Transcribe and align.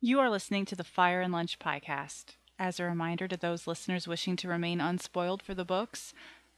You 0.00 0.20
are 0.20 0.30
listening 0.30 0.64
to 0.66 0.76
the 0.76 0.84
Fire 0.84 1.20
and 1.20 1.32
Lunch 1.32 1.58
podcast. 1.58 2.36
As 2.56 2.78
a 2.78 2.84
reminder 2.84 3.26
to 3.26 3.36
those 3.36 3.66
listeners 3.66 4.06
wishing 4.06 4.36
to 4.36 4.46
remain 4.48 4.80
unspoiled 4.80 5.42
for 5.42 5.54
the 5.54 5.64
books, 5.64 6.14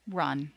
run. 0.06 0.52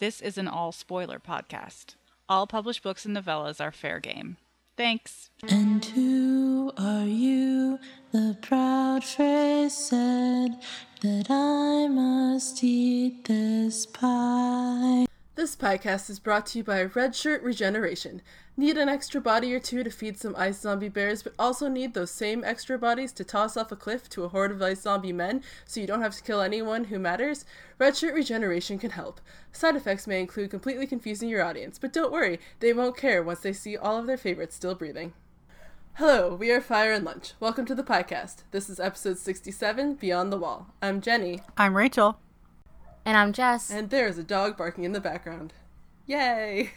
This 0.00 0.20
is 0.20 0.36
an 0.36 0.48
all 0.48 0.72
spoiler 0.72 1.20
podcast. 1.20 1.94
All 2.28 2.48
published 2.48 2.82
books 2.82 3.04
and 3.04 3.16
novellas 3.16 3.60
are 3.60 3.70
fair 3.70 4.00
game. 4.00 4.36
Thanks. 4.76 5.30
And 5.48 5.84
who 5.84 6.72
are 6.76 7.04
you? 7.04 7.78
The 8.10 8.36
proud 8.42 9.04
phrase 9.04 9.74
said 9.74 10.58
that 11.02 11.26
I 11.30 11.86
must 11.86 12.64
eat 12.64 13.26
this 13.26 13.86
pie. 13.86 15.07
This 15.38 15.54
podcast 15.54 16.10
is 16.10 16.18
brought 16.18 16.46
to 16.46 16.58
you 16.58 16.64
by 16.64 16.82
Red 16.82 17.14
Shirt 17.14 17.44
Regeneration. 17.44 18.22
Need 18.56 18.76
an 18.76 18.88
extra 18.88 19.20
body 19.20 19.54
or 19.54 19.60
two 19.60 19.84
to 19.84 19.90
feed 19.92 20.18
some 20.18 20.34
ice 20.36 20.58
zombie 20.58 20.88
bears, 20.88 21.22
but 21.22 21.32
also 21.38 21.68
need 21.68 21.94
those 21.94 22.10
same 22.10 22.42
extra 22.42 22.76
bodies 22.76 23.12
to 23.12 23.22
toss 23.22 23.56
off 23.56 23.70
a 23.70 23.76
cliff 23.76 24.10
to 24.10 24.24
a 24.24 24.28
horde 24.30 24.50
of 24.50 24.60
ice 24.60 24.80
zombie 24.80 25.12
men 25.12 25.44
so 25.64 25.78
you 25.78 25.86
don't 25.86 26.02
have 26.02 26.16
to 26.16 26.24
kill 26.24 26.40
anyone 26.40 26.82
who 26.82 26.98
matters? 26.98 27.44
Red 27.78 27.96
Shirt 27.96 28.16
Regeneration 28.16 28.80
can 28.80 28.90
help. 28.90 29.20
Side 29.52 29.76
effects 29.76 30.08
may 30.08 30.20
include 30.20 30.50
completely 30.50 30.88
confusing 30.88 31.28
your 31.28 31.44
audience, 31.44 31.78
but 31.78 31.92
don't 31.92 32.10
worry, 32.10 32.40
they 32.58 32.72
won't 32.72 32.96
care 32.96 33.22
once 33.22 33.38
they 33.38 33.52
see 33.52 33.76
all 33.76 33.96
of 33.96 34.08
their 34.08 34.16
favorites 34.16 34.56
still 34.56 34.74
breathing. 34.74 35.12
Hello, 35.98 36.34
we 36.34 36.50
are 36.50 36.60
Fire 36.60 36.90
and 36.90 37.04
Lunch. 37.04 37.34
Welcome 37.38 37.64
to 37.66 37.76
the 37.76 37.84
podcast. 37.84 38.42
This 38.50 38.68
is 38.68 38.80
episode 38.80 39.18
67, 39.18 39.94
Beyond 39.94 40.32
the 40.32 40.36
Wall. 40.36 40.74
I'm 40.82 41.00
Jenny, 41.00 41.42
I'm 41.56 41.76
Rachel. 41.76 42.18
And 43.08 43.16
I'm 43.16 43.32
Jess. 43.32 43.70
and 43.70 43.88
there 43.88 44.06
is 44.06 44.18
a 44.18 44.22
dog 44.22 44.58
barking 44.58 44.84
in 44.84 44.92
the 44.92 45.00
background. 45.00 45.54
Yay! 46.04 46.72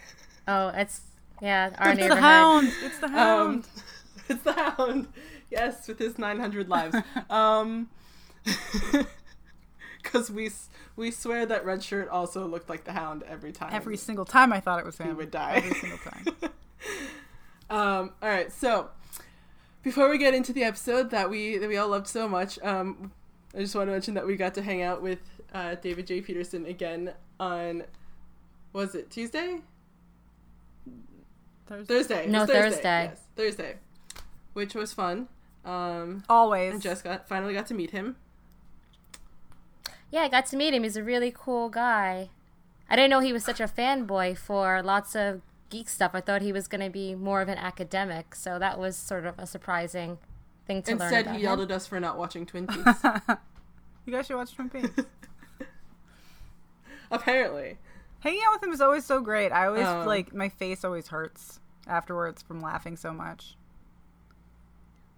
oh, 0.48 0.70
it's 0.70 1.02
yeah, 1.41 1.72
our 1.77 1.91
It's 1.91 2.08
the 2.08 2.16
hound. 2.16 2.72
It's 2.81 2.99
the 2.99 3.09
hound. 3.09 3.66
Um, 3.66 3.84
it's 4.30 4.44
the 4.44 4.53
hound. 4.53 5.08
Yes, 5.49 5.89
with 5.89 5.99
his 5.99 6.17
900 6.17 6.70
lives. 6.70 6.95
Um, 7.30 7.89
because 10.02 10.31
we 10.31 10.50
we 10.95 11.11
swear 11.11 11.45
that 11.45 11.66
Red 11.66 11.83
Shirt 11.83 12.08
also 12.08 12.48
looked 12.48 12.70
like 12.70 12.86
the 12.86 12.94
hound 12.94 13.23
every 13.23 13.52
time. 13.52 13.73
Every 13.73 13.98
single 13.98 14.23
time 14.23 14.53
I 14.53 14.61
thought 14.61 14.80
it 14.80 14.86
was 14.86 14.98
him. 14.98 15.08
he 15.08 15.14
would 15.14 15.31
die. 15.31 15.55
Every 15.58 15.73
single 15.73 15.98
time. 15.98 16.25
Um, 17.70 18.11
all 18.22 18.30
right, 18.30 18.53
so 18.53 18.88
before 19.83 20.08
we 20.08 20.17
get 20.17 20.33
into 20.33 20.53
the 20.53 20.64
episode 20.64 21.09
that 21.09 21.30
we 21.30 21.58
that 21.58 21.67
we 21.67 21.75
all 21.75 21.89
loved 21.89 22.08
so 22.08 22.30
much, 22.30 22.58
um, 22.64 23.11
I 23.53 23.59
just 23.59 23.75
want 23.75 23.89
to 23.89 23.92
mention 23.92 24.14
that 24.14 24.25
we 24.25 24.38
got 24.38 24.53
to 24.53 24.61
hang 24.61 24.81
out 24.81 25.02
with 25.02 25.20
uh, 25.53 25.75
David 25.75 26.07
J. 26.07 26.21
Peterson 26.21 26.66
again 26.66 27.13
on 27.39 27.83
was 28.73 28.95
it 28.95 29.09
Tuesday? 29.11 29.59
Thursday. 31.67 31.93
Thursday. 31.93 32.27
No, 32.27 32.41
was 32.41 32.49
Thursday. 32.49 33.03
Yes, 33.11 33.21
Thursday, 33.35 33.75
which 34.53 34.73
was 34.75 34.93
fun. 34.93 35.27
Um, 35.63 36.23
Always. 36.30 36.73
and 36.73 36.81
Jess 36.81 37.02
got 37.02 37.27
finally 37.27 37.53
got 37.53 37.67
to 37.67 37.73
meet 37.73 37.91
him. 37.91 38.16
Yeah, 40.09 40.21
I 40.21 40.27
got 40.27 40.45
to 40.47 40.58
meet 40.58 40.73
him. 40.73 40.83
He's 40.83 40.97
a 40.97 41.03
really 41.03 41.33
cool 41.35 41.69
guy. 41.69 42.30
I 42.89 42.95
didn't 42.97 43.09
know 43.11 43.19
he 43.19 43.31
was 43.31 43.45
such 43.45 43.61
a 43.61 43.67
fanboy 43.67 44.38
for 44.38 44.81
lots 44.83 45.15
of 45.15 45.41
geek 45.69 45.88
stuff. 45.88 46.11
I 46.13 46.19
thought 46.19 46.41
he 46.41 46.52
was 46.52 46.67
going 46.67 46.81
to 46.81 46.89
be 46.89 47.15
more 47.15 47.41
of 47.41 47.47
an 47.47 47.58
academic, 47.58 48.36
so 48.36 48.59
that 48.59 48.77
was 48.77 48.97
sort 48.97 49.25
of 49.25 49.39
a 49.39 49.47
surprising 49.47 50.17
thing 50.67 50.81
to 50.83 50.91
learn 50.91 51.02
Instead, 51.03 51.25
about 51.27 51.36
he 51.38 51.43
yelled 51.43 51.59
him. 51.59 51.65
at 51.65 51.71
us 51.71 51.88
for 51.88 51.99
not 52.02 52.17
watching 52.17 52.45
Twin 52.45 52.67
Peaks. 52.67 53.02
you 54.05 54.11
guys 54.13 54.27
should 54.27 54.36
watch 54.36 54.53
Twin 54.53 54.69
Peaks. 54.69 54.89
Apparently, 57.12 57.78
Hanging 58.20 58.42
out 58.48 58.54
with 58.54 58.64
him 58.64 58.72
is 58.72 58.81
always 58.81 59.04
so 59.06 59.20
great. 59.20 59.52
I 59.52 59.66
always 59.67 59.86
Um, 59.86 60.06
like 60.06 60.34
my 60.34 60.48
face 60.50 60.84
always 60.86 61.08
hurts 61.08 61.59
afterwards 61.88 62.42
from 62.44 62.59
laughing 62.62 62.95
so 62.95 63.12
much. 63.14 63.56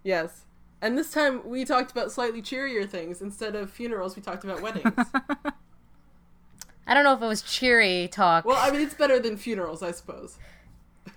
yes. 0.02 0.46
And 0.82 0.98
this 0.98 1.10
time 1.10 1.48
we 1.48 1.64
talked 1.64 1.90
about 1.92 2.12
slightly 2.12 2.42
cheerier 2.42 2.86
things 2.86 3.22
instead 3.22 3.54
of 3.56 3.70
funerals. 3.70 4.16
We 4.16 4.22
talked 4.22 4.44
about 4.44 4.60
weddings. 4.60 4.92
I 6.86 6.92
don't 6.92 7.04
know 7.04 7.14
if 7.14 7.22
it 7.22 7.26
was 7.26 7.40
cheery 7.40 8.08
talk. 8.12 8.44
well, 8.44 8.58
I 8.58 8.70
mean, 8.70 8.82
it's 8.82 8.92
better 8.94 9.18
than 9.18 9.38
funerals, 9.38 9.82
I 9.82 9.92
suppose. 9.92 10.36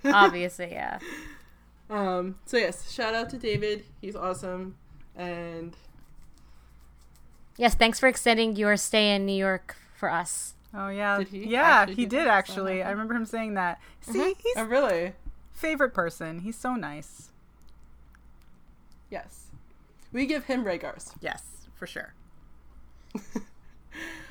Obviously, 0.06 0.68
yeah. 0.72 0.98
Um, 1.90 2.36
so 2.46 2.56
yes, 2.56 2.90
shout 2.90 3.14
out 3.14 3.28
to 3.30 3.36
David. 3.38 3.84
He's 4.00 4.16
awesome, 4.16 4.76
and 5.16 5.76
Yes, 7.58 7.74
thanks 7.74 7.98
for 8.00 8.08
extending 8.08 8.56
your 8.56 8.76
stay 8.78 9.14
in 9.14 9.26
New 9.26 9.36
York 9.36 9.76
for 9.96 10.10
us. 10.10 10.54
Oh 10.74 10.88
yeah, 10.88 11.18
Did 11.18 11.28
he 11.28 11.46
yeah, 11.46 11.86
he 11.86 12.06
did 12.06 12.26
actually. 12.26 12.82
I 12.82 12.90
remember 12.90 13.14
him 13.14 13.24
saying 13.24 13.54
that. 13.54 13.80
See, 14.00 14.34
he's 14.38 14.56
oh 14.56 14.64
really? 14.64 15.12
favorite 15.52 15.94
person. 15.94 16.40
He's 16.40 16.56
so 16.56 16.74
nice. 16.74 17.30
Yes, 19.10 19.46
we 20.12 20.26
give 20.26 20.44
him 20.44 20.64
regars. 20.64 21.14
Yes, 21.20 21.42
for 21.74 21.86
sure. 21.86 22.14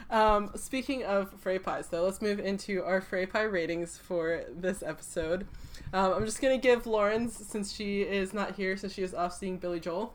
Um, 0.09 0.51
speaking 0.55 1.03
of 1.03 1.31
Frey 1.39 1.59
pies, 1.59 1.87
though, 1.87 2.03
let's 2.03 2.21
move 2.21 2.39
into 2.39 2.83
our 2.83 3.01
Frey 3.01 3.25
pie 3.25 3.43
ratings 3.43 3.97
for 3.97 4.43
this 4.55 4.81
episode. 4.81 5.45
Um, 5.93 6.13
I'm 6.13 6.25
just 6.25 6.41
gonna 6.41 6.57
give 6.57 6.87
Lauren's 6.87 7.35
since 7.35 7.73
she 7.73 8.01
is 8.01 8.33
not 8.33 8.55
here, 8.55 8.77
so 8.77 8.87
she 8.87 9.03
is 9.03 9.13
off 9.13 9.33
seeing 9.33 9.57
Billy 9.57 9.79
Joel. 9.79 10.13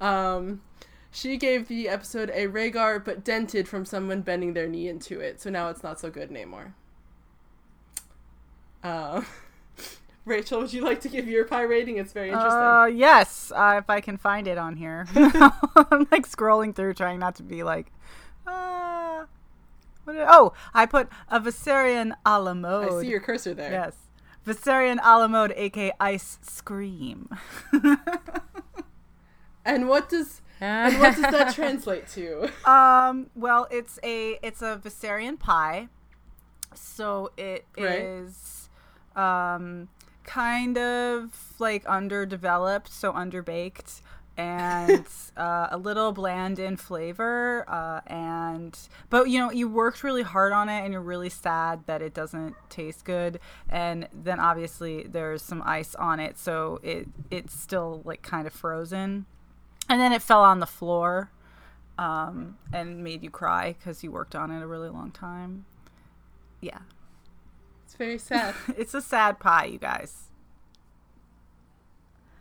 Um, 0.00 0.60
she 1.14 1.36
gave 1.36 1.68
the 1.68 1.88
episode 1.88 2.28
a 2.30 2.48
Rhaegar, 2.48 3.04
but 3.04 3.22
dented 3.22 3.68
from 3.68 3.84
someone 3.84 4.22
bending 4.22 4.52
their 4.52 4.66
knee 4.66 4.88
into 4.88 5.20
it, 5.20 5.40
so 5.40 5.48
now 5.48 5.68
it's 5.68 5.84
not 5.84 6.00
so 6.00 6.10
good 6.10 6.28
anymore. 6.28 6.74
Uh, 8.82 9.22
Rachel, 10.24 10.60
would 10.60 10.72
you 10.72 10.82
like 10.82 11.00
to 11.02 11.08
give 11.08 11.28
your 11.28 11.44
pie 11.44 11.62
rating? 11.62 11.98
It's 11.98 12.12
very 12.12 12.30
interesting. 12.30 12.60
Uh, 12.60 12.86
yes, 12.86 13.52
uh, 13.54 13.76
if 13.78 13.88
I 13.88 14.00
can 14.00 14.16
find 14.16 14.48
it 14.48 14.58
on 14.58 14.76
here. 14.76 15.06
I'm 15.14 16.08
like 16.10 16.28
scrolling 16.28 16.74
through, 16.74 16.94
trying 16.94 17.20
not 17.20 17.36
to 17.36 17.44
be 17.44 17.62
like, 17.62 17.92
uh, 18.44 19.24
what 20.02 20.16
oh, 20.18 20.52
I 20.74 20.84
put 20.84 21.08
a 21.30 21.38
Viserion 21.38 22.12
a 22.26 22.40
la 22.40 22.80
I 22.80 23.00
see 23.00 23.08
your 23.08 23.20
cursor 23.20 23.54
there. 23.54 23.70
Yes, 23.70 23.94
Viserion 24.44 24.98
a 25.00 25.18
la 25.20 25.28
mode, 25.28 25.52
aka 25.56 25.92
Ice 26.00 26.38
Scream. 26.42 27.28
And 29.64 29.88
what 29.88 30.08
does 30.08 30.42
and 30.60 30.98
what 31.00 31.14
does 31.16 31.22
that 31.22 31.54
translate 31.54 32.08
to? 32.08 32.50
Um, 32.68 33.30
well, 33.34 33.66
it's 33.70 33.98
a 34.02 34.38
it's 34.42 34.62
a 34.62 34.80
Viserion 34.82 35.38
pie, 35.38 35.88
so 36.74 37.30
it 37.36 37.66
is 37.76 38.68
Right. 39.16 39.54
um 39.54 39.88
kind 40.24 40.78
of 40.78 41.52
like 41.58 41.84
underdeveloped, 41.86 42.90
so 42.90 43.12
underbaked, 43.12 44.00
and 44.38 45.06
uh, 45.36 45.68
a 45.70 45.76
little 45.76 46.12
bland 46.12 46.58
in 46.58 46.76
flavor. 46.78 47.64
Uh, 47.68 48.00
and 48.06 48.78
but 49.10 49.28
you 49.28 49.38
know 49.38 49.50
you 49.50 49.68
worked 49.68 50.02
really 50.02 50.22
hard 50.22 50.52
on 50.52 50.68
it, 50.68 50.80
and 50.82 50.92
you're 50.92 51.02
really 51.02 51.28
sad 51.30 51.80
that 51.86 52.00
it 52.02 52.14
doesn't 52.14 52.54
taste 52.70 53.04
good. 53.04 53.38
And 53.68 54.08
then 54.12 54.40
obviously 54.40 55.02
there's 55.04 55.42
some 55.42 55.62
ice 55.64 55.94
on 55.96 56.20
it, 56.20 56.38
so 56.38 56.80
it 56.82 57.06
it's 57.30 57.58
still 57.58 58.00
like 58.04 58.22
kind 58.22 58.46
of 58.46 58.52
frozen. 58.52 59.26
And 59.94 60.00
then 60.00 60.12
it 60.12 60.22
fell 60.22 60.42
on 60.42 60.58
the 60.58 60.66
floor 60.66 61.30
um, 61.98 62.58
and 62.72 63.04
made 63.04 63.22
you 63.22 63.30
cry 63.30 63.76
because 63.78 64.02
you 64.02 64.10
worked 64.10 64.34
on 64.34 64.50
it 64.50 64.60
a 64.60 64.66
really 64.66 64.88
long 64.88 65.12
time. 65.12 65.66
Yeah. 66.60 66.80
It's 67.84 67.94
very 67.94 68.18
sad. 68.18 68.56
It's 68.76 68.92
a 68.92 69.00
sad 69.00 69.38
pie, 69.38 69.66
you 69.66 69.78
guys. 69.78 70.30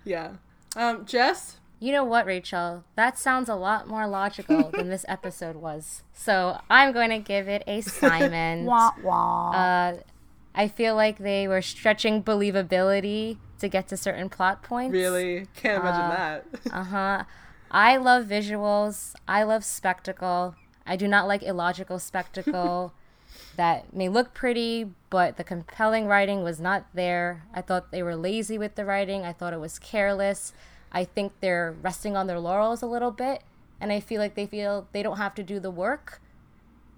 Yeah. 0.04 0.38
Um, 0.76 1.06
Jess? 1.06 1.58
You 1.80 1.92
know 1.92 2.04
what, 2.04 2.26
Rachel? 2.26 2.86
That 2.96 3.20
sounds 3.20 3.50
a 3.50 3.56
lot 3.56 3.88
more 3.88 4.08
logical 4.08 4.72
than 4.74 4.90
this 4.90 5.06
episode 5.08 5.58
was. 5.58 6.02
So 6.12 6.60
I'm 6.72 6.92
going 6.92 7.12
to 7.12 7.20
give 7.20 7.48
it 7.48 7.62
a 7.68 7.82
Simon. 7.82 8.66
Wah 8.66 8.94
wah. 9.04 9.52
Uh, 9.52 9.98
I 10.56 10.68
feel 10.70 10.96
like 10.96 11.20
they 11.20 11.48
were 11.48 11.62
stretching 11.62 12.24
believability 12.24 13.38
to 13.60 13.68
get 13.68 13.90
to 13.90 13.96
certain 13.96 14.28
plot 14.28 14.64
points. 14.64 14.92
Really? 14.92 15.46
Can't 15.56 15.84
imagine 15.84 16.10
that. 16.10 16.46
Uh 16.72 16.84
huh. 16.84 17.24
I 17.74 17.98
love 17.98 18.26
visuals. 18.26 19.16
I 19.28 19.42
love 19.42 19.66
spectacle. 19.66 20.54
I 20.86 20.96
do 20.96 21.08
not 21.08 21.28
like 21.28 21.42
illogical 21.42 21.98
spectacle 21.98 22.94
that 23.58 23.94
may 23.94 24.10
look 24.10 24.36
pretty, 24.36 24.92
but 25.10 25.38
the 25.38 25.44
compelling 25.44 26.06
writing 26.06 26.44
was 26.44 26.60
not 26.60 26.86
there. 26.94 27.44
I 27.52 27.62
thought 27.62 27.92
they 27.92 28.04
were 28.04 28.16
lazy 28.16 28.60
with 28.60 28.76
the 28.76 28.86
writing. 28.86 29.26
I 29.26 29.34
thought 29.34 29.54
it 29.54 29.60
was 29.60 29.80
careless. 29.80 30.54
I 30.92 31.04
think 31.04 31.34
they're 31.40 31.76
resting 31.82 32.16
on 32.16 32.28
their 32.28 32.40
laurels 32.40 32.84
a 32.84 32.88
little 32.88 33.10
bit, 33.10 33.42
and 33.82 33.92
I 33.92 34.00
feel 34.00 34.22
like 34.22 34.36
they 34.36 34.46
feel 34.46 34.88
they 34.92 35.02
don't 35.02 35.18
have 35.18 35.34
to 35.36 35.44
do 35.44 35.60
the 35.60 35.72
work 35.72 36.22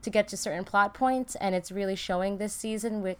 to 0.02 0.10
get 0.10 0.28
to 0.28 0.38
certain 0.38 0.66
plot 0.66 0.94
points, 0.94 1.36
and 1.36 1.56
it's 1.56 1.72
really 1.72 1.96
showing 1.96 2.38
this 2.38 2.52
season 2.52 3.02
with 3.02 3.18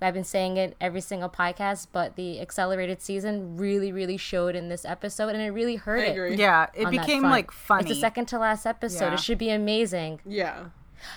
I've 0.00 0.14
been 0.14 0.24
saying 0.24 0.58
it 0.58 0.76
every 0.80 1.00
single 1.00 1.30
podcast, 1.30 1.86
but 1.90 2.16
the 2.16 2.40
accelerated 2.40 3.00
season 3.00 3.56
really, 3.56 3.92
really 3.92 4.18
showed 4.18 4.54
in 4.54 4.68
this 4.68 4.84
episode, 4.84 5.30
and 5.30 5.40
it 5.40 5.50
really 5.50 5.76
hurt 5.76 6.00
I 6.00 6.12
it. 6.12 6.38
yeah, 6.38 6.66
it 6.74 6.90
became 6.90 7.22
like 7.22 7.50
funny. 7.50 7.88
It's 7.88 7.96
the 7.96 8.00
second 8.00 8.26
to 8.26 8.38
last 8.38 8.66
episode. 8.66 9.06
Yeah. 9.06 9.14
It 9.14 9.20
should 9.20 9.38
be 9.38 9.50
amazing. 9.50 10.20
Yeah. 10.26 10.66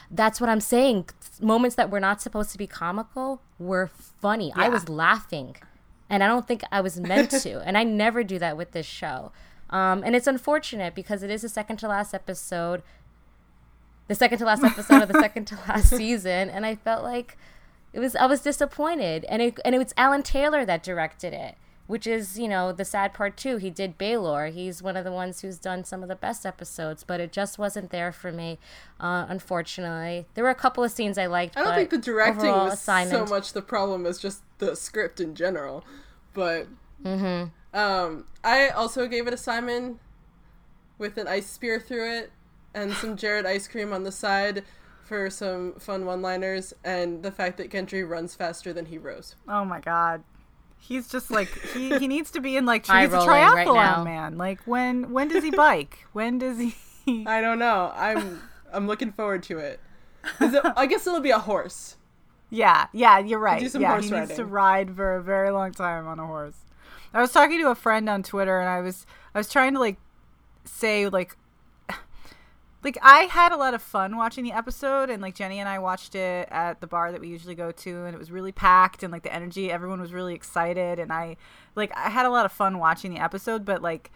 That's 0.10 0.40
what 0.40 0.50
I'm 0.50 0.62
saying. 0.62 1.10
Moments 1.42 1.76
that 1.76 1.90
were 1.90 2.00
not 2.00 2.22
supposed 2.22 2.52
to 2.52 2.58
be 2.58 2.68
comical 2.68 3.42
were 3.58 3.88
funny. 3.88 4.54
I 4.56 4.70
was 4.70 4.88
laughing. 4.88 5.56
and 6.10 6.24
I 6.24 6.28
don't 6.28 6.48
think 6.48 6.64
I 6.72 6.82
was 6.82 7.00
meant 7.00 7.32
to, 7.32 7.60
and 7.62 7.78
I 7.78 7.84
never 7.84 8.24
do 8.24 8.40
that 8.40 8.56
with 8.58 8.72
this 8.72 8.86
show. 8.86 9.32
Um, 9.70 10.04
and 10.04 10.16
it's 10.16 10.26
unfortunate 10.28 10.96
because 10.96 11.22
it 11.22 11.30
is 11.30 11.42
the 11.44 11.50
second 11.50 11.78
to 11.78 11.88
last 11.88 12.14
episode, 12.14 12.82
the 14.08 14.16
second 14.16 14.40
to 14.40 14.46
last 14.46 14.64
episode 14.64 15.02
of 15.04 15.10
the 15.10 15.20
second 15.20 15.46
to 15.46 15.56
last 15.68 15.90
season, 15.96 16.50
and 16.50 16.66
I 16.66 16.76
felt 16.76 17.04
like 17.04 17.38
it 17.94 18.00
was 18.00 18.16
I 18.16 18.26
was 18.26 18.42
disappointed, 18.42 19.26
and 19.26 19.42
it 19.42 19.60
and 19.66 19.76
it 19.76 19.78
was 19.80 19.94
Alan 19.98 20.24
Taylor 20.24 20.66
that 20.66 20.84
directed 20.84 21.34
it, 21.34 21.56
which 21.88 22.06
is 22.06 22.38
you 22.40 22.48
know 22.48 22.72
the 22.72 22.86
sad 22.86 23.14
part 23.14 23.36
too. 23.38 23.58
He 23.58 23.70
did 23.70 23.98
Baelor. 23.98 24.52
He's 24.52 24.82
one 24.82 24.96
of 24.98 25.04
the 25.06 25.12
ones 25.12 25.42
who's 25.42 25.58
done 25.58 25.84
some 25.84 26.04
of 26.04 26.10
the 26.10 26.16
best 26.16 26.46
episodes, 26.46 27.04
but 27.04 27.20
it 27.20 27.32
just 27.32 27.58
wasn't 27.58 27.90
there 27.90 28.12
for 28.12 28.32
me, 28.32 28.60
uh, 29.00 29.26
unfortunately. 29.28 30.26
There 30.36 30.44
were 30.44 30.50
a 30.50 30.56
couple 30.56 30.84
of 30.84 30.92
scenes 30.92 31.18
I 31.18 31.26
liked. 31.26 31.58
I 31.58 31.64
don't 31.64 31.76
think 31.76 31.90
the 31.90 31.98
directing 31.98 32.52
was 32.52 32.74
assignment, 32.74 33.28
so 33.28 33.34
much 33.34 33.54
the 33.54 33.62
problem 33.62 34.06
as 34.06 34.20
just 34.20 34.42
the 34.60 34.76
script 34.76 35.20
in 35.20 35.36
general. 35.36 35.84
But 36.34 36.68
Mm-hmm. 37.04 37.78
um, 37.80 38.26
I 38.44 38.68
also 38.70 39.08
gave 39.08 39.26
it 39.26 39.34
a 39.34 39.38
Simon 39.38 40.00
with 40.98 41.18
an 41.18 41.28
ice 41.30 41.48
spear 41.48 41.80
through 41.80 42.12
it 42.12 42.32
and 42.74 42.92
some 42.94 43.16
Jared 43.16 43.46
ice 43.46 43.70
cream 43.70 43.94
on 43.94 44.04
the 44.04 44.12
side 44.12 44.64
for 45.10 45.30
some 45.32 45.74
fun 45.74 46.06
one-liners 46.06 46.72
and 46.84 47.24
the 47.24 47.32
fact 47.32 47.58
that 47.58 47.72
Gendry 47.72 48.08
runs 48.08 48.36
faster 48.36 48.72
than 48.72 48.86
he 48.86 48.98
rows. 49.00 49.36
Oh 49.48 49.66
my 49.66 49.80
god. 49.80 50.24
He's 50.78 51.10
just 51.10 51.32
like 51.32 51.50
he, 51.74 51.98
he 51.98 52.08
needs 52.16 52.30
to 52.32 52.40
be 52.40 52.56
in 52.56 52.68
like 52.68 52.88
Eye 52.90 53.02
he's 53.02 53.10
a 53.14 53.18
rolling 53.18 53.30
right 53.30 53.68
triathlon 53.68 53.74
now. 53.74 54.04
man. 54.04 54.38
Like 54.38 54.62
when 54.66 55.12
when 55.12 55.28
does 55.28 55.44
he 55.44 55.50
bike? 55.50 56.06
when 56.14 56.38
does 56.38 56.60
he 56.60 56.76
I 57.26 57.42
don't 57.42 57.58
know. 57.58 57.92
I'm 57.96 58.40
I'm 58.72 58.86
looking 58.86 59.12
forward 59.12 59.42
to 59.44 59.58
it. 59.58 59.80
Is 60.40 60.54
it 60.54 60.64
I 60.78 60.86
guess 60.86 61.08
it'll 61.08 61.20
be 61.22 61.32
a 61.32 61.40
horse. 61.40 61.98
Yeah, 62.52 62.88
yeah, 62.94 63.18
you're 63.20 63.40
right. 63.40 63.60
Do 63.60 63.70
some 63.70 63.82
yeah, 63.82 63.90
horse 63.90 64.10
he 64.10 64.12
needs 64.12 64.36
to 64.36 64.46
ride 64.46 64.96
for 64.96 65.16
a 65.16 65.24
very 65.24 65.52
long 65.52 65.72
time 65.72 66.08
on 66.08 66.20
a 66.20 66.26
horse. 66.26 66.58
I 67.14 67.22
was 67.22 67.32
talking 67.32 67.60
to 67.60 67.70
a 67.70 67.76
friend 67.76 68.08
on 68.08 68.22
Twitter, 68.22 68.60
and 68.60 68.70
I 68.70 68.82
was 68.82 69.08
I 69.34 69.40
was 69.40 69.50
trying 69.50 69.74
to 69.74 69.80
like 69.80 69.98
say 70.66 71.10
like 71.10 71.36
like 72.84 72.98
I 73.02 73.24
had 73.24 73.52
a 73.52 73.58
lot 73.58 73.74
of 73.74 73.82
fun 73.82 74.16
watching 74.18 74.44
the 74.44 74.52
episode, 74.52 75.10
and 75.10 75.22
like 75.22 75.36
Jenny 75.36 75.60
and 75.60 75.68
I 75.68 75.80
watched 75.80 76.16
it 76.16 76.48
at 76.52 76.82
the 76.82 76.88
bar 76.88 77.12
that 77.12 77.22
we 77.22 77.28
usually 77.28 77.56
go 77.56 77.72
to, 77.72 78.06
and 78.06 78.16
it 78.16 78.20
was 78.20 78.32
really 78.32 78.52
packed, 78.52 79.04
and 79.04 79.12
like 79.12 79.24
the 79.24 79.34
energy, 79.34 79.72
everyone 79.72 80.00
was 80.00 80.14
really 80.14 80.34
excited, 80.34 81.00
and 81.00 81.12
I 81.12 81.38
like 81.76 81.92
I 81.96 82.10
had 82.10 82.26
a 82.26 82.30
lot 82.30 82.46
of 82.46 82.52
fun 82.52 82.80
watching 82.80 83.14
the 83.14 83.20
episode, 83.20 83.66
but 83.66 83.82
like 83.82 84.12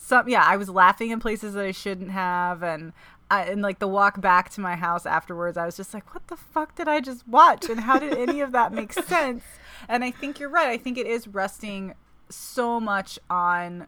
some 0.00 0.28
yeah 0.28 0.42
i 0.46 0.56
was 0.56 0.70
laughing 0.70 1.10
in 1.10 1.20
places 1.20 1.52
that 1.52 1.64
i 1.64 1.70
shouldn't 1.70 2.10
have 2.10 2.62
and 2.62 2.92
I, 3.30 3.42
and 3.44 3.62
like 3.62 3.78
the 3.78 3.86
walk 3.86 4.20
back 4.20 4.48
to 4.50 4.60
my 4.60 4.74
house 4.74 5.04
afterwards 5.04 5.58
i 5.58 5.66
was 5.66 5.76
just 5.76 5.92
like 5.92 6.14
what 6.14 6.26
the 6.28 6.36
fuck 6.36 6.74
did 6.74 6.88
i 6.88 7.00
just 7.00 7.28
watch? 7.28 7.68
And 7.68 7.80
how 7.80 7.98
did 7.98 8.16
any 8.16 8.40
of 8.40 8.52
that 8.52 8.72
make 8.72 8.92
sense? 9.06 9.44
And 9.88 10.02
i 10.02 10.10
think 10.10 10.40
you're 10.40 10.48
right 10.48 10.68
i 10.68 10.78
think 10.78 10.96
it 10.96 11.06
is 11.06 11.28
resting 11.28 11.94
so 12.30 12.80
much 12.80 13.18
on 13.28 13.86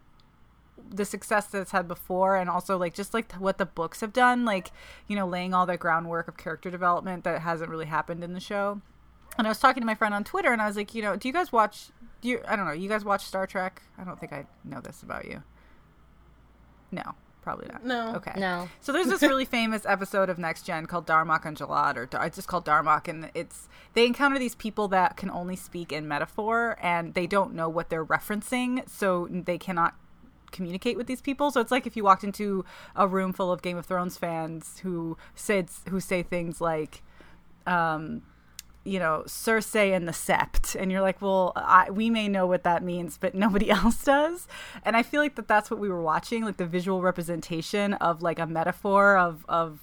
the 0.91 1.05
success 1.05 1.47
that 1.47 1.61
it's 1.61 1.71
had 1.71 1.89
before 1.89 2.37
and 2.37 2.49
also 2.51 2.77
like 2.77 2.95
just 2.95 3.15
like 3.15 3.33
what 3.33 3.59
the 3.59 3.67
books 3.67 4.01
have 4.01 4.13
done 4.13 4.45
like 4.45 4.71
you 5.07 5.17
know 5.17 5.27
laying 5.27 5.55
all 5.55 5.67
the 5.67 5.77
groundwork 5.77 6.29
of 6.29 6.37
character 6.37 6.71
development 6.71 7.25
that 7.25 7.41
hasn't 7.41 7.71
really 7.71 7.87
happened 7.87 8.23
in 8.23 8.33
the 8.33 8.41
show. 8.41 8.81
And 9.39 9.47
i 9.47 9.51
was 9.51 9.59
talking 9.59 9.81
to 9.81 9.87
my 9.87 9.95
friend 9.95 10.13
on 10.15 10.25
twitter 10.25 10.53
and 10.53 10.61
i 10.61 10.67
was 10.67 10.77
like 10.77 10.95
you 10.95 11.03
know 11.03 11.17
do 11.17 11.27
you 11.29 11.33
guys 11.33 11.53
watch 11.53 11.89
do 12.21 12.29
you 12.29 12.41
i 12.47 12.55
don't 12.55 12.67
know 12.67 12.73
you 12.73 12.89
guys 12.89 13.05
watch 13.05 13.25
star 13.25 13.47
trek? 13.47 13.83
I 13.99 14.05
don't 14.05 14.21
think 14.21 14.33
i 14.33 14.47
know 14.65 14.81
this 14.81 15.03
about 15.03 15.27
you. 15.27 15.43
No 16.91 17.15
probably 17.43 17.67
not. 17.71 17.85
No. 17.85 18.15
okay. 18.17 18.33
No. 18.39 18.69
so 18.81 18.93
there's 18.93 19.09
this 19.09 19.21
really 19.21 19.45
famous 19.59 19.85
episode 19.85 20.31
of 20.31 20.39
Next 20.39 20.63
Gen 20.63 20.87
called 20.87 21.07
Darmok 21.07 21.45
and 21.45 21.57
Jalad, 21.57 21.97
or 21.97 22.07
Dar- 22.07 22.25
it's 22.27 22.37
just 22.37 22.49
called 22.49 22.65
Darmok, 22.65 23.09
and 23.09 23.31
it's 23.35 23.69
they 23.93 24.07
encounter 24.07 24.39
these 24.39 24.55
people 24.55 24.89
that 24.89 25.17
can 25.17 25.31
only 25.31 25.57
speak 25.57 25.93
in 25.93 26.09
metaphor, 26.09 26.79
and 26.81 27.15
they 27.15 27.27
don't 27.27 27.53
know 27.53 27.69
what 27.69 27.91
they're 27.91 28.05
referencing, 28.05 28.89
so 28.89 29.29
they 29.31 29.59
cannot 29.59 29.95
communicate 30.53 30.97
with 30.97 31.07
these 31.07 31.21
people. 31.21 31.51
So 31.51 31.61
it's 31.61 31.71
like 31.71 31.87
if 31.87 31.97
you 31.97 32.05
walked 32.05 32.25
into 32.25 32.65
a 32.95 33.09
room 33.09 33.33
full 33.33 33.51
of 33.51 33.63
Game 33.63 33.77
of 33.77 33.87
Thrones 33.87 34.17
fans 34.17 34.81
who 34.81 35.17
said 35.35 35.69
who 35.89 36.01
say 36.01 36.23
things 36.23 36.61
like, 36.61 37.03
um, 37.67 38.23
you 38.85 38.99
know, 38.99 39.23
Cersei 39.27 39.95
and 39.95 40.09
the 40.09 40.13
Sept, 40.13 40.75
and 40.81 40.91
you're 40.91 41.01
like, 41.01 41.23
well, 41.23 41.53
I, 41.55 41.91
we 41.91 42.11
may 42.11 42.29
know 42.29 42.47
what 42.47 42.65
that 42.65 42.83
means, 42.83 43.17
but 43.17 43.35
nobody 43.35 43.71
else 43.79 44.05
does. 44.05 44.49
And 44.85 44.97
I 44.97 45.03
feel 45.03 45.21
like 45.21 45.37
that 45.37 45.49
that's 45.49 45.71
what 45.71 45.81
we 45.81 45.89
were 45.89 46.03
watching, 46.03 46.45
like 46.45 46.57
the 46.57 46.67
visual 46.67 47.01
representation 47.03 47.95
of 47.95 48.23
like 48.23 48.39
a 48.39 48.47
metaphor 48.47 49.17
of 49.17 49.45
of 49.49 49.81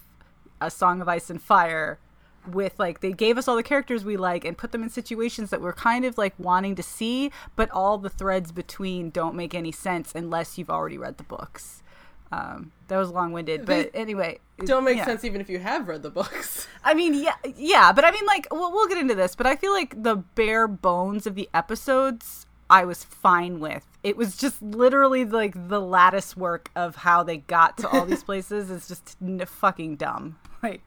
a 0.62 0.70
Song 0.70 1.02
of 1.02 1.08
Ice 1.08 1.30
and 1.30 1.42
Fire. 1.42 2.00
With 2.48 2.74
like 2.80 3.02
they 3.02 3.12
gave 3.12 3.38
us 3.38 3.48
all 3.48 3.56
the 3.56 3.64
characters 3.64 4.04
we 4.04 4.18
like 4.18 4.46
and 4.46 4.58
put 4.58 4.72
them 4.72 4.84
in 4.84 4.90
situations 4.90 5.50
that 5.50 5.62
we're 5.62 5.74
kind 5.74 6.06
of 6.06 6.18
like 6.18 6.34
wanting 6.38 6.76
to 6.76 6.84
see, 6.84 7.32
but 7.56 7.70
all 7.72 7.98
the 7.98 8.10
threads 8.10 8.52
between 8.52 9.10
don't 9.10 9.36
make 9.36 9.54
any 9.54 9.72
sense 9.72 10.14
unless 10.16 10.58
you've 10.58 10.70
already 10.70 10.98
read 10.98 11.18
the 11.18 11.24
books. 11.24 11.84
Um, 12.32 12.72
that 12.90 12.98
was 12.98 13.10
long 13.10 13.32
winded, 13.32 13.66
but 13.66 13.90
anyway, 13.96 14.40
Don't 14.60 14.84
make 14.84 14.98
yeah. 14.98 15.06
sense 15.06 15.24
even 15.24 15.42
if 15.42 15.50
you 15.50 15.58
have 15.60 15.88
read 15.88 16.04
the 16.04 16.12
books. 16.12 16.68
I 16.84 16.94
mean, 16.94 17.16
yeah, 17.16 17.34
yeah, 17.56 17.92
but 17.92 18.06
I 18.06 18.12
mean, 18.12 18.26
like, 18.28 18.48
we'll, 18.52 18.72
we'll 18.72 18.88
get 18.88 19.00
into 19.00 19.16
this, 19.16 19.36
but 19.36 19.48
I 19.48 19.56
feel 19.56 19.72
like 19.72 20.04
the 20.04 20.16
bare 20.16 20.68
bones 20.68 21.26
of 21.26 21.34
the 21.34 21.50
episodes 21.56 22.46
I 22.70 22.86
was 22.86 23.04
fine 23.04 23.60
with. 23.60 23.84
It 24.04 24.16
was 24.16 24.38
just 24.38 24.62
literally 24.62 25.26
like 25.26 25.70
the 25.70 25.82
lattice 25.82 26.38
work 26.38 26.70
of 26.76 26.98
how 26.98 27.24
they 27.24 27.38
got 27.38 27.78
to 27.80 27.90
all 27.90 28.06
these 28.06 28.24
places 28.30 28.70
is 28.70 28.88
just 28.88 29.18
n- 29.22 29.44
fucking 29.46 29.96
dumb. 29.96 30.38
Like, 30.62 30.82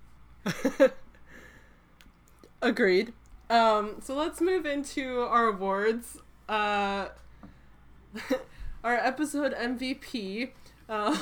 Agreed. 2.63 3.13
Um, 3.51 3.97
so 4.01 4.15
let's 4.15 4.41
move 4.41 4.65
into 4.65 5.21
our 5.21 5.49
awards. 5.49 6.19
Uh, 6.49 7.09
our 8.85 8.95
episode 8.95 9.53
MVP. 9.55 10.51
Uh, 10.89 11.19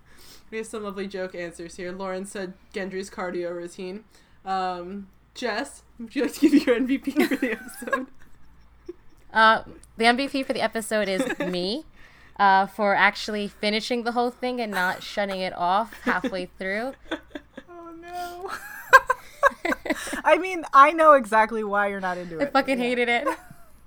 we 0.50 0.58
have 0.58 0.66
some 0.66 0.84
lovely 0.84 1.08
joke 1.08 1.34
answers 1.34 1.76
here. 1.76 1.92
Lauren 1.92 2.26
said 2.26 2.52
Gendry's 2.74 3.10
cardio 3.10 3.54
routine. 3.54 4.04
Um, 4.44 5.08
Jess, 5.34 5.82
would 5.98 6.14
you 6.14 6.22
like 6.22 6.34
to 6.34 6.40
give 6.40 6.66
your 6.66 6.78
MVP 6.78 7.26
for 7.26 7.36
the 7.36 7.52
episode? 7.82 8.06
Uh, 9.32 9.62
the 9.96 10.04
MVP 10.04 10.44
for 10.44 10.52
the 10.52 10.60
episode 10.60 11.08
is 11.08 11.38
me. 11.38 11.84
Uh, 12.36 12.66
for 12.66 12.94
actually 12.94 13.46
finishing 13.46 14.04
the 14.04 14.12
whole 14.12 14.30
thing 14.30 14.60
and 14.60 14.72
not 14.72 15.02
shutting 15.02 15.40
it 15.40 15.52
off 15.54 15.92
halfway 16.02 16.46
through. 16.58 16.92
oh 17.70 17.94
no. 18.00 18.50
I 20.24 20.38
mean, 20.38 20.64
I 20.72 20.92
know 20.92 21.12
exactly 21.12 21.64
why 21.64 21.88
you're 21.88 22.00
not 22.00 22.18
into 22.18 22.38
it. 22.38 22.42
I 22.42 22.44
it. 22.46 22.52
fucking 22.52 22.78
hated 22.78 23.08
it. 23.08 23.26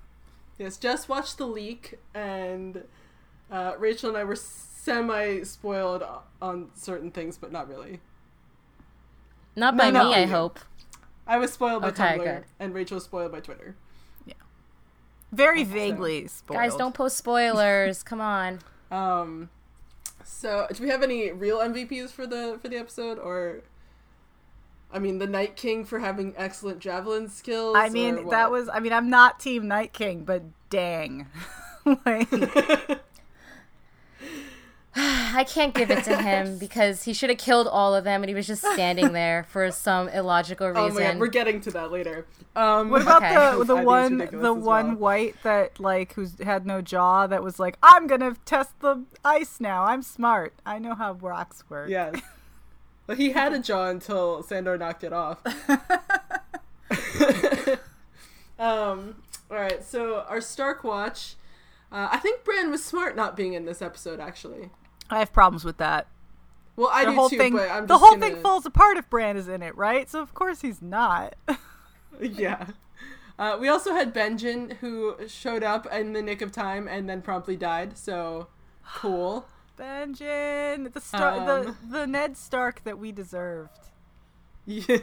yes, 0.58 0.76
Jess 0.76 1.08
watched 1.08 1.38
the 1.38 1.46
leak, 1.46 1.98
and 2.14 2.84
uh, 3.50 3.72
Rachel 3.78 4.08
and 4.10 4.18
I 4.18 4.24
were 4.24 4.36
semi 4.36 5.42
spoiled 5.42 6.04
on 6.40 6.70
certain 6.74 7.10
things, 7.10 7.36
but 7.38 7.52
not 7.52 7.68
really. 7.68 8.00
Not 9.54 9.76
by 9.76 9.90
no. 9.90 10.08
me, 10.08 10.14
I 10.14 10.26
hope. 10.26 10.60
I 11.26 11.38
was 11.38 11.52
spoiled 11.52 11.82
by 11.82 11.88
Okay, 11.88 12.18
Tumblr, 12.18 12.24
good. 12.24 12.44
and 12.60 12.74
Rachel 12.74 12.96
was 12.96 13.04
spoiled 13.04 13.32
by 13.32 13.40
Twitter. 13.40 13.74
Yeah. 14.26 14.34
Very 15.32 15.64
vaguely 15.64 16.28
spoiled. 16.28 16.60
Guys, 16.60 16.76
don't 16.76 16.94
post 16.94 17.16
spoilers. 17.16 18.02
Come 18.02 18.20
on. 18.20 18.60
Um, 18.88 19.50
so 20.22 20.68
do 20.72 20.80
we 20.80 20.90
have 20.90 21.02
any 21.02 21.32
real 21.32 21.58
MVPs 21.58 22.10
for 22.10 22.24
the 22.24 22.56
for 22.62 22.68
the 22.68 22.76
episode, 22.76 23.18
or 23.18 23.62
I 24.92 24.98
mean, 24.98 25.18
the 25.18 25.26
Night 25.26 25.56
King 25.56 25.84
for 25.84 25.98
having 25.98 26.32
excellent 26.36 26.78
javelin 26.78 27.28
skills? 27.28 27.76
I 27.78 27.88
mean, 27.88 28.28
that 28.30 28.50
was. 28.50 28.68
I 28.68 28.80
mean, 28.80 28.92
I'm 28.92 29.10
not 29.10 29.40
Team 29.40 29.66
Night 29.68 29.92
King, 29.92 30.24
but 30.24 30.42
dang, 30.70 31.26
like, 32.06 32.28
I 34.98 35.44
can't 35.46 35.74
give 35.74 35.90
it 35.90 36.04
to 36.04 36.16
him 36.22 36.56
because 36.56 37.02
he 37.02 37.12
should 37.12 37.28
have 37.28 37.38
killed 37.38 37.66
all 37.66 37.94
of 37.94 38.04
them 38.04 38.22
and 38.22 38.30
he 38.30 38.34
was 38.34 38.46
just 38.46 38.64
standing 38.64 39.12
there 39.12 39.44
for 39.50 39.70
some 39.70 40.08
illogical 40.08 40.68
Oh 40.74 40.86
reason. 40.86 40.94
my 41.02 41.10
god, 41.10 41.18
we're 41.18 41.26
getting 41.26 41.60
to 41.62 41.70
that 41.72 41.92
later. 41.92 42.24
Um, 42.54 42.88
What 42.88 43.02
about 43.02 43.22
Okay. 43.22 43.34
the 43.34 43.64
the 43.64 43.74
think 43.74 43.86
one 43.86 44.18
the 44.18 44.54
one 44.54 44.86
well. 44.92 44.96
white 44.96 45.34
that 45.42 45.78
like 45.78 46.14
who's 46.14 46.38
had 46.40 46.64
no 46.64 46.80
jaw 46.80 47.26
that 47.26 47.42
was 47.42 47.58
like 47.58 47.76
I'm 47.82 48.06
gonna 48.06 48.36
test 48.46 48.80
the 48.80 49.02
ice 49.22 49.60
now 49.60 49.84
I'm 49.84 50.00
smart 50.02 50.54
I 50.64 50.78
know 50.78 50.94
how 50.94 51.12
rocks 51.12 51.64
work 51.68 51.90
Yes. 51.90 52.14
But 53.06 53.18
he 53.18 53.32
had 53.32 53.52
a 53.52 53.58
jaw 53.58 53.88
until 53.88 54.42
Sandor 54.42 54.76
knocked 54.76 55.04
it 55.04 55.12
off. 55.12 55.38
um. 58.58 59.22
All 59.50 59.56
right. 59.56 59.84
So 59.84 60.24
our 60.28 60.40
Stark 60.40 60.84
watch. 60.84 61.34
Uh, 61.92 62.08
I 62.10 62.18
think 62.18 62.44
Bran 62.44 62.70
was 62.70 62.84
smart 62.84 63.16
not 63.16 63.36
being 63.36 63.54
in 63.54 63.64
this 63.64 63.80
episode. 63.80 64.20
Actually. 64.20 64.70
I 65.08 65.20
have 65.20 65.32
problems 65.32 65.64
with 65.64 65.76
that 65.76 66.08
Well, 66.74 66.90
I 66.92 67.04
the 67.04 67.12
do 67.12 67.16
whole 67.16 67.28
too. 67.28 67.38
thing 67.38 67.54
the 67.54 67.98
whole 67.98 68.16
gonna... 68.16 68.26
thing 68.26 68.42
falls 68.42 68.66
apart 68.66 68.96
if 68.96 69.08
Bran 69.08 69.36
is 69.36 69.46
in 69.46 69.62
it 69.62 69.76
right 69.76 70.10
so 70.10 70.20
of 70.20 70.34
course 70.34 70.62
he's 70.62 70.82
not 70.82 71.36
Yeah. 72.20 72.66
Uh, 73.38 73.58
we 73.60 73.68
also 73.68 73.92
had 73.92 74.14
Benjen 74.14 74.74
who 74.78 75.16
showed 75.28 75.62
up 75.62 75.86
in 75.92 76.12
the 76.12 76.22
nick 76.22 76.40
of 76.40 76.52
time 76.52 76.88
and 76.88 77.08
then 77.08 77.20
promptly 77.20 77.56
died. 77.56 77.98
So 77.98 78.48
cool. 78.94 79.46
Benjen 79.78 80.92
the 80.92 81.00
Star 81.00 81.66
Um. 81.66 81.76
the 81.90 82.06
Ned 82.06 82.36
Stark 82.36 82.84
that 82.84 82.98
we 82.98 83.12
deserved 83.12 83.78
Yeah. 84.66 84.98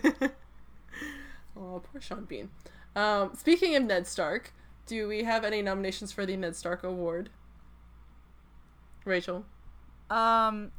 oh, 1.55 1.81
poor 1.91 2.01
Sean 2.01 2.25
Bean. 2.25 2.49
Um, 2.95 3.33
speaking 3.35 3.75
of 3.75 3.83
Ned 3.83 4.07
Stark, 4.07 4.53
do 4.85 5.07
we 5.07 5.23
have 5.23 5.43
any 5.43 5.61
nominations 5.61 6.11
for 6.11 6.25
the 6.25 6.35
Ned 6.35 6.55
Stark 6.55 6.83
Award? 6.83 7.29
Rachel. 9.05 9.45
Um, 10.09 10.71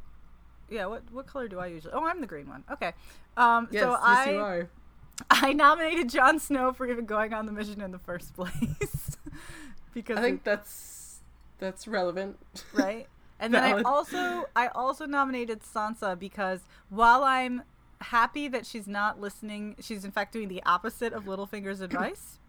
yeah. 0.69 0.85
What 0.85 1.03
what 1.11 1.27
color 1.27 1.47
do 1.47 1.59
I 1.59 1.67
usually? 1.67 1.93
Oh, 1.93 2.05
I'm 2.05 2.21
the 2.21 2.27
green 2.27 2.47
one. 2.47 2.63
Okay. 2.71 2.93
Um, 3.37 3.67
Yes, 3.71 3.83
so 3.83 3.91
yes, 3.91 3.99
I 4.03 4.31
you 4.31 4.39
are. 4.39 4.69
I 5.29 5.53
nominated 5.53 6.09
Jon 6.09 6.39
Snow 6.39 6.73
for 6.73 6.87
even 6.87 7.05
going 7.05 7.33
on 7.33 7.45
the 7.45 7.51
mission 7.51 7.81
in 7.81 7.91
the 7.91 7.99
first 7.99 8.33
place 8.35 9.17
because 9.93 10.17
I 10.17 10.21
think 10.21 10.43
that's 10.43 11.19
that's 11.59 11.87
relevant. 11.87 12.37
right? 12.73 13.07
And 13.45 13.53
then 13.53 13.63
I 13.63 13.81
also 13.83 14.45
I 14.55 14.67
also 14.69 15.05
nominated 15.05 15.61
Sansa 15.61 16.17
because 16.17 16.61
while 16.89 17.23
I'm 17.23 17.61
happy 18.01 18.47
that 18.49 18.65
she's 18.65 18.87
not 18.87 19.21
listening, 19.21 19.75
she's 19.79 20.03
in 20.03 20.11
fact 20.11 20.33
doing 20.33 20.47
the 20.47 20.61
opposite 20.65 21.13
of 21.13 21.25
Littlefinger's 21.25 21.79
advice. 21.89 22.39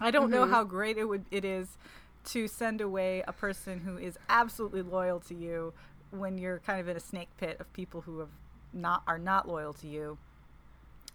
I 0.00 0.10
don't 0.10 0.30
know 0.30 0.46
Mhm. 0.46 0.50
how 0.50 0.64
great 0.64 0.96
it 0.98 1.04
would 1.04 1.24
it 1.30 1.44
is 1.44 1.76
to 2.24 2.48
send 2.48 2.80
away 2.80 3.22
a 3.28 3.32
person 3.32 3.80
who 3.80 3.98
is 3.98 4.18
absolutely 4.28 4.82
loyal 4.82 5.20
to 5.20 5.34
you 5.34 5.74
when 6.10 6.38
you're 6.38 6.60
kind 6.60 6.80
of 6.80 6.88
in 6.88 6.96
a 6.96 7.00
snake 7.00 7.28
pit 7.38 7.56
of 7.60 7.72
people 7.72 8.02
who 8.02 8.20
have 8.20 8.30
not 8.72 9.02
are 9.06 9.18
not 9.18 9.46
loyal 9.48 9.72
to 9.74 9.86
you. 9.86 10.18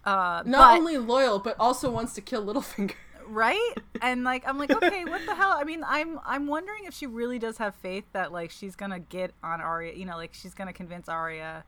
Uh, 0.04 0.42
Not 0.46 0.74
but- 0.74 0.78
only 0.78 0.96
loyal, 0.96 1.38
but 1.38 1.56
also 1.58 1.90
wants 1.90 2.14
to 2.14 2.20
kill 2.20 2.44
Littlefinger. 2.46 2.94
Right? 3.28 3.74
And 4.00 4.24
like 4.24 4.46
i'm 4.46 4.58
like 4.58 4.70
okay 4.70 5.04
what 5.04 5.24
the 5.26 5.34
hell? 5.40 5.54
I 5.56 5.64
mean 5.64 5.82
i'm 5.86 6.20
i'm 6.24 6.46
wondering 6.46 6.84
if 6.84 6.94
she 6.94 7.06
really 7.06 7.38
does 7.38 7.58
have 7.58 7.74
faith 7.76 8.04
that 8.12 8.32
like 8.32 8.50
she's 8.50 8.76
gonna 8.76 8.98
get 8.98 9.32
on 9.42 9.60
Arya 9.60 9.94
you 9.94 10.04
know 10.04 10.16
like 10.16 10.34
she's 10.34 10.54
gonna 10.54 10.72
convince 10.72 11.08
Arya 11.08 11.64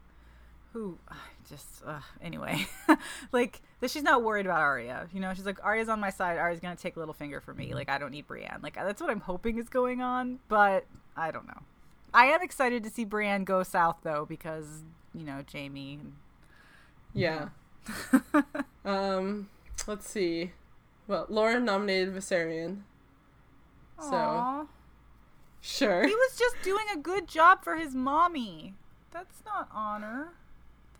who 0.73 0.97
just 1.49 1.83
uh, 1.85 2.00
anyway. 2.23 2.67
Like 3.33 3.61
that 3.81 3.90
she's 3.90 4.02
not 4.02 4.23
worried 4.23 4.47
about 4.47 4.61
Arya 4.61 5.09
you 5.12 5.21
know? 5.21 5.35
She's 5.35 5.47
like 5.47 5.62
Arya's 5.64 5.88
on 5.88 6.00
my 6.00 6.11
side. 6.11 6.38
Arya's 6.38 6.61
gonna 6.61 6.76
take 6.76 6.95
Littlefinger 6.95 7.43
for 7.43 7.55
me. 7.55 7.75
Like 7.75 7.88
I 7.88 7.99
don't 7.99 8.12
need 8.12 8.26
Brienne. 8.26 8.61
Like 8.62 8.75
that's 8.75 9.00
what 9.00 9.11
I'm 9.11 9.21
hoping 9.21 9.59
is 9.59 9.69
going 9.69 10.00
on 10.00 10.38
but 10.49 10.85
I 11.17 11.31
don't 11.31 11.47
know. 11.47 11.62
I 12.12 12.26
am 12.26 12.43
excited 12.43 12.83
to 12.85 12.90
see 12.90 13.05
Brienne 13.05 13.45
go 13.45 13.62
south 13.62 13.99
though 14.02 14.26
because 14.29 14.83
you 15.14 15.25
know 15.25 15.43
Jamie 15.47 15.99
Yeah. 17.14 17.49
um, 18.85 19.49
let's 19.87 20.09
see. 20.09 20.52
Well, 21.11 21.26
Lauren 21.29 21.64
nominated 21.64 22.14
Viserion. 22.14 22.83
So 23.99 24.14
Aw. 24.14 24.67
sure. 25.61 26.07
He 26.07 26.14
was 26.14 26.38
just 26.38 26.55
doing 26.62 26.87
a 26.95 26.97
good 26.97 27.26
job 27.26 27.64
for 27.64 27.75
his 27.75 27.97
mommy. 27.97 28.75
That's 29.11 29.43
not 29.45 29.69
honor. 29.75 30.29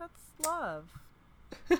That's 0.01 0.21
love. 0.45 0.99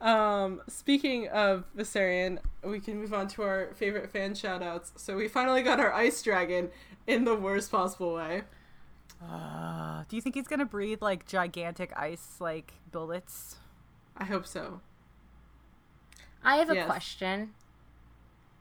Um, 0.00 0.62
speaking 0.68 1.26
of 1.26 1.64
Viserion, 1.76 2.38
we 2.62 2.78
can 2.78 3.00
move 3.00 3.12
on 3.12 3.26
to 3.28 3.42
our 3.42 3.74
favorite 3.74 4.08
fan 4.12 4.32
shoutouts. 4.32 4.92
So 4.94 5.16
we 5.16 5.26
finally 5.26 5.62
got 5.62 5.80
our 5.80 5.92
ice 5.92 6.22
dragon 6.22 6.70
in 7.08 7.24
the 7.24 7.34
worst 7.34 7.72
possible 7.72 8.14
way. 8.14 8.42
Uh, 9.20 10.04
do 10.08 10.14
you 10.14 10.22
think 10.22 10.36
he's 10.36 10.46
gonna 10.46 10.64
breathe 10.64 11.02
like 11.02 11.26
gigantic 11.26 11.92
ice 11.96 12.36
like 12.38 12.74
bullets? 12.92 13.56
I 14.16 14.24
hope 14.24 14.46
so. 14.46 14.80
I 16.44 16.56
have 16.56 16.70
a 16.70 16.74
Yes. 16.74 16.86
question. 16.86 17.54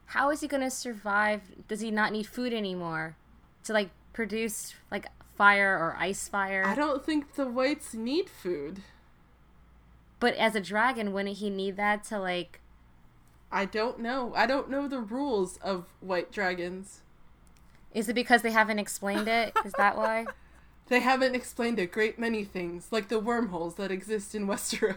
How 0.07 0.29
is 0.29 0.41
he 0.41 0.47
going 0.47 0.63
to 0.63 0.69
survive? 0.71 1.67
Does 1.67 1.81
he 1.81 1.91
not 1.91 2.11
need 2.11 2.27
food 2.27 2.53
anymore 2.53 3.15
to 3.63 3.73
like 3.73 3.89
produce 4.13 4.73
like 4.89 5.07
fire 5.35 5.77
or 5.77 5.95
ice 5.99 6.27
fire? 6.27 6.63
I 6.65 6.75
don't 6.75 7.05
think 7.05 7.33
the 7.35 7.45
whites 7.47 7.93
need 7.93 8.29
food. 8.29 8.81
But 10.19 10.33
as 10.35 10.55
a 10.55 10.61
dragon, 10.61 11.13
wouldn't 11.13 11.37
he 11.37 11.49
need 11.49 11.75
that 11.77 12.03
to 12.05 12.19
like? 12.19 12.59
I 13.51 13.65
don't 13.65 13.99
know. 13.99 14.33
I 14.35 14.45
don't 14.45 14.69
know 14.69 14.87
the 14.87 14.99
rules 14.99 15.57
of 15.57 15.85
white 16.01 16.31
dragons. 16.31 17.01
Is 17.93 18.09
it 18.09 18.13
because 18.13 18.41
they 18.41 18.51
haven't 18.51 18.79
explained 18.79 19.27
it? 19.27 19.53
Is 19.65 19.73
that 19.73 19.97
why? 19.97 20.27
They 20.89 21.01
haven't 21.01 21.35
explained 21.35 21.79
a 21.79 21.85
great 21.85 22.17
many 22.17 22.45
things, 22.45 22.87
like 22.91 23.09
the 23.09 23.19
wormholes 23.19 23.75
that 23.75 23.91
exist 23.91 24.33
in 24.33 24.47
Westeros 24.47 24.95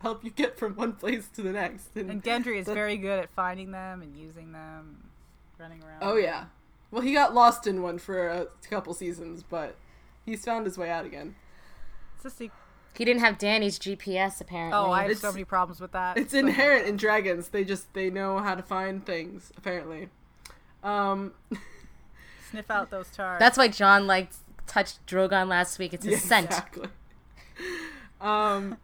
help 0.00 0.24
you 0.24 0.30
get 0.30 0.58
from 0.58 0.74
one 0.74 0.92
place 0.94 1.28
to 1.34 1.42
the 1.42 1.52
next. 1.52 1.96
And, 1.96 2.10
And 2.10 2.22
Gendry 2.22 2.58
is 2.58 2.66
that- 2.66 2.74
very 2.74 2.96
good 2.96 3.18
at 3.18 3.30
finding 3.30 3.70
them 3.70 4.02
and 4.02 4.16
using 4.16 4.52
them, 4.52 5.08
running 5.58 5.82
around. 5.82 5.98
oh 6.02 6.16
yeah, 6.16 6.46
well 6.90 7.02
he 7.02 7.12
got 7.12 7.34
lost 7.34 7.66
in 7.66 7.82
one 7.82 7.98
for 7.98 8.28
a 8.28 8.46
couple 8.68 8.94
seasons, 8.94 9.42
but 9.42 9.76
he's 10.24 10.44
found 10.44 10.66
his 10.66 10.76
way 10.78 10.90
out 10.90 11.04
again. 11.04 11.34
It's 12.16 12.24
a 12.24 12.30
secret. 12.30 12.58
He 12.94 13.06
didn't 13.06 13.20
have 13.22 13.38
Danny's 13.38 13.78
GPS 13.78 14.40
apparently. 14.40 14.78
Oh, 14.78 14.90
I 14.92 15.08
have 15.08 15.16
so 15.18 15.32
many 15.32 15.44
problems 15.44 15.80
with 15.80 15.92
that. 15.92 16.18
It's 16.18 16.32
So 16.32 16.38
inherent 16.38 16.86
in 16.86 16.96
dragons. 16.98 17.48
They 17.48 17.64
just 17.64 17.92
they 17.94 18.10
know 18.10 18.38
how 18.38 18.54
to 18.54 18.62
find 18.62 19.04
things 19.04 19.50
apparently. 19.56 20.10
Um, 20.84 21.32
Sniff 22.50 22.70
out 22.70 22.90
those 22.90 23.08
tars. 23.08 23.38
That's 23.38 23.56
why 23.56 23.68
Jon 23.68 24.06
like 24.06 24.28
touched 24.66 25.04
Drogon 25.06 25.48
last 25.48 25.78
week. 25.78 25.94
It's 25.94 26.04
his 26.04 26.22
yeah, 26.22 26.28
scent. 26.28 26.46
Exactly. 26.50 26.88
Um. 28.20 28.76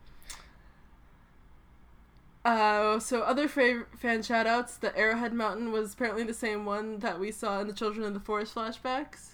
Uh, 2.45 2.99
so 2.99 3.23
other 3.23 3.49
fav- 3.49 3.87
fan 3.99 4.21
shoutouts, 4.21 4.78
the 4.80 4.97
Arrowhead 4.97 5.33
Mountain 5.35 5.71
was 5.73 5.92
apparently 5.92 6.23
the 6.25 6.33
same 6.35 6.64
one 6.64 6.99
that 7.00 7.18
we 7.21 7.30
saw 7.30 7.61
in 7.61 7.66
the 7.66 7.73
Children 7.75 8.07
of 8.07 8.14
the 8.14 8.21
Forest 8.21 8.54
flashbacks. 8.54 9.30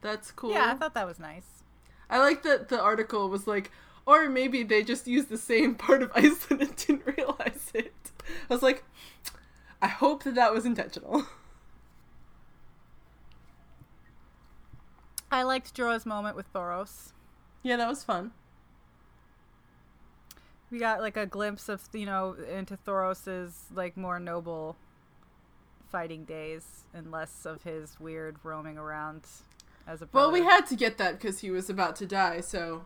That's 0.00 0.30
cool. 0.30 0.52
yeah, 0.52 0.70
I 0.72 0.74
thought 0.76 0.94
that 0.94 1.06
was 1.06 1.18
nice. 1.18 1.62
I 2.08 2.18
like 2.18 2.42
that 2.44 2.68
the 2.68 2.80
article 2.80 3.28
was 3.28 3.46
like, 3.46 3.70
or 4.06 4.28
maybe 4.28 4.62
they 4.62 4.82
just 4.84 5.06
used 5.08 5.28
the 5.28 5.36
same 5.38 5.74
part 5.74 6.02
of 6.02 6.12
Iceland 6.14 6.62
and 6.62 6.76
didn't 6.76 7.06
realize 7.16 7.70
it. 7.74 7.92
I 8.48 8.54
was 8.54 8.62
like, 8.62 8.84
I 9.82 9.88
hope 9.88 10.22
that 10.24 10.36
that 10.36 10.54
was 10.54 10.64
intentional. 10.64 11.26
I 15.30 15.42
liked 15.42 15.74
Jorah's 15.76 16.06
moment 16.06 16.36
with 16.36 16.52
Thoros. 16.52 17.12
yeah, 17.62 17.76
that 17.76 17.88
was 17.88 18.04
fun. 18.04 18.30
We 20.70 20.78
got 20.78 21.00
like 21.00 21.16
a 21.16 21.26
glimpse 21.26 21.68
of 21.68 21.82
you 21.92 22.06
know 22.06 22.34
into 22.52 22.76
Thoros's 22.76 23.64
like 23.74 23.96
more 23.96 24.18
noble 24.18 24.76
fighting 25.90 26.24
days 26.24 26.84
and 26.92 27.10
less 27.10 27.46
of 27.46 27.62
his 27.62 27.98
weird 28.00 28.36
roaming 28.42 28.76
around 28.76 29.22
as 29.86 30.02
a 30.02 30.08
Well, 30.12 30.32
we 30.32 30.42
had 30.42 30.66
to 30.66 30.74
get 30.76 30.98
that 30.98 31.18
because 31.20 31.40
he 31.40 31.50
was 31.50 31.70
about 31.70 31.94
to 31.96 32.06
die, 32.06 32.40
so 32.40 32.84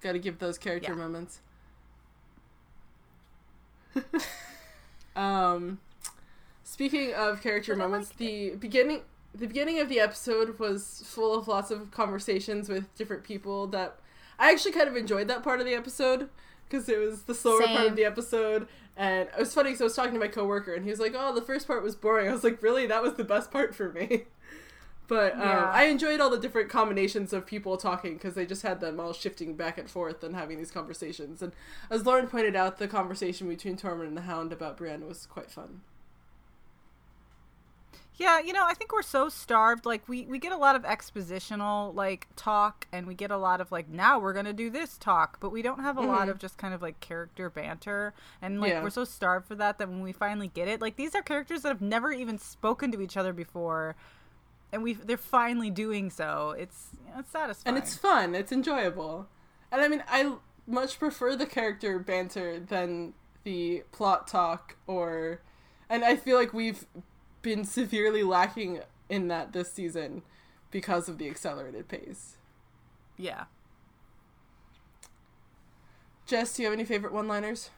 got 0.00 0.12
to 0.12 0.18
give 0.18 0.38
those 0.38 0.56
character 0.58 0.92
Yeah. 0.92 0.98
moments. 0.98 1.40
um, 5.16 5.80
speaking 6.62 7.12
of 7.14 7.42
character 7.42 7.74
moments, 7.76 8.08
liked 8.10 8.18
the 8.18 8.50
beginning 8.56 9.02
the 9.34 9.46
beginning 9.48 9.80
of 9.80 9.88
the 9.88 9.98
episode 9.98 10.58
was 10.60 11.02
full 11.04 11.36
of 11.36 11.48
lots 11.48 11.72
of 11.72 11.90
conversations 11.90 12.68
with 12.68 12.94
different 12.94 13.24
people 13.24 13.66
that 13.66 13.98
I 14.38 14.50
actually 14.52 14.72
kind 14.72 14.88
of 14.88 14.96
enjoyed 14.96 15.28
that 15.28 15.42
part 15.42 15.60
of 15.60 15.66
the 15.66 15.74
episode 15.74 16.28
because 16.68 16.88
it 16.88 16.98
was 16.98 17.22
the 17.22 17.34
slower 17.34 17.60
part 17.66 17.86
of 17.88 17.96
the 17.96 18.04
episode. 18.04 18.68
And 18.96 19.28
it 19.28 19.38
was 19.38 19.52
funny 19.52 19.70
because 19.70 19.80
I 19.80 19.84
was 19.84 19.96
talking 19.96 20.14
to 20.14 20.20
my 20.20 20.28
coworker 20.28 20.72
and 20.74 20.84
he 20.84 20.90
was 20.90 21.00
like, 21.00 21.14
"Oh, 21.16 21.34
the 21.34 21.42
first 21.42 21.66
part 21.66 21.82
was 21.82 21.96
boring." 21.96 22.28
I 22.28 22.32
was 22.32 22.44
like, 22.44 22.62
"Really? 22.62 22.86
That 22.86 23.02
was 23.02 23.14
the 23.14 23.24
best 23.24 23.50
part 23.50 23.74
for 23.74 23.90
me." 23.92 24.24
But 25.06 25.34
um, 25.34 25.40
Yeah. 25.40 25.70
I 25.70 25.84
enjoyed 25.84 26.18
all 26.18 26.30
the 26.30 26.38
different 26.38 26.70
combinations 26.70 27.34
of 27.34 27.44
people 27.44 27.76
talking 27.76 28.14
because 28.14 28.34
they 28.34 28.46
just 28.46 28.62
had 28.62 28.80
them 28.80 28.98
all 28.98 29.12
shifting 29.12 29.54
back 29.54 29.76
and 29.76 29.90
forth 29.90 30.24
and 30.24 30.34
having 30.34 30.56
these 30.56 30.70
conversations. 30.70 31.42
And 31.42 31.52
as 31.90 32.06
Lauren 32.06 32.26
pointed 32.26 32.56
out, 32.56 32.78
the 32.78 32.88
conversation 32.88 33.46
between 33.48 33.76
Tormund 33.76 34.08
and 34.08 34.16
the 34.16 34.22
Hound 34.22 34.50
about 34.50 34.78
Brienne 34.78 35.06
was 35.06 35.26
quite 35.26 35.50
fun. 35.50 35.82
Yeah, 38.16 38.38
you 38.38 38.52
know, 38.52 38.64
I 38.64 38.74
think 38.74 38.92
we're 38.92 39.02
so 39.02 39.28
starved. 39.28 39.84
Like 39.86 40.08
we 40.08 40.24
we 40.26 40.38
get 40.38 40.52
a 40.52 40.56
lot 40.56 40.76
of 40.76 40.82
expositional 40.82 41.92
like 41.94 42.28
talk, 42.36 42.86
and 42.92 43.06
we 43.08 43.14
get 43.14 43.32
a 43.32 43.36
lot 43.36 43.60
of 43.60 43.72
like 43.72 43.88
now 43.88 44.20
we're 44.20 44.32
gonna 44.32 44.52
do 44.52 44.70
this 44.70 44.96
talk, 44.96 45.40
but 45.40 45.50
we 45.50 45.62
don't 45.62 45.80
have 45.80 45.96
a 45.98 46.00
lot 46.00 46.28
Mhm. 46.28 46.30
of 46.30 46.38
just 46.38 46.56
kind 46.56 46.72
of 46.74 46.80
like 46.80 47.00
character 47.00 47.50
banter. 47.50 48.14
And 48.40 48.60
like 48.60 48.70
Yeah. 48.70 48.82
we're 48.84 48.90
so 48.90 49.04
starved 49.04 49.48
for 49.48 49.56
that 49.56 49.78
that 49.78 49.88
when 49.88 50.00
we 50.02 50.12
finally 50.12 50.46
get 50.46 50.68
it, 50.68 50.80
like 50.80 50.94
these 50.94 51.14
are 51.16 51.22
characters 51.22 51.62
that 51.62 51.68
have 51.70 51.80
never 51.82 52.12
even 52.12 52.38
spoken 52.38 52.92
to 52.92 53.00
each 53.00 53.16
other 53.16 53.32
before, 53.32 53.96
and 54.72 54.84
we 54.84 54.92
they're 54.94 55.16
finally 55.16 55.70
doing 55.70 56.08
so. 56.08 56.54
It's 56.56 56.90
it's 57.18 57.30
satisfying. 57.32 57.74
And 57.76 57.82
it's 57.84 57.96
fun, 57.96 58.36
it's 58.36 58.52
enjoyable. 58.52 59.26
And 59.72 59.80
I 59.82 59.88
mean, 59.88 60.04
I 60.08 60.36
much 60.68 61.00
prefer 61.00 61.34
the 61.34 61.46
character 61.46 61.98
banter 61.98 62.60
than 62.60 63.14
the 63.42 63.82
plot 63.90 64.28
talk 64.28 64.76
or. 64.86 65.40
And 65.88 66.02
I 66.04 66.16
feel 66.16 66.38
like 66.38 66.54
we've 66.54 66.86
been 67.44 67.64
severely 67.64 68.24
lacking 68.24 68.80
in 69.08 69.28
that 69.28 69.52
this 69.52 69.72
season 69.72 70.22
because 70.72 71.08
of 71.08 71.18
the 71.18 71.28
accelerated 71.30 71.86
pace. 71.86 72.36
yeah. 73.16 73.44
Jess, 76.26 76.56
do 76.56 76.62
you 76.62 76.68
have 76.68 76.72
any 76.72 76.84
favorite 76.86 77.12
one 77.12 77.28
liners? 77.28 77.70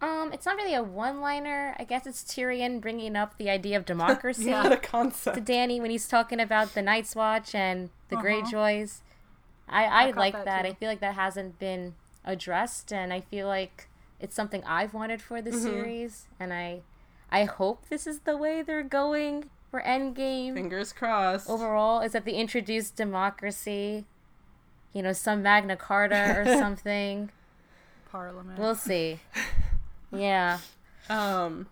Um, 0.00 0.32
it's 0.32 0.44
not 0.44 0.56
really 0.56 0.74
a 0.74 0.82
one-liner. 0.82 1.76
I 1.78 1.84
guess 1.84 2.08
it's 2.08 2.24
Tyrion 2.24 2.80
bringing 2.80 3.14
up 3.14 3.38
the 3.38 3.48
idea 3.48 3.76
of 3.76 3.84
democracy 3.86 4.50
Not 4.50 4.72
a 4.72 4.76
to. 4.76 5.40
Danny 5.40 5.80
when 5.80 5.90
he's 5.92 6.08
talking 6.08 6.40
about 6.40 6.74
the 6.74 6.82
Night's 6.82 7.14
Watch 7.14 7.54
and 7.54 7.90
the 8.08 8.16
Uh-huh. 8.16 8.24
Greyjoys. 8.26 9.00
I 9.68 9.84
I, 9.84 10.06
I 10.08 10.10
like 10.10 10.32
that 10.34 10.44
that. 10.44 10.66
I 10.66 10.72
feel 10.74 10.88
like 10.88 10.98
that 11.00 11.14
hasn't 11.14 11.60
been 11.60 11.94
addressed, 12.24 12.92
and 12.92 13.12
I 13.12 13.20
feel 13.20 13.46
like 13.46 13.88
it's 14.18 14.34
something 14.34 14.64
I've 14.64 14.92
wanted 14.92 15.22
for 15.22 15.40
the 15.40 15.52
series, 15.52 16.26
and 16.40 16.52
I 16.52 16.80
I 17.32 17.44
hope 17.44 17.88
this 17.88 18.06
is 18.06 18.20
the 18.20 18.36
way 18.36 18.60
they're 18.60 18.82
going 18.82 19.48
for 19.70 19.80
Endgame. 19.80 20.52
Fingers 20.52 20.92
crossed. 20.92 21.48
Overall, 21.48 22.02
is 22.02 22.12
that 22.12 22.26
they 22.26 22.34
introduce 22.34 22.90
democracy, 22.90 24.04
you 24.92 25.02
know, 25.02 25.14
some 25.14 25.42
Magna 25.42 25.74
Carta 25.74 26.34
or 26.36 26.44
something. 26.58 27.30
Parliament. 28.10 28.58
We'll 28.58 28.74
see. 28.74 29.20
Yeah. 30.14 30.58
Um, 31.08 31.68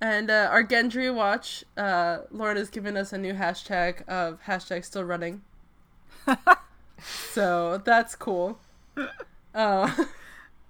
and 0.00 0.28
uh, 0.28 0.48
our 0.50 0.64
Gendry 0.64 1.14
watch, 1.14 1.64
uh, 1.76 2.22
Lauren 2.32 2.56
has 2.56 2.68
given 2.68 2.96
us 2.96 3.12
a 3.12 3.18
new 3.18 3.32
hashtag 3.32 4.06
of 4.08 4.40
hashtag 4.46 4.84
still 4.84 5.04
running. 5.04 5.42
so 7.32 7.80
that's 7.84 8.16
cool. 8.16 8.58
Uh, 9.54 10.04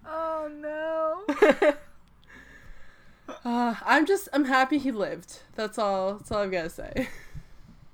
oh 0.07 0.51
no. 0.61 1.77
Uh, 3.45 3.75
I'm 3.85 4.07
just 4.07 4.29
I'm 4.33 4.45
happy 4.45 4.79
he 4.79 4.91
lived. 4.93 5.41
That's 5.55 5.79
all. 5.79 6.15
That's 6.15 6.31
all 6.33 6.43
I've 6.43 6.51
got 6.53 6.63
to 6.65 6.71
say. 6.71 7.09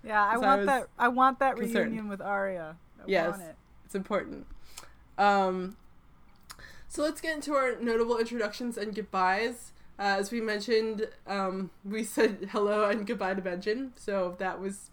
Yeah, 0.06 0.22
I 0.22 0.36
want 0.36 0.58
was 0.60 0.66
that. 0.66 0.88
I 0.98 1.08
want 1.08 1.38
that 1.38 1.56
concerned. 1.56 1.86
reunion 1.86 2.08
with 2.08 2.20
Arya. 2.20 2.76
I 3.00 3.02
Yes. 3.06 3.30
want 3.38 3.42
it. 3.42 3.56
It's 3.86 3.94
important. 3.94 4.46
Um, 5.16 5.78
so 6.90 7.02
let's 7.02 7.22
get 7.22 7.34
into 7.34 7.54
our 7.54 7.76
notable 7.80 8.18
introductions 8.18 8.76
and 8.76 8.94
goodbyes. 8.94 9.72
Uh, 9.98 10.16
as 10.18 10.30
we 10.30 10.42
mentioned, 10.42 11.08
um, 11.26 11.70
we 11.86 12.04
said 12.04 12.48
hello 12.52 12.90
and 12.90 13.06
goodbye 13.06 13.32
to 13.32 13.40
Benjen, 13.40 13.92
so 13.96 14.34
that 14.38 14.60
was 14.60 14.90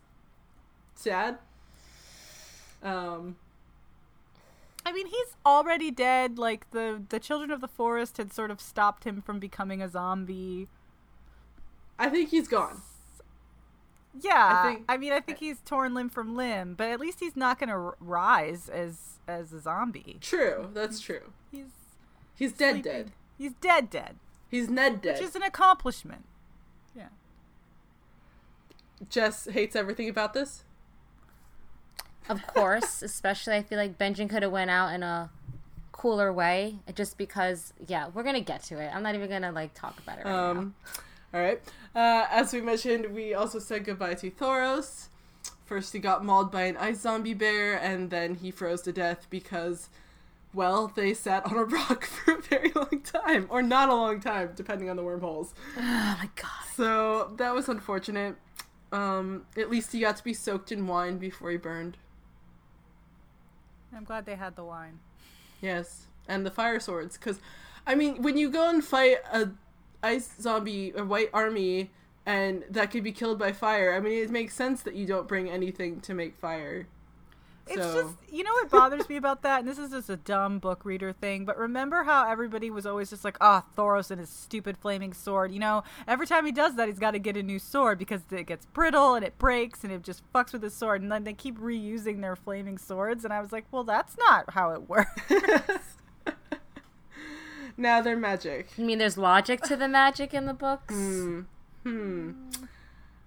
sad. 0.95 1.39
Um, 2.81 3.35
I 4.85 4.91
mean, 4.91 5.07
he's 5.07 5.35
already 5.45 5.91
dead. 5.91 6.37
Like 6.37 6.69
the 6.71 7.01
the 7.09 7.19
children 7.19 7.51
of 7.51 7.61
the 7.61 7.67
forest 7.67 8.17
had 8.17 8.33
sort 8.33 8.51
of 8.51 8.59
stopped 8.59 9.03
him 9.03 9.21
from 9.21 9.39
becoming 9.39 9.81
a 9.81 9.87
zombie. 9.89 10.67
I 11.99 12.09
think 12.09 12.29
he's 12.29 12.47
gone. 12.47 12.81
Yeah, 14.19 14.59
I, 14.63 14.73
think- 14.89 14.99
mean, 14.99 15.13
I 15.13 15.21
think 15.21 15.37
he's 15.37 15.61
torn 15.61 15.93
limb 15.93 16.09
from 16.09 16.35
limb, 16.35 16.73
but 16.75 16.89
at 16.89 16.99
least 16.99 17.21
he's 17.21 17.35
not 17.37 17.59
going 17.59 17.69
to 17.69 17.93
rise 18.01 18.67
as 18.67 19.19
as 19.27 19.53
a 19.53 19.59
zombie. 19.61 20.17
True, 20.19 20.69
that's 20.73 20.99
true. 20.99 21.31
He's 21.51 21.65
He's 22.35 22.51
dead, 22.51 22.75
sleeping. 22.75 22.91
dead. 22.91 23.11
He's 23.37 23.53
dead, 23.53 23.89
dead, 23.89 24.15
He's 24.49 24.67
Ned 24.69 25.01
dead. 25.01 25.13
which 25.13 25.21
is 25.23 25.35
an 25.35 25.43
accomplishment. 25.43 26.25
Yeah. 26.95 27.07
Jess 29.09 29.45
hates 29.45 29.75
everything 29.75 30.09
about 30.09 30.33
this. 30.33 30.63
Of 32.29 32.45
course, 32.47 33.01
especially 33.01 33.55
I 33.55 33.63
feel 33.63 33.77
like 33.77 33.97
Benjen 33.97 34.29
could 34.29 34.43
have 34.43 34.51
went 34.51 34.69
out 34.69 34.93
in 34.93 35.03
a 35.03 35.29
cooler 35.91 36.31
way, 36.31 36.75
just 36.95 37.17
because. 37.17 37.73
Yeah, 37.87 38.09
we're 38.13 38.23
gonna 38.23 38.41
get 38.41 38.63
to 38.63 38.79
it. 38.79 38.91
I'm 38.93 39.03
not 39.03 39.15
even 39.15 39.29
gonna 39.29 39.51
like 39.51 39.73
talk 39.73 39.99
about 39.99 40.19
it 40.19 40.25
right 40.25 40.31
now. 40.31 40.51
Um, 40.51 40.75
all 41.33 41.41
right. 41.41 41.61
Uh, 41.95 42.25
as 42.29 42.53
we 42.53 42.61
mentioned, 42.61 43.13
we 43.13 43.33
also 43.33 43.59
said 43.59 43.85
goodbye 43.85 44.15
to 44.15 44.31
Thoros. 44.31 45.07
First, 45.65 45.93
he 45.93 45.99
got 45.99 46.25
mauled 46.25 46.51
by 46.51 46.63
an 46.63 46.75
ice 46.77 46.99
zombie 46.99 47.33
bear, 47.33 47.75
and 47.75 48.09
then 48.09 48.35
he 48.35 48.51
froze 48.51 48.81
to 48.81 48.91
death 48.91 49.27
because, 49.29 49.87
well, 50.53 50.91
they 50.93 51.13
sat 51.13 51.45
on 51.45 51.55
a 51.55 51.63
rock 51.77 52.03
for 52.03 52.33
a 52.33 52.41
very 52.41 52.71
long 52.75 53.01
time, 53.03 53.47
or 53.49 53.61
not 53.61 53.87
a 53.87 53.95
long 53.95 54.19
time, 54.19 54.51
depending 54.55 54.89
on 54.89 54.97
the 54.97 55.03
wormholes. 55.03 55.53
Oh 55.77 56.17
my 56.19 56.29
god. 56.35 56.67
So 56.75 57.31
that 57.37 57.53
was 57.53 57.69
unfortunate. 57.69 58.35
Um, 58.91 59.45
at 59.57 59.69
least 59.69 59.93
he 59.93 60.01
got 60.01 60.17
to 60.17 60.23
be 60.23 60.33
soaked 60.33 60.71
in 60.73 60.87
wine 60.87 61.17
before 61.17 61.51
he 61.51 61.57
burned. 61.57 61.95
I'm 63.95 64.03
glad 64.03 64.25
they 64.25 64.35
had 64.35 64.55
the 64.55 64.63
wine. 64.63 64.99
Yes, 65.61 66.07
and 66.27 66.45
the 66.45 66.51
fire 66.51 66.79
swords. 66.79 67.17
Because, 67.17 67.39
I 67.85 67.95
mean, 67.95 68.21
when 68.21 68.37
you 68.37 68.49
go 68.49 68.69
and 68.69 68.83
fight 68.83 69.17
a 69.31 69.49
ice 70.01 70.33
zombie, 70.39 70.93
a 70.95 71.03
white 71.03 71.29
army, 71.33 71.91
and 72.25 72.63
that 72.69 72.91
could 72.91 73.03
be 73.03 73.11
killed 73.11 73.37
by 73.37 73.51
fire, 73.51 73.93
I 73.93 73.99
mean, 73.99 74.23
it 74.23 74.29
makes 74.29 74.55
sense 74.55 74.81
that 74.83 74.95
you 74.95 75.05
don't 75.05 75.27
bring 75.27 75.49
anything 75.49 76.01
to 76.01 76.13
make 76.13 76.37
fire. 76.37 76.87
It's 77.71 77.81
So- 77.83 78.01
just 78.03 78.15
you 78.31 78.43
know 78.43 78.51
what 78.53 78.69
bothers 78.69 79.07
me 79.09 79.15
about 79.17 79.41
that, 79.43 79.59
and 79.59 79.67
this 79.67 79.77
is 79.77 79.91
just 79.91 80.09
a 80.09 80.15
dumb 80.17 80.59
book 80.59 80.85
reader 80.85 81.11
thing. 81.13 81.45
But 81.45 81.57
remember 81.57 82.03
how 82.03 82.29
everybody 82.29 82.69
was 82.69 82.85
always 82.85 83.09
just 83.09 83.23
like, 83.25 83.37
"Ah, 83.41 83.63
Thoros 83.77 84.11
and 84.11 84.19
his 84.19 84.29
stupid 84.29 84.77
flaming 84.77 85.13
sword." 85.13 85.51
You 85.51 85.59
know, 85.59 85.83
every 86.07 86.27
time 86.27 86.45
he 86.45 86.51
does 86.51 86.75
that, 86.75 86.87
he's 86.87 86.99
got 86.99 87.11
to 87.11 87.19
get 87.19 87.35
a 87.37 87.43
new 87.43 87.59
sword 87.59 87.97
because 87.99 88.21
it 88.31 88.45
gets 88.47 88.65
brittle 88.67 89.15
and 89.15 89.25
it 89.25 89.37
breaks 89.37 89.83
and 89.83 89.91
it 89.91 90.03
just 90.03 90.23
fucks 90.33 90.53
with 90.53 90.63
his 90.63 90.73
sword. 90.73 91.01
And 91.01 91.11
then 91.11 91.23
they 91.23 91.33
keep 91.33 91.57
reusing 91.59 92.21
their 92.21 92.35
flaming 92.35 92.77
swords, 92.77 93.23
and 93.25 93.33
I 93.33 93.41
was 93.41 93.51
like, 93.51 93.65
"Well, 93.71 93.83
that's 93.83 94.17
not 94.17 94.51
how 94.53 94.71
it 94.71 94.87
works." 94.89 95.09
Now 97.77 98.01
they're 98.01 98.17
magic. 98.17 98.67
You 98.77 98.85
mean 98.85 98.97
there's 98.99 99.17
logic 99.17 99.61
to 99.63 99.75
the 99.75 99.87
magic 99.87 100.33
in 100.33 100.45
the 100.45 100.53
books? 100.53 100.93
Hmm. 100.93 101.41
Hmm. 101.83 102.31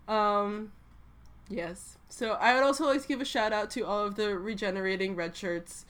Um. 0.07 0.73
Yes. 1.49 1.99
So 2.09 2.33
I 2.33 2.55
would 2.55 2.63
also 2.63 2.87
like 2.87 3.03
to 3.03 3.09
give 3.09 3.21
a 3.21 3.25
shout 3.25 3.53
out 3.53 3.71
to 3.73 3.83
all 3.83 4.05
of 4.05 4.15
the 4.17 4.39
regenerating 4.39 5.15
red 5.17 5.37
shirts 5.37 5.85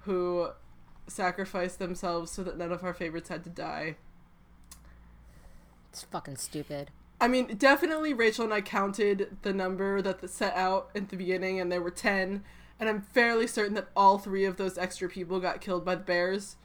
who 0.00 0.50
sacrificed 1.06 1.78
themselves 1.78 2.30
so 2.30 2.42
that 2.42 2.58
none 2.58 2.72
of 2.72 2.84
our 2.84 2.92
favorites 2.94 3.28
had 3.28 3.44
to 3.44 3.50
die. 3.50 3.96
It's 5.90 6.02
fucking 6.02 6.36
stupid. 6.36 6.90
I 7.20 7.26
mean, 7.28 7.56
definitely 7.56 8.14
Rachel 8.14 8.44
and 8.44 8.54
I 8.54 8.60
counted 8.60 9.38
the 9.42 9.52
number 9.52 10.00
that 10.02 10.20
the 10.20 10.28
set 10.28 10.54
out 10.54 10.90
at 10.94 11.08
the 11.08 11.16
beginning, 11.16 11.58
and 11.58 11.72
there 11.72 11.82
were 11.82 11.90
10. 11.90 12.44
And 12.78 12.88
I'm 12.88 13.00
fairly 13.02 13.48
certain 13.48 13.74
that 13.74 13.88
all 13.96 14.18
three 14.18 14.44
of 14.44 14.56
those 14.56 14.78
extra 14.78 15.08
people 15.08 15.40
got 15.40 15.60
killed 15.60 15.84
by 15.84 15.96
the 15.96 16.04
bears. 16.04 16.56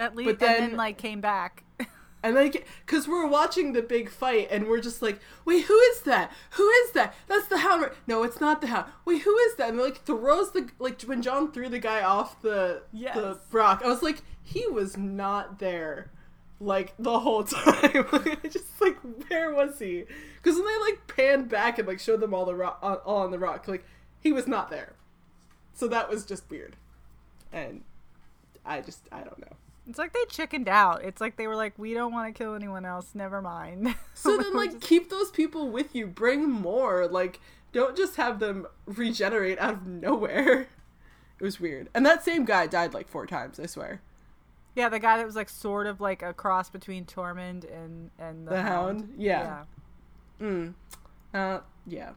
At 0.00 0.16
least, 0.16 0.38
But 0.38 0.48
and 0.48 0.56
then- 0.62 0.70
then 0.70 0.76
like 0.76 0.98
came 0.98 1.20
back. 1.20 1.62
And 2.22 2.34
like, 2.34 2.66
because 2.84 3.08
we're 3.08 3.26
watching 3.26 3.72
the 3.72 3.80
big 3.82 4.10
fight, 4.10 4.48
and 4.50 4.66
we're 4.68 4.80
just 4.80 5.00
like, 5.00 5.20
wait, 5.46 5.64
who 5.64 5.78
is 5.78 6.02
that? 6.02 6.30
Who 6.52 6.68
is 6.68 6.92
that? 6.92 7.14
That's 7.28 7.46
the 7.48 7.58
hound. 7.58 7.90
No, 8.06 8.22
it's 8.24 8.40
not 8.40 8.60
the 8.60 8.66
hound. 8.66 8.92
Wait, 9.06 9.22
who 9.22 9.36
is 9.38 9.54
that? 9.56 9.70
And 9.70 9.78
like 9.78 10.04
throws 10.04 10.50
the 10.52 10.68
like 10.78 11.00
when 11.02 11.22
Jon 11.22 11.50
threw 11.50 11.68
the 11.70 11.78
guy 11.78 12.02
off 12.02 12.42
the 12.42 12.82
Yes. 12.92 13.14
the 13.16 13.38
rock. 13.52 13.80
I 13.84 13.88
was 13.88 14.02
like, 14.02 14.22
he 14.42 14.66
was 14.66 14.96
not 14.98 15.58
there, 15.60 16.10
like 16.60 16.92
the 16.98 17.20
whole 17.20 17.44
time. 17.44 17.64
I 18.12 18.36
just 18.50 18.80
like, 18.80 18.98
where 19.28 19.54
was 19.54 19.78
he? 19.78 20.04
Because 20.42 20.56
when 20.56 20.66
they 20.66 20.78
like 20.90 21.06
panned 21.06 21.48
back 21.48 21.78
and 21.78 21.88
like 21.88 22.00
showed 22.00 22.20
them 22.20 22.34
all 22.34 22.44
the 22.44 22.54
rock, 22.54 22.78
all 22.82 23.22
on 23.22 23.30
the 23.30 23.38
rock, 23.38 23.66
like 23.66 23.84
he 24.20 24.30
was 24.32 24.46
not 24.46 24.68
there. 24.68 24.92
So 25.72 25.88
that 25.88 26.10
was 26.10 26.26
just 26.26 26.50
weird, 26.50 26.76
and 27.50 27.82
I 28.66 28.82
just 28.82 29.00
I 29.10 29.20
don't 29.20 29.38
know. 29.38 29.56
It's 29.88 29.98
like 29.98 30.12
they 30.12 30.24
chickened 30.28 30.68
out. 30.68 31.02
It's 31.04 31.20
like 31.20 31.36
they 31.36 31.46
were 31.46 31.56
like, 31.56 31.72
"We 31.78 31.94
don't 31.94 32.12
want 32.12 32.32
to 32.32 32.38
kill 32.38 32.54
anyone 32.54 32.84
else. 32.84 33.10
Never 33.14 33.40
mind." 33.42 33.94
So 34.14 34.36
then, 34.36 34.54
like, 34.54 34.72
just- 34.72 34.82
keep 34.82 35.08
those 35.10 35.30
people 35.30 35.70
with 35.70 35.94
you. 35.94 36.06
Bring 36.06 36.48
more. 36.50 37.06
Like, 37.08 37.40
don't 37.72 37.96
just 37.96 38.16
have 38.16 38.38
them 38.38 38.66
regenerate 38.86 39.58
out 39.58 39.74
of 39.74 39.86
nowhere. 39.86 40.68
It 41.40 41.42
was 41.44 41.58
weird. 41.58 41.88
And 41.94 42.04
that 42.04 42.22
same 42.22 42.44
guy 42.44 42.66
died 42.66 42.92
like 42.92 43.08
four 43.08 43.26
times. 43.26 43.58
I 43.58 43.64
swear. 43.66 44.02
yeah, 44.76 44.90
the 44.90 44.98
guy 44.98 45.16
that 45.16 45.24
was 45.26 45.36
like 45.36 45.48
sort 45.48 45.86
of 45.86 46.00
like 46.00 46.22
a 46.22 46.34
cross 46.34 46.68
between 46.68 47.06
Tormund 47.06 47.64
and 47.74 48.10
and 48.18 48.46
the, 48.46 48.50
The 48.52 48.62
Hound? 48.62 49.14
Yeah. 49.16 49.64
yeah. 50.40 50.46
Mm. 50.46 50.74
Uh, 51.32 51.60
yeah. 51.86 52.10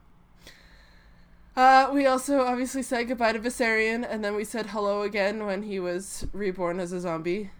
Uh, 1.56 1.90
we 1.94 2.06
also 2.08 2.42
obviously 2.42 2.82
said 2.82 3.08
goodbye 3.08 3.34
to 3.34 3.40
Viserion, 3.40 4.06
and 4.08 4.26
then 4.26 4.36
we 4.36 4.44
said 4.44 4.68
hello 4.68 5.04
again 5.04 5.46
when 5.46 5.64
he 5.64 5.80
was 5.80 6.26
reborn 6.34 6.80
as 6.80 6.92
a 6.92 7.00
zombie. 7.00 7.52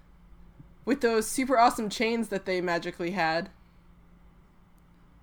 With 0.84 1.02
those 1.02 1.28
super 1.28 1.58
awesome 1.58 1.90
chains 1.90 2.30
that 2.30 2.46
they 2.46 2.60
magically 2.60 3.12
had. 3.12 3.50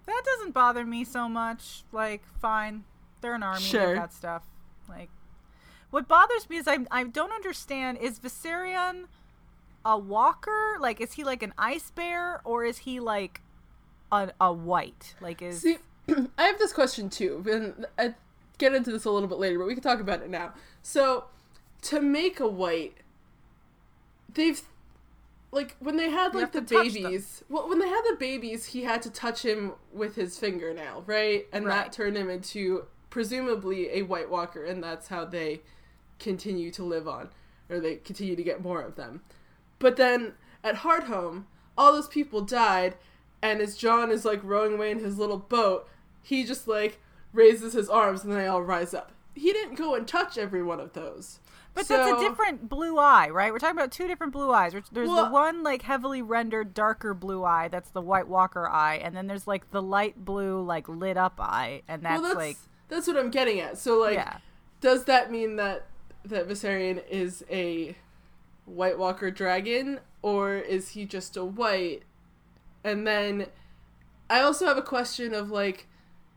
That 0.07 0.23
doesn't 0.25 0.53
bother 0.53 0.87
me 0.87 1.05
so 1.05 1.29
much. 1.29 1.83
Like, 1.93 2.23
fine, 2.41 2.85
they're 3.21 3.35
an 3.35 3.43
army. 3.43 3.61
Sure. 3.61 3.95
Got 3.95 4.13
stuff. 4.13 4.43
Like, 4.89 5.11
what 5.91 6.07
bothers 6.09 6.49
me 6.49 6.57
is 6.57 6.69
I 6.69 6.79
I 6.91 7.05
don't 7.05 7.33
understand. 7.33 7.99
Is 7.99 8.19
Viserion 8.19 9.07
a 9.85 9.99
walker? 9.99 10.77
Like, 10.81 11.01
is 11.01 11.13
he 11.13 11.25
like 11.25 11.43
an 11.43 11.53
ice 11.59 11.91
bear, 11.91 12.41
or 12.45 12.65
is 12.65 12.79
he 12.79 13.01
like 13.01 13.43
a 14.13 14.33
a 14.41 14.53
white? 14.53 15.15
Like, 15.21 15.43
is 15.43 15.61
See, 15.61 15.79
I 16.39 16.45
have 16.45 16.59
this 16.59 16.73
question 16.73 17.11
too, 17.11 17.45
and 17.51 17.87
I 17.99 18.15
get 18.61 18.75
into 18.75 18.93
this 18.93 19.05
a 19.05 19.11
little 19.11 19.29
bit 19.29 19.39
later, 19.39 19.59
but 19.59 19.67
we 19.67 19.75
can 19.75 19.83
talk 19.83 20.01
about 20.01 20.23
it 20.23 20.31
now. 20.31 20.55
So, 20.83 21.25
to 21.83 22.01
make 22.01 22.39
a 22.39 22.47
white, 22.47 22.99
they've 24.33 24.63
like 25.51 25.77
when 25.81 25.97
they 25.97 26.11
had 26.11 26.35
like 26.35 26.53
the 26.53 26.61
babies. 26.61 27.43
Well, 27.49 27.69
when 27.69 27.81
they 27.81 27.89
had 27.89 28.03
the 28.09 28.17
babies, 28.17 28.67
he 28.67 28.83
had 28.83 29.03
to 29.03 29.11
touch 29.11 29.45
him 29.45 29.73
with 29.93 30.15
his 30.15 30.39
fingernail, 30.39 31.03
right? 31.07 31.47
And 31.53 31.67
that 31.67 31.93
turned 31.93 32.17
him 32.17 32.31
into 32.31 32.85
presumably 33.09 33.91
a 33.91 34.03
White 34.03 34.31
Walker, 34.31 34.65
and 34.65 34.83
that's 34.83 35.09
how 35.09 35.25
they 35.25 35.63
continue 36.21 36.71
to 36.71 36.85
live 36.85 37.09
on, 37.09 37.31
or 37.69 37.81
they 37.81 37.97
continue 37.97 38.37
to 38.37 38.43
get 38.43 38.63
more 38.63 38.83
of 38.83 38.95
them. 38.95 39.23
But 39.81 39.97
then 39.97 40.35
at 40.63 40.77
Hardhome, 40.77 41.45
all 41.77 41.93
those 41.93 42.09
people 42.09 42.43
died, 42.43 42.95
and 43.43 43.61
as 43.61 43.77
Jon 43.77 44.13
is 44.13 44.25
like 44.25 44.45
rowing 44.45 44.75
away 44.75 44.93
in 44.93 45.01
his 45.01 45.19
little 45.19 45.39
boat, 45.39 45.89
he 46.23 46.45
just 46.45 46.69
like 46.69 47.01
raises 47.33 47.73
his 47.73 47.89
arms 47.89 48.25
and 48.25 48.33
they 48.33 48.47
all 48.47 48.63
rise 48.63 48.95
up. 48.95 49.13
he 49.35 49.53
didn't 49.53 49.77
go 49.77 49.95
and 49.95 50.07
touch 50.09 50.37
every 50.37 50.63
one 50.63 50.81
of 50.81 50.93
those. 50.93 51.39
But 51.73 51.87
that's 51.87 52.13
a 52.13 52.21
different 52.21 52.69
blue 52.69 52.99
eye, 52.99 53.31
right? 53.31 53.53
We're 53.53 53.61
talking 53.61 53.79
about 53.79 53.93
two 53.93 54.09
different 54.09 54.33
blue 54.33 54.51
eyes. 54.53 54.73
There's- 54.73 54.89
There's 54.91 55.09
Well- 55.09 55.27
the 55.27 55.31
one 55.31 55.63
like 55.63 55.83
heavily 55.83 56.21
rendered 56.21 56.75
darker 56.75 57.15
blue 57.15 57.45
eye, 57.45 57.69
that's 57.69 57.91
the 57.91 58.03
White 58.03 58.27
Walker 58.29 58.69
eye, 58.69 58.97
and 58.97 59.17
then 59.17 59.29
there's 59.29 59.47
like 59.47 59.71
the 59.71 59.81
light 59.81 60.25
blue 60.25 60.61
like 60.63 60.89
lit 60.89 61.17
up 61.17 61.35
eye, 61.39 61.83
and 61.87 62.03
that's, 62.03 62.21
well, 62.21 62.35
that's 62.35 62.37
like 62.37 62.57
that's 62.89 63.07
what 63.07 63.17
I'm 63.17 63.31
getting 63.31 63.61
at. 63.61 63.79
So 63.79 63.99
like, 63.99 64.15
yeah. 64.15 64.39
does 64.81 65.05
that 65.05 65.31
mean 65.31 65.57
that 65.57 65.87
that 66.25 66.49
Viserion 66.49 67.03
is 67.09 67.45
a 67.49 67.97
White 68.67 68.99
Walker 68.99 69.31
dragon, 69.31 70.01
or 70.23 70.55
is 70.57 70.91
he 70.91 71.07
just 71.07 71.37
a 71.37 71.45
white? 71.45 72.03
And 72.85 73.07
then 73.07 73.47
I 74.29 74.41
also 74.41 74.67
have 74.67 74.77
a 74.77 74.83
question 74.83 75.33
of 75.35 75.51
like, 75.51 75.87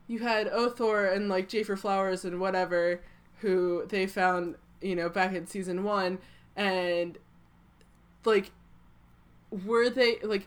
you 0.06 0.20
had 0.20 0.50
Othor 0.50 1.14
and 1.14 1.28
like 1.28 1.48
Jafer 1.48 1.78
Flowers 1.78 2.24
and 2.24 2.40
whatever, 2.40 3.00
who 3.40 3.86
they 3.88 4.06
found 4.06 4.56
you 4.80 4.94
know 4.94 5.08
back 5.08 5.34
in 5.34 5.46
season 5.46 5.84
one, 5.84 6.18
and 6.56 7.18
like, 8.24 8.52
were 9.50 9.88
they 9.90 10.18
like? 10.22 10.46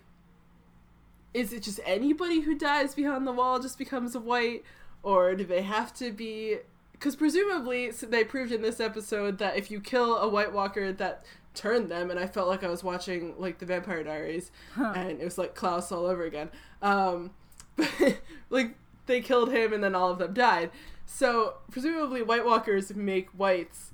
Is 1.33 1.53
it 1.53 1.63
just 1.63 1.79
anybody 1.85 2.41
who 2.41 2.57
dies 2.57 2.95
behind 2.95 3.27
the 3.27 3.31
wall 3.31 3.59
just 3.59 3.77
becomes 3.77 4.15
a 4.15 4.19
white, 4.19 4.63
or 5.03 5.35
do 5.35 5.43
they 5.43 5.61
have 5.61 5.93
to 5.95 6.11
be 6.11 6.57
because 6.91 7.15
presumably 7.15 7.91
so 7.91 8.05
they 8.07 8.23
proved 8.23 8.51
in 8.51 8.61
this 8.61 8.79
episode 8.79 9.37
that 9.37 9.55
if 9.55 9.69
you 9.69 9.79
kill 9.79 10.17
a 10.17 10.27
White 10.27 10.53
Walker, 10.53 10.91
that 10.93 11.25
turned 11.53 11.89
them, 11.89 12.11
and 12.11 12.19
I 12.19 12.27
felt 12.27 12.47
like 12.47 12.63
I 12.63 12.69
was 12.69 12.83
watching 12.83 13.35
like 13.37 13.59
the 13.59 13.65
Vampire 13.65 14.03
Diaries, 14.03 14.51
and 14.75 15.19
it 15.19 15.23
was 15.23 15.37
like 15.37 15.55
Klaus 15.55 15.91
all 15.91 16.05
over 16.05 16.23
again. 16.23 16.49
Um, 16.81 17.31
but 17.75 18.17
like 18.49 18.75
they 19.07 19.21
killed 19.21 19.51
him, 19.51 19.73
and 19.73 19.83
then 19.83 19.95
all 19.95 20.11
of 20.11 20.19
them 20.19 20.33
died. 20.33 20.69
So 21.05 21.55
presumably 21.71 22.21
White 22.21 22.45
Walkers 22.45 22.93
make 22.93 23.29
whites, 23.29 23.93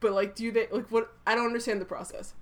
but 0.00 0.12
like, 0.12 0.34
do 0.34 0.50
they 0.50 0.66
like 0.70 0.90
what? 0.90 1.12
I 1.26 1.34
don't 1.34 1.46
understand 1.46 1.80
the 1.80 1.86
process 1.86 2.34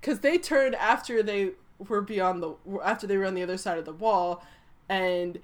because 0.00 0.20
they 0.20 0.38
turned 0.38 0.74
after 0.74 1.22
they 1.22 1.52
were 1.78 2.02
beyond 2.02 2.42
the 2.42 2.56
after 2.84 3.06
they 3.06 3.16
were 3.16 3.24
on 3.24 3.34
the 3.34 3.42
other 3.42 3.56
side 3.56 3.78
of 3.78 3.84
the 3.84 3.92
wall, 3.92 4.44
and 4.88 5.38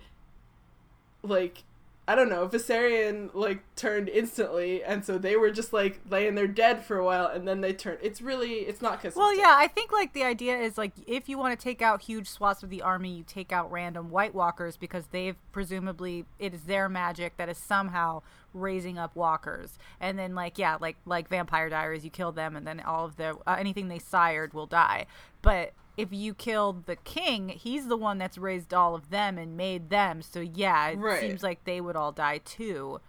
like 1.22 1.64
I 2.08 2.14
don't 2.14 2.30
know, 2.30 2.48
Viserion 2.48 3.28
like 3.34 3.60
turned 3.76 4.08
instantly, 4.08 4.82
and 4.82 5.04
so 5.04 5.18
they 5.18 5.36
were 5.36 5.50
just 5.50 5.74
like 5.74 6.00
laying 6.08 6.36
there 6.36 6.46
dead 6.46 6.82
for 6.82 6.96
a 6.96 7.04
while, 7.04 7.26
and 7.26 7.46
then 7.46 7.60
they 7.60 7.74
turned. 7.74 7.98
It's 8.00 8.22
really, 8.22 8.60
it's 8.60 8.80
not 8.80 9.02
consistent. 9.02 9.22
Well, 9.22 9.36
yeah, 9.36 9.54
I 9.58 9.68
think 9.68 9.92
like 9.92 10.14
the 10.14 10.24
idea 10.24 10.56
is 10.56 10.78
like 10.78 10.92
if 11.06 11.28
you 11.28 11.36
want 11.36 11.58
to 11.58 11.62
take 11.62 11.82
out 11.82 12.00
huge 12.00 12.26
swaths 12.26 12.62
of 12.62 12.70
the 12.70 12.80
army, 12.80 13.10
you 13.10 13.24
take 13.24 13.52
out 13.52 13.70
random 13.70 14.08
White 14.08 14.34
Walkers 14.34 14.78
because 14.78 15.08
they've 15.08 15.36
presumably 15.52 16.24
it 16.38 16.54
is 16.54 16.62
their 16.62 16.88
magic 16.88 17.36
that 17.36 17.50
is 17.50 17.58
somehow 17.58 18.22
raising 18.54 18.96
up 18.96 19.14
walkers, 19.14 19.78
and 20.00 20.18
then 20.18 20.34
like 20.34 20.56
yeah, 20.56 20.78
like 20.80 20.96
like 21.04 21.28
Vampire 21.28 21.68
Diaries, 21.68 22.04
you 22.04 22.10
kill 22.10 22.32
them, 22.32 22.56
and 22.56 22.66
then 22.66 22.80
all 22.80 23.04
of 23.04 23.16
the 23.16 23.36
uh, 23.46 23.56
anything 23.58 23.88
they 23.88 23.98
sired 23.98 24.54
will 24.54 24.66
die. 24.66 25.04
But 25.42 25.74
if 25.98 26.12
you 26.12 26.32
killed 26.32 26.86
the 26.86 26.96
king, 26.96 27.50
he's 27.50 27.88
the 27.88 27.96
one 27.96 28.16
that's 28.16 28.38
raised 28.38 28.72
all 28.72 28.94
of 28.94 29.10
them 29.10 29.36
and 29.36 29.56
made 29.56 29.90
them. 29.90 30.22
So 30.22 30.40
yeah, 30.40 30.88
it 30.88 30.98
Right. 30.98 31.20
seems 31.20 31.42
like 31.42 31.64
they 31.64 31.80
would 31.82 31.96
all 31.96 32.12
die 32.12 32.38
too. 32.38 33.00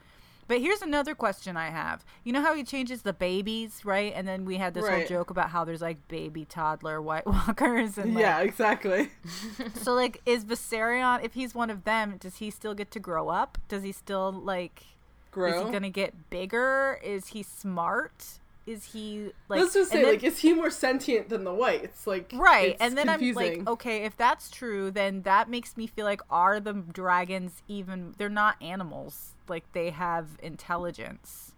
But 0.47 0.61
here's 0.61 0.81
another 0.81 1.13
question 1.13 1.55
I 1.55 1.69
have. 1.69 2.03
You 2.23 2.33
know 2.33 2.41
how 2.41 2.55
he 2.55 2.63
changes 2.63 3.03
the 3.03 3.13
babies, 3.13 3.85
right? 3.85 4.11
And 4.15 4.27
then 4.27 4.45
we 4.45 4.57
had 4.57 4.73
this 4.73 4.87
whole 4.87 5.05
joke 5.05 5.29
about 5.29 5.51
how 5.51 5.63
there's 5.63 5.81
like 5.83 6.07
baby 6.07 6.43
toddler 6.43 6.99
White 6.99 7.27
Walkers 7.27 7.99
and 7.99 8.15
like, 8.15 8.21
yeah, 8.23 8.39
exactly. 8.39 9.11
So 9.75 9.93
like 9.93 10.21
is 10.25 10.43
Viserion 10.45 11.23
if 11.23 11.35
he's 11.35 11.53
one 11.53 11.69
of 11.69 11.83
them, 11.83 12.17
does 12.19 12.37
he 12.37 12.49
still 12.49 12.73
get 12.73 12.89
to 12.91 12.99
grow 12.99 13.29
up? 13.29 13.59
Does 13.67 13.83
he 13.83 13.91
still 13.91 14.31
like 14.31 14.83
Grow. 15.29 15.51
is 15.59 15.65
he 15.67 15.71
gonna 15.71 15.91
get 15.91 16.31
bigger? 16.31 16.99
Is 17.03 17.27
he 17.27 17.43
smart? 17.43 18.38
Is 18.69 18.85
he 18.93 19.31
like 19.47 19.59
Let's 19.61 19.73
just 19.73 19.89
say, 19.91 20.03
then- 20.03 20.11
like, 20.13 20.23
is 20.23 20.37
he 20.39 20.53
more 20.53 20.69
sentient 20.69 21.29
than 21.29 21.43
the 21.43 21.53
whites? 21.53 22.05
Like, 22.05 22.31
Right, 22.35 22.77
and 22.79 22.95
then 22.95 23.07
confusing. 23.07 23.51
I'm 23.51 23.57
like, 23.59 23.67
okay, 23.69 24.03
if 24.05 24.15
that's 24.15 24.51
true, 24.51 24.91
then 24.91 25.23
that 25.23 25.49
makes 25.49 25.75
me 25.75 25.87
feel 25.87 26.05
like 26.05 26.21
are 26.29 26.59
the 26.59 26.73
dragons 26.73 27.63
even? 27.67 28.13
They're 28.17 28.29
not 28.29 28.61
animals. 28.61 29.33
Like 29.47 29.63
they 29.73 29.89
have 29.89 30.37
intelligence. 30.43 31.53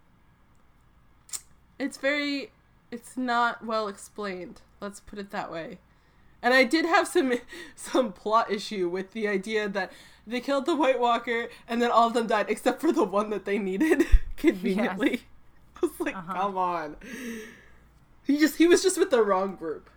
it's 1.78 1.98
very 1.98 2.50
it's 2.90 3.16
not 3.16 3.64
well 3.64 3.88
explained 3.88 4.60
let's 4.80 5.00
put 5.00 5.18
it 5.18 5.30
that 5.30 5.50
way 5.50 5.78
and 6.42 6.54
i 6.54 6.62
did 6.64 6.84
have 6.84 7.08
some 7.08 7.32
some 7.76 8.12
plot 8.12 8.50
issue 8.50 8.88
with 8.88 9.12
the 9.12 9.26
idea 9.26 9.68
that 9.68 9.90
they 10.26 10.40
killed 10.40 10.66
the 10.66 10.76
white 10.76 11.00
walker 11.00 11.48
and 11.66 11.80
then 11.82 11.90
all 11.90 12.06
of 12.06 12.14
them 12.14 12.26
died 12.26 12.46
except 12.48 12.80
for 12.80 12.92
the 12.92 13.02
one 13.04 13.30
that 13.30 13.44
they 13.44 13.58
needed 13.58 14.06
conveniently 14.36 15.22
i 15.82 15.86
was 15.86 16.00
like 16.00 16.16
Uh-huh. 16.16 16.32
come 16.32 16.56
on 16.56 16.96
he 18.24 18.38
just 18.38 18.56
he 18.56 18.66
was 18.66 18.82
just 18.82 18.98
with 18.98 19.10
the 19.10 19.22
wrong 19.22 19.56
group 19.56 19.88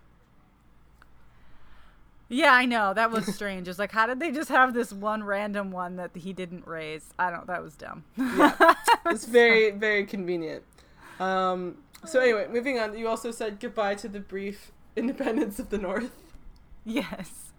Yeah, 2.28 2.52
I 2.52 2.64
know 2.66 2.92
that 2.92 3.12
was 3.12 3.24
strange. 3.32 3.68
It's 3.68 3.78
like, 3.78 3.92
how 3.92 4.06
did 4.08 4.18
they 4.18 4.32
just 4.32 4.48
have 4.48 4.74
this 4.74 4.92
one 4.92 5.22
random 5.22 5.70
one 5.70 5.94
that 5.94 6.10
he 6.16 6.32
didn't 6.32 6.66
raise? 6.66 7.14
I 7.20 7.30
don't. 7.30 7.46
That 7.46 7.62
was 7.62 7.76
dumb. 7.76 8.02
yeah, 8.16 8.74
it's 9.06 9.26
very 9.26 9.70
very 9.70 10.04
convenient 10.04 10.64
um 11.20 11.76
so 12.04 12.18
anyway 12.20 12.46
moving 12.50 12.78
on 12.80 12.98
you 12.98 13.06
also 13.08 13.30
said 13.30 13.58
goodbye 13.60 13.94
to 13.94 14.08
the 14.08 14.18
brief 14.20 14.72
independence 14.96 15.58
of 15.60 15.70
the 15.70 15.78
north 15.78 16.10
yes. 16.84 17.52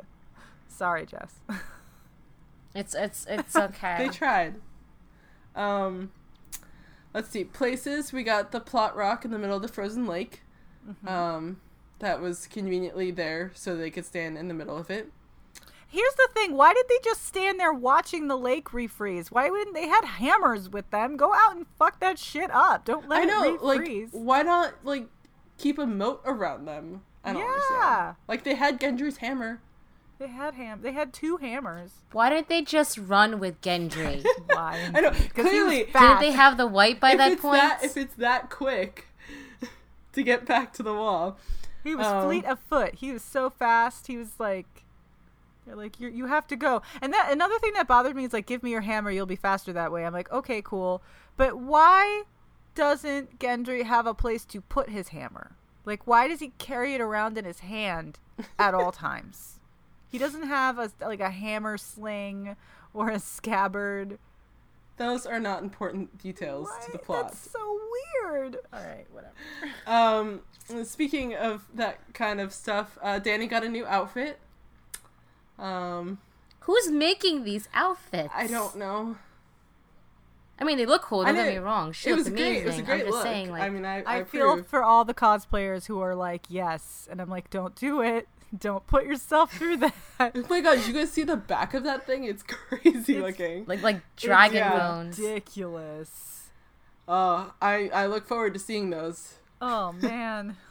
Sorry, 0.68 1.06
Jess. 1.06 1.34
It's 2.74 2.94
it's 2.94 3.26
it's 3.28 3.56
okay. 3.56 3.96
They 3.98 4.08
tried. 4.08 4.54
Um, 5.56 6.10
let's 7.14 7.28
see. 7.30 7.44
Places 7.44 8.12
we 8.12 8.22
got 8.22 8.52
the 8.52 8.60
plot 8.60 8.96
rock 8.96 9.24
in 9.24 9.30
the 9.30 9.38
middle 9.38 9.56
of 9.56 9.62
the 9.62 9.68
frozen 9.68 10.06
lake. 10.06 10.42
Mm-hmm. 10.88 11.08
Um, 11.08 11.60
that 12.00 12.20
was 12.20 12.46
conveniently 12.48 13.10
there 13.10 13.52
so 13.54 13.76
they 13.76 13.90
could 13.90 14.04
stand 14.04 14.36
in 14.36 14.48
the 14.48 14.54
middle 14.54 14.76
of 14.76 14.90
it. 14.90 15.10
Here's 15.86 16.14
the 16.14 16.28
thing: 16.34 16.56
Why 16.56 16.72
did 16.72 16.86
they 16.88 16.98
just 17.04 17.24
stand 17.24 17.60
there 17.60 17.72
watching 17.72 18.26
the 18.28 18.36
lake 18.36 18.70
refreeze? 18.70 19.28
Why 19.28 19.50
wouldn't 19.50 19.74
they 19.74 19.88
had 19.88 20.04
hammers 20.04 20.70
with 20.70 20.90
them? 20.90 21.16
Go 21.16 21.34
out 21.34 21.54
and 21.54 21.66
fuck 21.78 22.00
that 22.00 22.18
shit 22.18 22.50
up. 22.50 22.84
Don't 22.86 23.08
let 23.08 23.22
I 23.22 23.24
know, 23.26 23.54
it 23.54 23.62
like, 23.62 23.80
refreeze. 23.82 24.12
why 24.12 24.42
not 24.42 24.72
like 24.84 25.06
keep 25.58 25.78
a 25.78 25.86
moat 25.86 26.22
around 26.24 26.64
them? 26.66 27.02
I 27.22 27.34
don't 27.34 27.42
Yeah. 27.42 27.48
understand. 27.52 28.16
Like 28.26 28.42
they 28.42 28.54
had 28.54 28.80
Gendry's 28.80 29.18
hammer. 29.18 29.60
They 30.22 30.28
had 30.28 30.54
ham. 30.54 30.80
They 30.82 30.92
had 30.92 31.12
two 31.12 31.36
hammers. 31.38 31.90
Why 32.12 32.30
didn't 32.30 32.48
they 32.48 32.62
just 32.62 32.96
run 32.98 33.38
with 33.40 33.60
Gendry? 33.60 34.24
Why? 34.46 34.90
I 34.94 35.00
know. 35.00 35.10
'Cause 35.10 35.18
he 35.18 35.42
was 35.42 35.50
Clearly. 35.50 35.84
Didn't 35.92 36.20
they 36.20 36.30
have 36.32 36.56
the 36.56 36.66
white 36.66 37.00
by 37.00 37.12
if 37.12 37.18
that 37.18 37.38
point? 37.40 37.60
that 37.60 37.84
if 37.84 37.96
it's 37.96 38.14
that 38.14 38.48
quick 38.50 39.06
to 40.12 40.22
get 40.22 40.46
back 40.46 40.72
to 40.74 40.82
the 40.82 40.94
wall, 40.94 41.38
He 41.84 41.94
was 41.96 42.06
Um, 42.06 42.24
fleet 42.24 42.44
of 42.44 42.58
foot. 42.60 42.94
He 42.96 43.10
was 43.12 43.22
so 43.22 43.50
fast. 43.50 44.06
He 44.06 44.16
was 44.16 44.38
like, 44.38 44.84
you're 45.66 45.76
like 45.76 45.98
you 46.00 46.08
you 46.08 46.26
have 46.26 46.46
to 46.48 46.56
go. 46.56 46.82
And 47.00 47.12
that 47.12 47.30
another 47.32 47.58
thing 47.58 47.72
that 47.74 47.88
bothered 47.88 48.14
me 48.16 48.24
is 48.24 48.32
like, 48.32 48.46
give 48.46 48.62
me 48.62 48.70
your 48.70 48.80
hammer, 48.82 49.10
you'll 49.10 49.26
be 49.26 49.36
faster 49.36 49.72
that 49.72 49.90
way. 49.92 50.04
I'm 50.06 50.12
like, 50.12 50.30
okay, 50.30 50.62
cool. 50.62 51.02
But 51.36 51.58
why 51.58 52.22
doesn't 52.74 53.38
Gendry 53.38 53.82
have 53.84 54.06
a 54.06 54.14
place 54.14 54.44
to 54.46 54.60
put 54.60 54.88
his 54.90 55.08
hammer? 55.08 55.56
Like, 55.84 56.06
why 56.06 56.28
does 56.28 56.38
he 56.40 56.52
carry 56.58 56.94
it 56.94 57.00
around 57.00 57.36
in 57.36 57.44
his 57.44 57.60
hand 57.60 58.20
at 58.58 58.72
all 58.74 58.92
times? 59.08 59.58
He 60.12 60.18
doesn't 60.18 60.44
have 60.44 60.78
a 60.78 60.92
like 61.00 61.20
a 61.20 61.30
hammer 61.30 61.76
sling 61.78 62.54
or 62.94 63.08
a 63.10 63.18
scabbard. 63.18 64.18
those 64.98 65.24
are 65.26 65.40
not 65.40 65.62
important 65.62 66.18
details 66.22 66.68
Why? 66.68 66.84
to 66.86 66.92
the 66.92 66.98
plot. 66.98 67.28
That's 67.28 67.50
so 67.50 67.80
weird. 68.22 68.58
All 68.72 68.80
right, 68.84 69.06
whatever. 69.10 69.32
Um, 69.86 70.42
speaking 70.84 71.34
of 71.34 71.66
that 71.74 71.98
kind 72.14 72.40
of 72.40 72.52
stuff, 72.52 72.98
uh, 73.02 73.18
Danny 73.18 73.46
got 73.46 73.64
a 73.64 73.68
new 73.68 73.84
outfit. 73.86 74.38
Um, 75.58 76.18
Who's 76.60 76.90
making 76.90 77.44
these 77.44 77.68
outfits? 77.74 78.32
I 78.34 78.46
don't 78.46 78.76
know. 78.76 79.16
I 80.60 80.64
mean, 80.64 80.76
they 80.78 80.86
look 80.86 81.02
cool. 81.02 81.24
Don't 81.24 81.34
get 81.34 81.48
me 81.52 81.58
wrong. 81.58 81.92
She 81.92 82.10
it 82.10 82.12
looks 82.12 82.24
was 82.30 82.34
great. 82.34 82.40
amazing. 82.42 82.62
It 82.62 82.66
was 82.66 82.78
a 82.78 82.82
great 82.82 83.00
I'm 83.00 83.06
just 83.06 83.12
look. 83.14 83.22
saying, 83.24 83.50
like, 83.50 83.62
I 83.62 83.68
mean, 83.70 83.84
I, 83.84 84.02
I, 84.02 84.16
I 84.18 84.24
feel 84.24 84.62
for 84.62 84.84
all 84.84 85.04
the 85.04 85.14
cosplayers 85.14 85.86
who 85.86 86.00
are 86.00 86.14
like, 86.14 86.42
yes, 86.48 87.08
and 87.10 87.20
I'm 87.20 87.28
like, 87.30 87.50
don't 87.50 87.74
do 87.74 88.00
it. 88.02 88.28
Don't 88.56 88.86
put 88.86 89.04
yourself 89.06 89.52
through 89.52 89.78
that. 89.78 89.94
Oh 90.20 90.30
my 90.48 90.60
god, 90.60 90.76
did 90.76 90.86
you 90.86 90.92
guys 90.94 91.10
see 91.10 91.24
the 91.24 91.36
back 91.36 91.74
of 91.74 91.82
that 91.84 92.06
thing? 92.06 92.24
It's 92.24 92.42
crazy 92.46 93.16
It's- 93.16 93.16
looking. 93.18 93.64
like 93.66 93.82
like 93.82 94.00
dragon 94.16 94.58
yeah. 94.58 94.78
bones. 94.78 95.18
Ridiculous. 95.18 96.48
Uh, 97.08 97.46
I 97.60 97.88
I 97.92 98.06
look 98.06 98.26
forward 98.28 98.54
to 98.54 98.60
seeing 98.60 98.90
those. 98.90 99.34
Oh 99.60 99.92
man. 99.92 100.56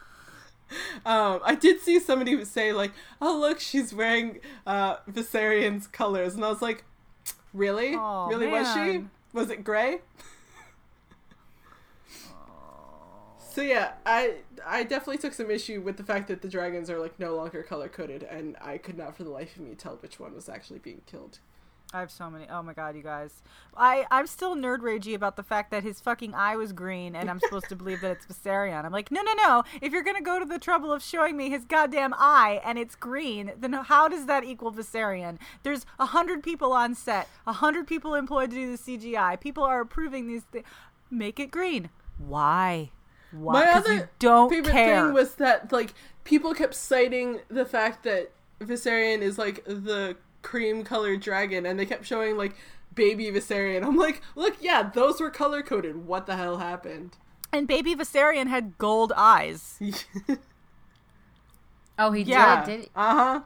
Um, 1.04 1.40
I 1.44 1.54
did 1.54 1.82
see 1.82 2.00
somebody 2.00 2.42
say 2.46 2.72
like, 2.72 2.92
"Oh 3.20 3.38
look, 3.38 3.60
she's 3.60 3.92
wearing 3.92 4.38
uh 4.66 4.96
Viserion's 5.06 5.86
colors," 5.86 6.34
and 6.34 6.42
I 6.42 6.48
was 6.48 6.62
like, 6.62 6.84
"Really? 7.52 7.94
Aw, 7.94 8.28
really? 8.28 8.46
Was 8.46 8.72
she? 8.72 9.04
Was 9.34 9.50
it 9.50 9.64
gray?" 9.64 9.98
So 13.52 13.60
yeah, 13.60 13.92
I 14.06 14.36
I 14.66 14.82
definitely 14.82 15.18
took 15.18 15.34
some 15.34 15.50
issue 15.50 15.82
with 15.82 15.98
the 15.98 16.02
fact 16.02 16.26
that 16.28 16.40
the 16.40 16.48
dragons 16.48 16.88
are 16.88 16.98
like 16.98 17.18
no 17.20 17.36
longer 17.36 17.62
color 17.62 17.86
coded, 17.86 18.22
and 18.22 18.56
I 18.62 18.78
could 18.78 18.96
not 18.96 19.14
for 19.14 19.24
the 19.24 19.30
life 19.30 19.56
of 19.56 19.62
me 19.62 19.74
tell 19.74 19.96
which 19.96 20.18
one 20.18 20.34
was 20.34 20.48
actually 20.48 20.78
being 20.78 21.02
killed. 21.04 21.38
I 21.92 22.00
have 22.00 22.10
so 22.10 22.30
many. 22.30 22.46
Oh 22.48 22.62
my 22.62 22.72
god, 22.72 22.96
you 22.96 23.02
guys. 23.02 23.42
I 23.76 24.06
I'm 24.10 24.26
still 24.26 24.56
nerd 24.56 24.78
ragey 24.78 25.14
about 25.14 25.36
the 25.36 25.42
fact 25.42 25.70
that 25.70 25.82
his 25.82 26.00
fucking 26.00 26.32
eye 26.32 26.56
was 26.56 26.72
green, 26.72 27.14
and 27.14 27.28
I'm 27.28 27.40
supposed 27.40 27.68
to 27.68 27.76
believe 27.76 28.00
that 28.00 28.12
it's 28.12 28.24
Viserion. 28.24 28.86
I'm 28.86 28.92
like, 28.92 29.10
no, 29.10 29.20
no, 29.20 29.34
no. 29.34 29.64
If 29.82 29.92
you're 29.92 30.02
gonna 30.02 30.22
go 30.22 30.38
to 30.38 30.46
the 30.46 30.58
trouble 30.58 30.90
of 30.90 31.02
showing 31.02 31.36
me 31.36 31.50
his 31.50 31.66
goddamn 31.66 32.14
eye 32.16 32.62
and 32.64 32.78
it's 32.78 32.94
green, 32.94 33.52
then 33.60 33.74
how 33.74 34.08
does 34.08 34.24
that 34.24 34.44
equal 34.44 34.72
Viserion? 34.72 35.36
There's 35.62 35.84
a 35.98 36.06
hundred 36.06 36.42
people 36.42 36.72
on 36.72 36.94
set, 36.94 37.28
a 37.46 37.52
hundred 37.52 37.86
people 37.86 38.14
employed 38.14 38.48
to 38.48 38.56
do 38.56 38.74
the 38.74 38.78
CGI. 38.78 39.38
People 39.38 39.64
are 39.64 39.82
approving 39.82 40.26
these 40.26 40.44
things. 40.44 40.64
Make 41.10 41.38
it 41.38 41.50
green. 41.50 41.90
Why? 42.16 42.92
Why? 43.32 43.52
My 43.52 43.72
'Cause 43.72 43.84
other 43.84 43.94
you 43.94 44.08
don't 44.18 44.50
favorite 44.50 44.72
care. 44.72 45.04
thing 45.06 45.12
was 45.14 45.34
that 45.36 45.72
like 45.72 45.94
people 46.24 46.54
kept 46.54 46.74
citing 46.74 47.40
the 47.48 47.64
fact 47.64 48.04
that 48.04 48.30
Viserion 48.60 49.20
is 49.22 49.38
like 49.38 49.64
the 49.64 50.16
cream 50.42 50.84
colored 50.84 51.20
dragon, 51.20 51.64
and 51.66 51.78
they 51.78 51.86
kept 51.86 52.04
showing 52.06 52.36
like 52.36 52.54
baby 52.94 53.30
Viserion. 53.30 53.84
I'm 53.84 53.96
like, 53.96 54.20
look, 54.36 54.56
yeah, 54.60 54.90
those 54.94 55.20
were 55.20 55.30
color 55.30 55.62
coded. 55.62 56.06
What 56.06 56.26
the 56.26 56.36
hell 56.36 56.58
happened? 56.58 57.16
and 57.54 57.68
baby 57.68 57.94
Viserion 57.94 58.46
had 58.48 58.78
gold 58.78 59.12
eyes. 59.16 59.78
Oh, 61.98 62.12
he 62.12 62.22
Yeah. 62.22 62.64
did. 62.64 62.80
Did 62.82 62.90
Uh 62.96 63.14
huh. 63.14 63.40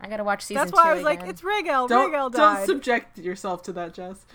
I 0.00 0.08
gotta 0.08 0.24
watch 0.24 0.42
season 0.42 0.62
That's 0.62 0.72
why 0.72 0.84
two 0.84 0.88
I 0.90 0.94
was 0.94 1.02
like, 1.02 1.22
it's 1.22 1.42
Rigel. 1.42 1.88
Don't 1.88 2.10
Rigel 2.10 2.30
don't 2.30 2.66
subject 2.66 3.18
yourself 3.18 3.62
to 3.62 3.72
that, 3.72 3.94
Jess. 3.94 4.26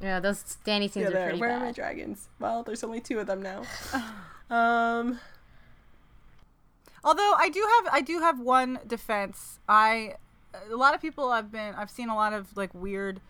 Yeah, 0.00 0.20
those 0.20 0.56
Danny 0.64 0.88
scenes 0.88 1.04
Yeah, 1.04 1.08
are 1.08 1.12
there. 1.12 1.24
pretty 1.28 1.40
Where 1.40 1.50
are 1.52 1.60
my 1.60 1.72
dragons? 1.72 2.28
Well, 2.38 2.62
there's 2.62 2.84
only 2.84 3.00
two 3.00 3.18
of 3.18 3.26
them 3.26 3.42
now. 3.42 3.62
um. 4.50 5.20
Although 7.04 7.34
I 7.38 7.48
do 7.48 7.60
have 7.76 7.92
I 7.94 8.00
do 8.00 8.18
have 8.20 8.40
one 8.40 8.80
defense. 8.86 9.60
I 9.68 10.14
a 10.70 10.74
lot 10.76 10.94
of 10.94 11.00
people 11.00 11.32
have 11.32 11.52
been 11.52 11.74
I've 11.74 11.90
seen 11.90 12.08
a 12.08 12.14
lot 12.16 12.32
of 12.32 12.56
like 12.56 12.74
weird 12.74 13.20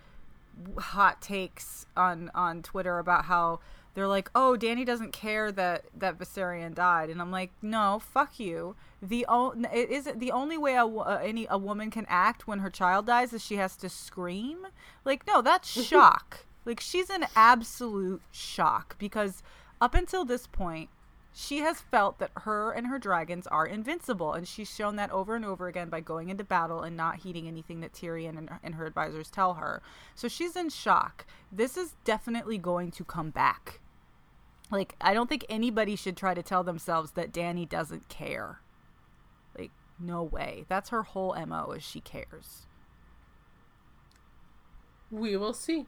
hot 0.78 1.20
takes 1.20 1.84
on 1.96 2.30
on 2.34 2.62
Twitter 2.62 2.98
about 2.98 3.26
how 3.26 3.60
they're 3.94 4.08
like, 4.08 4.30
"Oh, 4.34 4.56
Danny 4.56 4.84
doesn't 4.84 5.12
care 5.12 5.50
that 5.52 5.84
that 5.94 6.18
Viserion 6.18 6.74
died," 6.74 7.10
and 7.10 7.20
I'm 7.20 7.30
like, 7.30 7.50
"No, 7.62 7.98
fuck 7.98 8.38
you. 8.40 8.76
The 9.02 9.24
o- 9.28 9.52
it 9.72 9.90
is 9.90 10.08
the 10.14 10.32
only 10.32 10.56
way 10.58 10.74
a, 10.76 10.86
uh, 10.86 11.20
any 11.22 11.46
a 11.48 11.58
woman 11.58 11.90
can 11.90 12.06
act 12.08 12.46
when 12.46 12.60
her 12.60 12.70
child 12.70 13.06
dies 13.06 13.32
is 13.34 13.42
she 13.44 13.56
has 13.56 13.76
to 13.76 13.88
scream. 13.90 14.66
Like, 15.04 15.26
no, 15.26 15.42
that's 15.42 15.68
shock. 15.86 16.45
Like, 16.66 16.80
she's 16.80 17.08
in 17.08 17.24
absolute 17.34 18.20
shock 18.32 18.98
because 18.98 19.42
up 19.80 19.94
until 19.94 20.24
this 20.24 20.46
point, 20.46 20.90
she 21.32 21.58
has 21.58 21.80
felt 21.80 22.18
that 22.18 22.30
her 22.38 22.72
and 22.72 22.86
her 22.86 22.98
dragons 22.98 23.46
are 23.46 23.66
invincible, 23.66 24.32
and 24.32 24.48
she's 24.48 24.74
shown 24.74 24.96
that 24.96 25.10
over 25.10 25.36
and 25.36 25.44
over 25.44 25.68
again 25.68 25.90
by 25.90 26.00
going 26.00 26.30
into 26.30 26.42
battle 26.44 26.80
and 26.80 26.96
not 26.96 27.16
heeding 27.16 27.46
anything 27.46 27.80
that 27.80 27.92
Tyrion 27.92 28.38
and, 28.38 28.48
and 28.62 28.74
her 28.74 28.86
advisors 28.86 29.30
tell 29.30 29.54
her. 29.54 29.82
So 30.14 30.28
she's 30.28 30.56
in 30.56 30.70
shock. 30.70 31.26
This 31.52 31.76
is 31.76 31.94
definitely 32.04 32.56
going 32.56 32.90
to 32.92 33.04
come 33.04 33.28
back. 33.28 33.80
Like, 34.70 34.96
I 34.98 35.12
don't 35.12 35.28
think 35.28 35.44
anybody 35.50 35.94
should 35.94 36.16
try 36.16 36.32
to 36.32 36.42
tell 36.42 36.64
themselves 36.64 37.12
that 37.12 37.34
Danny 37.34 37.66
doesn't 37.66 38.08
care. 38.08 38.60
Like, 39.56 39.72
no 40.00 40.22
way. 40.22 40.64
That's 40.68 40.88
her 40.88 41.02
whole 41.02 41.36
MO 41.46 41.72
is 41.72 41.82
she 41.82 42.00
cares. 42.00 42.66
We 45.10 45.36
will 45.36 45.52
see. 45.52 45.84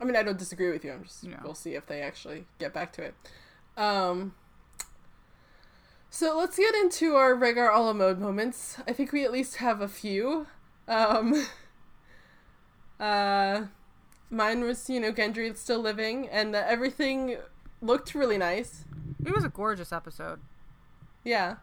I 0.00 0.04
mean, 0.04 0.16
I 0.16 0.22
don't 0.22 0.38
disagree 0.38 0.70
with 0.70 0.84
you. 0.84 0.92
I'm 0.92 1.04
just 1.04 1.24
No. 1.24 1.38
we'll 1.42 1.54
see 1.54 1.74
if 1.74 1.86
they 1.86 2.02
actually 2.02 2.46
get 2.58 2.72
back 2.74 2.92
to 2.94 3.02
it. 3.02 3.14
Um. 3.76 4.34
So 6.10 6.36
let's 6.38 6.56
get 6.56 6.74
into 6.74 7.14
our 7.16 7.34
Rhaegar 7.34 7.74
a 7.74 7.78
la 7.80 7.92
mode 7.92 8.18
moments. 8.18 8.78
I 8.86 8.92
think 8.92 9.12
we 9.12 9.24
at 9.24 9.32
least 9.32 9.56
have 9.56 9.80
a 9.80 9.88
few. 9.88 10.46
Um. 10.88 11.46
Uh, 12.98 13.66
mine 14.30 14.62
was 14.64 14.88
you 14.88 14.98
know 14.98 15.12
Gendry 15.12 15.54
still 15.56 15.80
living, 15.80 16.28
and 16.30 16.54
that 16.54 16.66
everything 16.68 17.36
looked 17.82 18.14
really 18.14 18.38
nice. 18.38 18.84
It 19.22 19.34
was 19.34 19.44
a 19.44 19.50
gorgeous 19.50 19.92
episode 19.92 20.40
Yeah. 21.22 21.56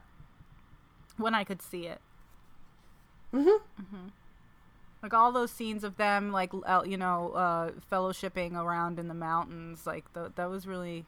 when 1.17 1.33
I 1.33 1.43
could 1.43 1.59
see 1.61 1.87
it. 1.87 2.01
Mhm. 3.33 3.61
Mhm. 3.81 4.11
Like 5.03 5.13
all 5.13 5.33
those 5.33 5.51
scenes 5.51 5.83
of 5.83 5.97
them, 5.97 6.31
like 6.31 6.53
you 6.53 6.97
know, 6.97 7.33
uh, 7.33 7.71
fellowshipping 7.91 8.53
around 8.55 8.97
in 8.99 9.09
the 9.09 9.13
mountains, 9.13 9.85
like 9.85 10.11
th- 10.13 10.31
that 10.35 10.49
was 10.49 10.65
really. 10.65 11.05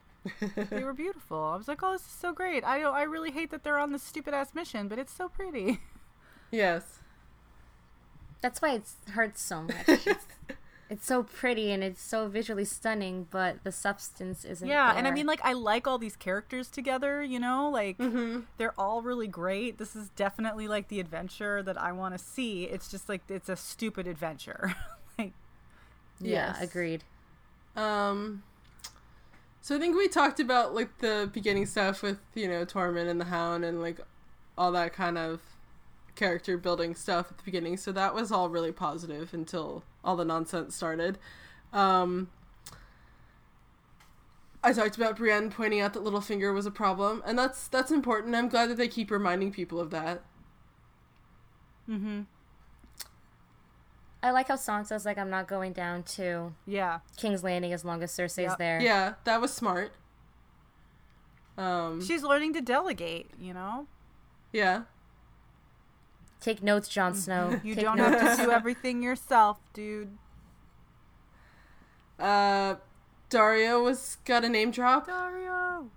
they 0.70 0.84
were 0.84 0.94
beautiful. 1.06 1.38
I 1.42 1.56
was 1.56 1.68
like, 1.70 1.82
"Oh, 1.82 1.94
this 1.94 2.02
is 2.02 2.08
so 2.12 2.34
great." 2.34 2.64
I 2.66 2.80
don't. 2.80 2.94
I 2.94 3.04
really 3.04 3.32
hate 3.32 3.52
that 3.52 3.64
they're 3.64 3.80
on 3.80 3.94
this 3.94 4.04
stupid 4.04 4.34
ass 4.34 4.54
mission, 4.54 4.90
but 4.90 5.00
it's 5.00 5.14
so 5.14 5.30
pretty. 5.30 5.80
Yes. 6.52 7.00
That's 8.42 8.62
why 8.62 8.76
it 8.76 8.84
hurts 9.12 9.42
so 9.42 9.64
much. 9.64 9.88
It's, 10.90 11.00
it's 11.00 11.06
so 11.06 11.24
pretty 11.24 11.72
and 11.72 11.84
it's 11.84 12.02
so 12.02 12.28
visually 12.28 12.66
stunning, 12.66 13.28
but 13.32 13.64
the 13.64 13.72
substance 13.72 14.46
isn't. 14.46 14.68
yeah, 14.68 14.94
and 14.96 15.08
I 15.08 15.12
mean, 15.12 15.26
like, 15.26 15.40
I 15.44 15.54
like 15.54 15.88
all 15.88 15.98
these 15.98 16.16
characters 16.16 16.70
together. 16.70 17.24
You 17.24 17.40
know, 17.40 17.70
like 17.70 17.98
they're 18.58 18.74
all 18.80 19.02
really 19.02 19.28
great. 19.28 19.78
This 19.78 19.96
is 19.96 20.10
definitely 20.10 20.68
like 20.68 20.88
the 20.90 21.00
adventure 21.00 21.64
that 21.64 21.80
I 21.82 21.92
want 21.92 22.18
to 22.18 22.24
see. 22.24 22.66
It's 22.66 22.90
just 22.90 23.10
like 23.10 23.22
it's 23.30 23.50
a 23.50 23.56
stupid 23.56 24.08
adventure. 24.08 24.76
like, 25.18 25.34
yeah, 26.20 26.54
Yes. 26.54 26.62
agreed. 26.62 27.04
Um, 27.76 28.44
so 29.62 29.76
I 29.76 29.80
think 29.80 29.98
we 29.98 30.08
talked 30.08 30.40
about 30.40 30.76
like 30.76 31.00
the 31.00 31.30
beginning 31.34 31.66
stuff 31.66 32.02
with 32.04 32.20
you 32.36 32.48
know 32.48 32.64
Tormund 32.66 33.10
and 33.10 33.20
the 33.20 33.26
Hound 33.26 33.66
and 33.66 33.82
like 33.82 34.00
all 34.58 34.72
that 34.74 34.94
kind 34.94 35.18
of 35.18 35.42
character 36.16 36.58
building 36.58 36.96
stuff 36.96 37.28
at 37.32 37.38
the 37.38 37.44
beginning. 37.44 37.78
So 37.78 37.92
that 37.92 38.14
was 38.16 38.32
all 38.32 38.50
really 38.50 38.72
positive 38.72 39.34
until 39.34 39.84
all 40.04 40.16
the 40.16 40.26
nonsense 40.26 40.76
started. 40.76 41.18
Um, 41.74 42.30
I 44.64 44.74
talked 44.74 44.96
about 44.98 45.18
Brienne 45.18 45.52
pointing 45.52 45.80
out 45.80 45.94
that 45.94 46.04
Littlefinger 46.04 46.54
was 46.54 46.66
a 46.66 46.72
problem, 46.72 47.22
and 47.26 47.38
that's 47.38 47.68
that's 47.68 47.92
important. 47.92 48.34
I'm 48.36 48.50
glad 48.50 48.70
that 48.70 48.78
they 48.78 48.88
keep 48.88 49.12
reminding 49.12 49.52
people 49.52 49.80
of 49.80 49.92
that. 49.92 50.24
mm-hmm. 51.90 52.22
I 54.24 54.32
like 54.32 54.48
how 54.48 54.56
Sansa's 54.56 55.06
like, 55.06 55.20
I'm 55.20 55.30
not 55.30 55.48
going 55.48 55.72
down 55.72 56.02
to 56.18 56.56
Yeah. 56.66 57.00
King's 57.16 57.44
Landing 57.44 57.74
as 57.74 57.86
long 57.86 58.02
as 58.02 58.12
Cersei's 58.12 58.38
Yep. 58.40 58.58
there. 58.58 58.82
Yeah, 58.82 59.14
that 59.24 59.40
was 59.40 59.54
smart. 59.54 59.92
Um, 61.60 62.04
She's 62.04 62.24
learning 62.24 62.54
to 62.54 62.62
delegate. 62.62 63.30
You 63.40 63.54
know, 63.54 63.86
yeah. 64.52 64.84
Take 66.42 66.62
notes, 66.62 66.88
Jon 66.88 67.16
Snow. 67.16 67.60
you 67.64 67.76
Take 67.76 67.84
don't 67.86 67.98
notes. 67.98 68.22
have 68.22 68.38
to 68.38 68.46
do 68.46 68.52
everything 68.52 69.02
yourself, 69.02 69.58
dude. 69.74 70.18
Uh, 72.20 72.76
Daario 73.30 73.84
was 73.84 74.18
got 74.26 74.44
a 74.46 74.50
name 74.50 74.72
drop. 74.72 75.08
Daario. 75.08 75.88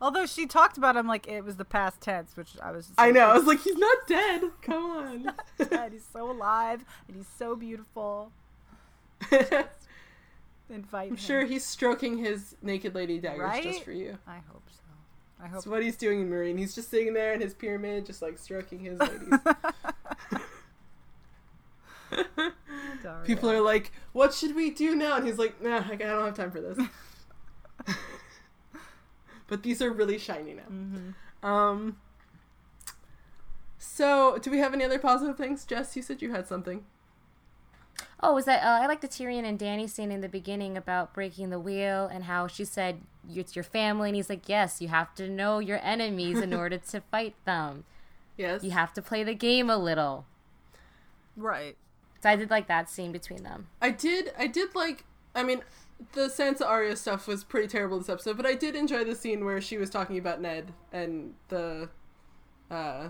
Although 0.00 0.26
she 0.26 0.46
talked 0.46 0.76
about 0.76 0.96
him 0.96 1.06
like 1.06 1.26
it 1.28 1.42
was 1.44 1.56
the 1.56 1.64
past 1.64 2.00
tense, 2.00 2.36
which 2.36 2.50
I 2.62 2.72
was. 2.72 2.88
just 2.88 3.00
I 3.00 3.06
like, 3.06 3.14
know. 3.14 3.28
I 3.28 3.34
was 3.36 3.46
like, 3.46 3.60
he's 3.62 3.76
not 3.76 3.96
dead. 4.06 4.42
Come 4.60 4.84
on. 4.90 5.32
God, 5.70 5.92
he's 5.92 6.04
so 6.12 6.30
alive 6.30 6.84
and 7.08 7.16
he's 7.16 7.28
so 7.38 7.54
beautiful. 7.56 8.32
invite. 10.68 11.04
I'm 11.04 11.10
him. 11.10 11.16
sure 11.16 11.44
he's 11.44 11.64
stroking 11.64 12.18
his 12.18 12.56
naked 12.60 12.94
lady 12.94 13.18
daggers 13.18 13.40
Right? 13.40 13.62
just 13.62 13.82
for 13.84 13.92
you. 13.92 14.18
I 14.26 14.38
hope 14.50 14.64
so. 14.70 14.73
I 15.44 15.48
hope. 15.48 15.56
That's 15.56 15.66
what 15.66 15.82
he's 15.82 15.96
doing 15.96 16.22
in 16.22 16.30
Meereen. 16.30 16.58
He's 16.58 16.74
just 16.74 16.90
sitting 16.90 17.12
there 17.12 17.34
in 17.34 17.40
his 17.42 17.52
pyramid, 17.52 18.06
just 18.06 18.22
like 18.22 18.38
stroking 18.38 18.80
his 18.80 18.98
ladies. 18.98 19.28
People 23.24 23.50
are 23.50 23.60
like, 23.60 23.92
"What 24.12 24.32
should 24.32 24.54
we 24.56 24.70
do 24.70 24.94
now?" 24.94 25.16
And 25.16 25.26
he's 25.26 25.38
like, 25.38 25.62
"Nah, 25.62 25.82
I 25.90 25.96
don't 25.96 26.24
have 26.24 26.34
time 26.34 26.50
for 26.50 26.60
this." 26.60 26.78
but 29.46 29.62
these 29.62 29.82
are 29.82 29.92
really 29.92 30.18
shiny 30.18 30.54
now. 30.54 30.62
Mm-hmm. 30.70 31.46
Um. 31.46 31.98
So, 33.78 34.38
do 34.38 34.50
we 34.50 34.58
have 34.58 34.72
any 34.72 34.84
other 34.84 34.98
positive 34.98 35.36
things, 35.36 35.66
Jess? 35.66 35.94
You 35.94 36.02
said 36.02 36.22
you 36.22 36.32
had 36.32 36.46
something. 36.46 36.84
Oh, 38.20 38.34
was 38.34 38.46
that 38.46 38.62
uh, 38.62 38.82
I 38.82 38.86
like 38.86 39.02
the 39.02 39.08
Tyrion 39.08 39.44
and 39.44 39.58
Danny 39.58 39.86
scene 39.86 40.10
in 40.10 40.22
the 40.22 40.28
beginning 40.28 40.78
about 40.78 41.12
breaking 41.12 41.50
the 41.50 41.60
wheel 41.60 42.08
and 42.10 42.24
how 42.24 42.46
she 42.46 42.64
said 42.64 43.02
it's 43.32 43.54
your 43.56 43.62
family, 43.62 44.08
and 44.10 44.16
he's 44.16 44.28
like, 44.28 44.48
yes, 44.48 44.80
you 44.80 44.88
have 44.88 45.14
to 45.16 45.28
know 45.28 45.58
your 45.58 45.78
enemies 45.82 46.38
in 46.40 46.52
order 46.54 46.78
to 46.78 47.00
fight 47.10 47.34
them. 47.44 47.84
Yes. 48.36 48.64
You 48.64 48.72
have 48.72 48.92
to 48.94 49.02
play 49.02 49.22
the 49.22 49.34
game 49.34 49.70
a 49.70 49.76
little. 49.76 50.26
Right. 51.36 51.76
So 52.22 52.30
I 52.30 52.36
did 52.36 52.50
like 52.50 52.68
that 52.68 52.88
scene 52.88 53.12
between 53.12 53.42
them. 53.42 53.68
I 53.82 53.90
did. 53.90 54.32
I 54.38 54.46
did 54.46 54.74
like. 54.74 55.04
I 55.34 55.42
mean, 55.42 55.62
the 56.12 56.28
Sansa 56.28 56.62
Arya 56.66 56.96
stuff 56.96 57.26
was 57.28 57.44
pretty 57.44 57.68
terrible 57.68 57.98
this 57.98 58.08
episode, 58.08 58.36
but 58.36 58.46
I 58.46 58.54
did 58.54 58.74
enjoy 58.76 59.04
the 59.04 59.14
scene 59.14 59.44
where 59.44 59.60
she 59.60 59.76
was 59.78 59.90
talking 59.90 60.16
about 60.18 60.40
Ned 60.40 60.72
and 60.92 61.34
the 61.48 61.88
uh, 62.70 63.08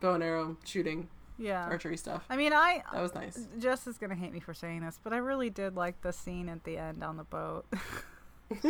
bow 0.00 0.14
and 0.14 0.22
arrow 0.22 0.56
shooting 0.64 1.08
Yeah. 1.38 1.64
archery 1.64 1.96
stuff. 1.96 2.24
I 2.28 2.36
mean, 2.36 2.52
I. 2.52 2.82
That 2.92 3.00
was 3.02 3.14
nice. 3.14 3.48
Jess 3.58 3.86
is 3.86 3.96
gonna 3.98 4.14
hate 4.16 4.32
me 4.32 4.40
for 4.40 4.54
saying 4.54 4.80
this, 4.84 4.98
but 5.02 5.12
I 5.12 5.16
really 5.18 5.50
did 5.50 5.74
like 5.76 6.00
the 6.02 6.12
scene 6.12 6.48
at 6.48 6.64
the 6.64 6.76
end 6.78 7.02
on 7.02 7.16
the 7.16 7.24
boat. 7.24 7.64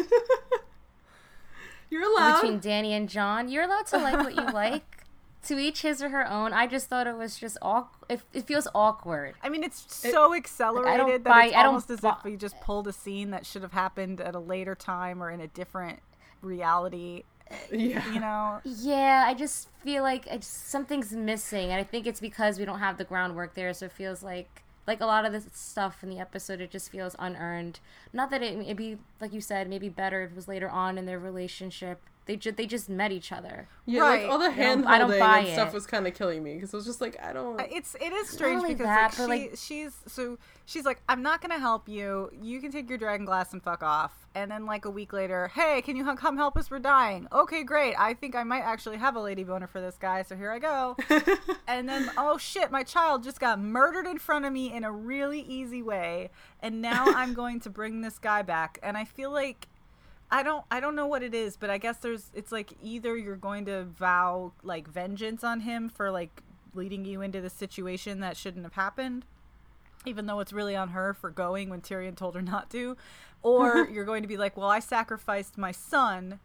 You're 1.91 2.03
allowed. 2.11 2.41
Between 2.41 2.59
Danny 2.61 2.93
and 2.95 3.09
Jon, 3.09 3.49
you're 3.49 3.65
allowed 3.65 3.87
to 3.89 3.99
like 3.99 4.17
what 4.17 4.35
you 4.35 4.43
like. 4.53 5.05
to 5.45 5.59
each 5.59 5.83
his 5.83 6.03
or 6.03 6.09
her 6.09 6.29
own. 6.29 6.53
I 6.53 6.67
just 6.67 6.89
thought 6.89 7.07
it 7.07 7.17
was 7.17 7.39
just 7.39 7.57
awkward. 7.63 8.07
It, 8.11 8.21
it 8.33 8.47
feels 8.47 8.67
awkward. 8.75 9.35
I 9.43 9.49
mean, 9.49 9.63
it's 9.63 9.85
so 9.95 10.35
accelerated 10.35 11.25
that 11.25 11.31
buy- 11.31 11.45
it's 11.47 11.55
I 11.55 11.59
don't 11.59 11.67
almost 11.67 11.91
as 11.91 12.01
bu- 12.01 12.09
if 12.09 12.25
we 12.25 12.37
just 12.37 12.59
pulled 12.63 12.89
a 12.89 12.93
scene 12.93 13.31
that 13.31 13.47
should 13.47 13.63
have 13.63 13.73
happened 13.73 14.21
at 14.21 14.35
a 14.35 14.41
later 14.41 14.75
time 14.75 15.23
or 15.23 15.31
in 15.31 15.41
a 15.41 15.47
different 15.49 16.01
reality. 16.43 17.25
Yeah. 17.71 18.03
You 18.13 18.21
know, 18.21 18.61
Yeah, 18.65 19.25
I 19.27 19.35
just 19.35 19.69
feel 19.85 20.03
like 20.03 20.27
I 20.31 20.39
just, 20.39 20.71
something's 20.71 21.13
missing, 21.13 21.71
and 21.71 21.75
I 21.79 21.85
think 21.85 22.07
it's 22.07 22.19
because 22.19 22.59
we 22.59 22.65
don't 22.65 22.79
have 22.81 22.97
the 22.97 23.05
groundwork 23.05 23.55
there. 23.55 23.73
So 23.75 23.85
it 23.87 23.93
feels 23.93 24.23
like 24.23 24.64
like 24.87 25.01
a 25.01 25.07
lot 25.07 25.25
of 25.25 25.33
this 25.33 25.47
stuff 25.53 26.03
in 26.03 26.11
the 26.11 26.19
episode, 26.19 26.61
it 26.61 26.71
just 26.71 26.91
feels 26.91 27.17
unearned. 27.19 27.81
Not 28.13 28.31
that 28.31 28.43
it 28.43 28.59
it'd 28.59 28.77
be 28.77 28.99
like 29.21 29.33
you 29.33 29.41
said, 29.41 29.69
maybe 29.69 29.89
better 29.89 30.23
if 30.25 30.33
it 30.33 30.37
was 30.37 30.49
later 30.49 30.69
on 30.69 30.99
in 30.99 31.07
their 31.07 31.19
relationship. 31.19 32.01
They 32.27 32.37
just 32.37 32.57
they 32.57 32.65
just 32.67 32.89
met 32.89 33.13
each 33.13 33.33
other. 33.33 33.69
Yeah, 33.85 34.01
Right. 34.01 34.23
like 34.23 34.31
all 34.33 34.39
the 34.39 34.47
I 34.47 34.51
hand 34.51 34.83
don't- 34.85 34.91
I 34.93 34.99
don't 34.99 35.09
holding 35.09 35.21
buy 35.21 35.39
and 35.41 35.53
stuff 35.53 35.69
it. 35.69 35.75
was 35.75 35.87
kind 35.87 36.07
of 36.07 36.15
killing 36.15 36.43
me 36.43 36.55
because 36.55 36.73
it 36.73 36.77
was 36.77 36.87
just 36.87 37.01
like, 37.03 37.23
I 37.23 37.35
don't. 37.35 37.61
it's 37.71 37.95
it 38.01 38.13
is 38.15 38.29
strange 38.31 38.57
only 38.63 38.75
because 38.75 38.87
that, 38.87 39.29
like, 39.29 39.41
she, 39.43 39.51
like- 39.51 39.59
she's 39.59 39.93
so 40.07 40.39
she's 40.65 40.85
like, 40.87 41.03
I'm 41.09 41.23
not 41.23 41.43
gonna 41.43 41.59
help 41.59 41.87
you. 41.89 42.31
You 42.41 42.61
can 42.63 42.73
take 42.73 42.89
your 42.89 42.97
dragon 42.97 43.27
glass 43.27 43.53
and 43.53 43.63
fuck 43.63 43.83
off. 43.83 44.27
And 44.35 44.51
then 44.51 44.65
like 44.65 44.85
a 44.87 44.91
week 44.91 45.13
later, 45.13 45.49
hey, 45.55 45.83
can 45.83 45.97
you 45.97 46.11
h- 46.11 46.17
come 46.17 46.37
help 46.39 46.57
us? 46.57 46.71
We're 46.71 46.79
dying. 46.79 47.29
Okay, 47.31 47.63
great. 47.63 47.95
I 47.99 48.15
think 48.15 48.35
I 48.35 48.43
might 48.43 48.63
actually 48.63 48.97
have 48.97 49.17
a 49.17 49.21
lady 49.21 49.45
boner 49.45 49.67
for 49.67 49.81
this 49.83 49.97
guy, 49.97 50.23
so 50.23 50.35
here 50.35 50.51
I 50.51 50.59
go. 50.59 50.97
and 51.69 51.87
then 51.89 52.11
oh 52.17 52.39
shit, 52.39 52.71
my 52.71 52.83
child 52.85 53.23
just 53.23 53.39
got 53.39 53.61
murdered 53.61 54.07
in 54.07 54.19
front 54.19 54.45
of 54.47 54.53
me 54.53 54.73
in 54.73 54.83
a 54.83 54.91
really 54.91 55.41
easy 55.41 55.83
way, 55.83 56.31
and 56.61 56.81
now 56.81 57.05
I'm 57.07 57.35
going 57.35 57.61
to 57.61 57.71
bring 57.71 58.01
this 58.01 58.19
guy 58.19 58.41
back. 58.43 58.79
And 58.83 58.97
I 58.97 59.05
feel 59.05 59.31
like 59.31 59.69
I 60.35 60.43
don't 60.43 60.65
I 60.69 60.81
don't 60.81 60.97
know 60.97 61.07
what 61.07 61.23
it 61.23 61.33
is, 61.33 61.57
but 61.57 61.71
I 61.71 61.79
guess 61.79 61.99
there's 61.99 62.33
it's 62.35 62.51
like 62.51 62.73
either 62.83 63.17
you're 63.17 63.37
going 63.37 63.67
to 63.67 63.85
vow 63.85 64.51
like 64.65 64.89
vengeance 64.89 65.45
on 65.45 65.61
him 65.61 65.89
for 65.89 66.11
like 66.11 66.43
leading 66.75 67.05
you 67.05 67.23
into 67.23 67.41
the 67.41 67.49
situation 67.49 68.19
that 68.19 68.37
shouldn't 68.37 68.65
have 68.65 68.73
happened, 68.73 69.27
even 70.05 70.27
though 70.27 70.41
it's 70.41 70.53
really 70.53 70.75
on 70.75 70.89
her 70.89 71.15
for 71.15 71.31
going 71.31 71.71
when 71.71 71.81
Tyrion 71.81 72.17
told 72.17 72.35
her 72.35 72.43
not 72.43 72.69
to, 72.71 72.97
or 73.45 73.89
you're 73.93 74.05
going 74.05 74.23
to 74.23 74.29
be 74.29 74.37
like, 74.37 74.57
well, 74.57 74.69
I 74.69 74.81
sacrificed 74.81 75.57
my 75.57 75.71
son, 75.71 76.41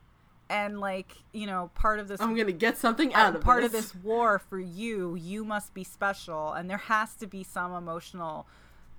and 0.51 0.79
like 0.79 1.11
you 1.31 1.47
know 1.47 1.71
part 1.73 1.97
of 1.97 2.07
this 2.07 2.21
I'm 2.21 2.35
gonna 2.35 2.51
get 2.51 2.77
something 2.77 3.11
out 3.15 3.35
of 3.35 3.41
part 3.41 3.63
this. 3.63 3.69
of 3.69 3.71
this 3.71 3.95
war 4.03 4.37
for 4.37 4.59
you. 4.59 5.15
You 5.15 5.43
must 5.43 5.73
be 5.73 5.83
special, 5.83 6.53
and 6.53 6.69
there 6.69 6.77
has 6.77 7.15
to 7.15 7.25
be 7.25 7.43
some 7.43 7.73
emotional 7.73 8.45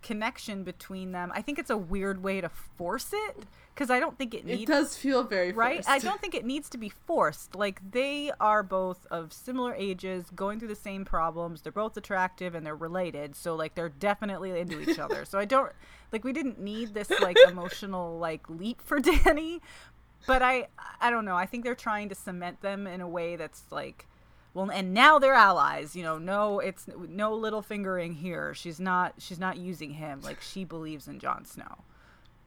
connection 0.03 0.65
between 0.65 1.13
them. 1.13 1.31
I 1.35 1.43
think 1.43 1.59
it's 1.59 1.71
a 1.71 1.77
weird 1.77 2.23
way 2.23 2.41
to 2.41 2.49
force 2.49 3.11
it 3.13 3.47
because 3.75 3.91
I 3.91 4.01
don't 4.01 4.19
think 4.19 4.35
it 4.35 4.45
needs. 4.45 4.63
It 4.63 4.67
does 4.67 4.97
feel 4.97 5.23
very 5.23 5.53
right 5.53 5.77
forced. 5.77 5.89
i 5.89 5.99
don't 5.99 6.21
think 6.21 6.35
it 6.35 6.45
needs 6.45 6.69
to 6.71 6.79
be 6.79 6.89
forced 6.89 7.55
like 7.55 7.81
they 7.93 8.31
are 8.41 8.63
both 8.63 9.07
of 9.11 9.33
similar 9.33 9.75
ages 9.75 10.27
going 10.35 10.59
through 10.59 10.69
the 10.69 10.75
same 10.75 11.05
problems 11.05 11.63
they're 11.63 11.73
both 11.73 11.97
attractive 11.97 12.55
and 12.55 12.67
they're 12.67 12.77
related 12.77 13.35
so 13.35 13.55
like 13.55 13.75
they're 13.75 13.89
definitely 13.89 14.59
into 14.59 14.81
each 14.81 14.99
other 15.07 15.25
so 15.25 15.39
i 15.39 15.45
don't 15.45 15.73
like 16.13 16.25
we 16.25 16.33
didn't 16.33 16.61
need 16.61 16.93
this 16.95 17.11
like 17.23 17.37
emotional 17.49 18.19
like 18.19 18.49
leap 18.51 18.81
for 18.83 19.01
dany 19.01 19.61
but 20.27 20.43
i 20.43 20.67
i 21.01 21.11
don't 21.11 21.25
know 21.25 21.37
i 21.37 21.47
think 21.47 21.65
they're 21.65 21.75
trying 21.75 22.09
to 22.09 22.15
cement 22.15 22.61
them 22.61 22.87
in 22.87 23.01
a 23.01 23.09
way 23.09 23.37
that's 23.37 23.65
like 23.71 24.07
well 24.55 24.71
and 24.71 24.93
now 24.93 25.19
they're 25.19 25.35
allies 25.35 25.95
you 25.95 26.03
know 26.03 26.19
no 26.19 26.59
it's 26.59 26.87
no 27.09 27.35
little 27.35 27.63
fingering 27.63 28.15
here 28.15 28.53
she's 28.55 28.81
not 28.81 29.15
she's 29.19 29.39
not 29.39 29.57
using 29.57 29.93
him 29.95 30.21
like 30.23 30.41
she 30.41 30.65
believes 30.65 31.07
in 31.09 31.19
Jon 31.19 31.45
snow 31.45 31.79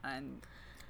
and 0.03 0.41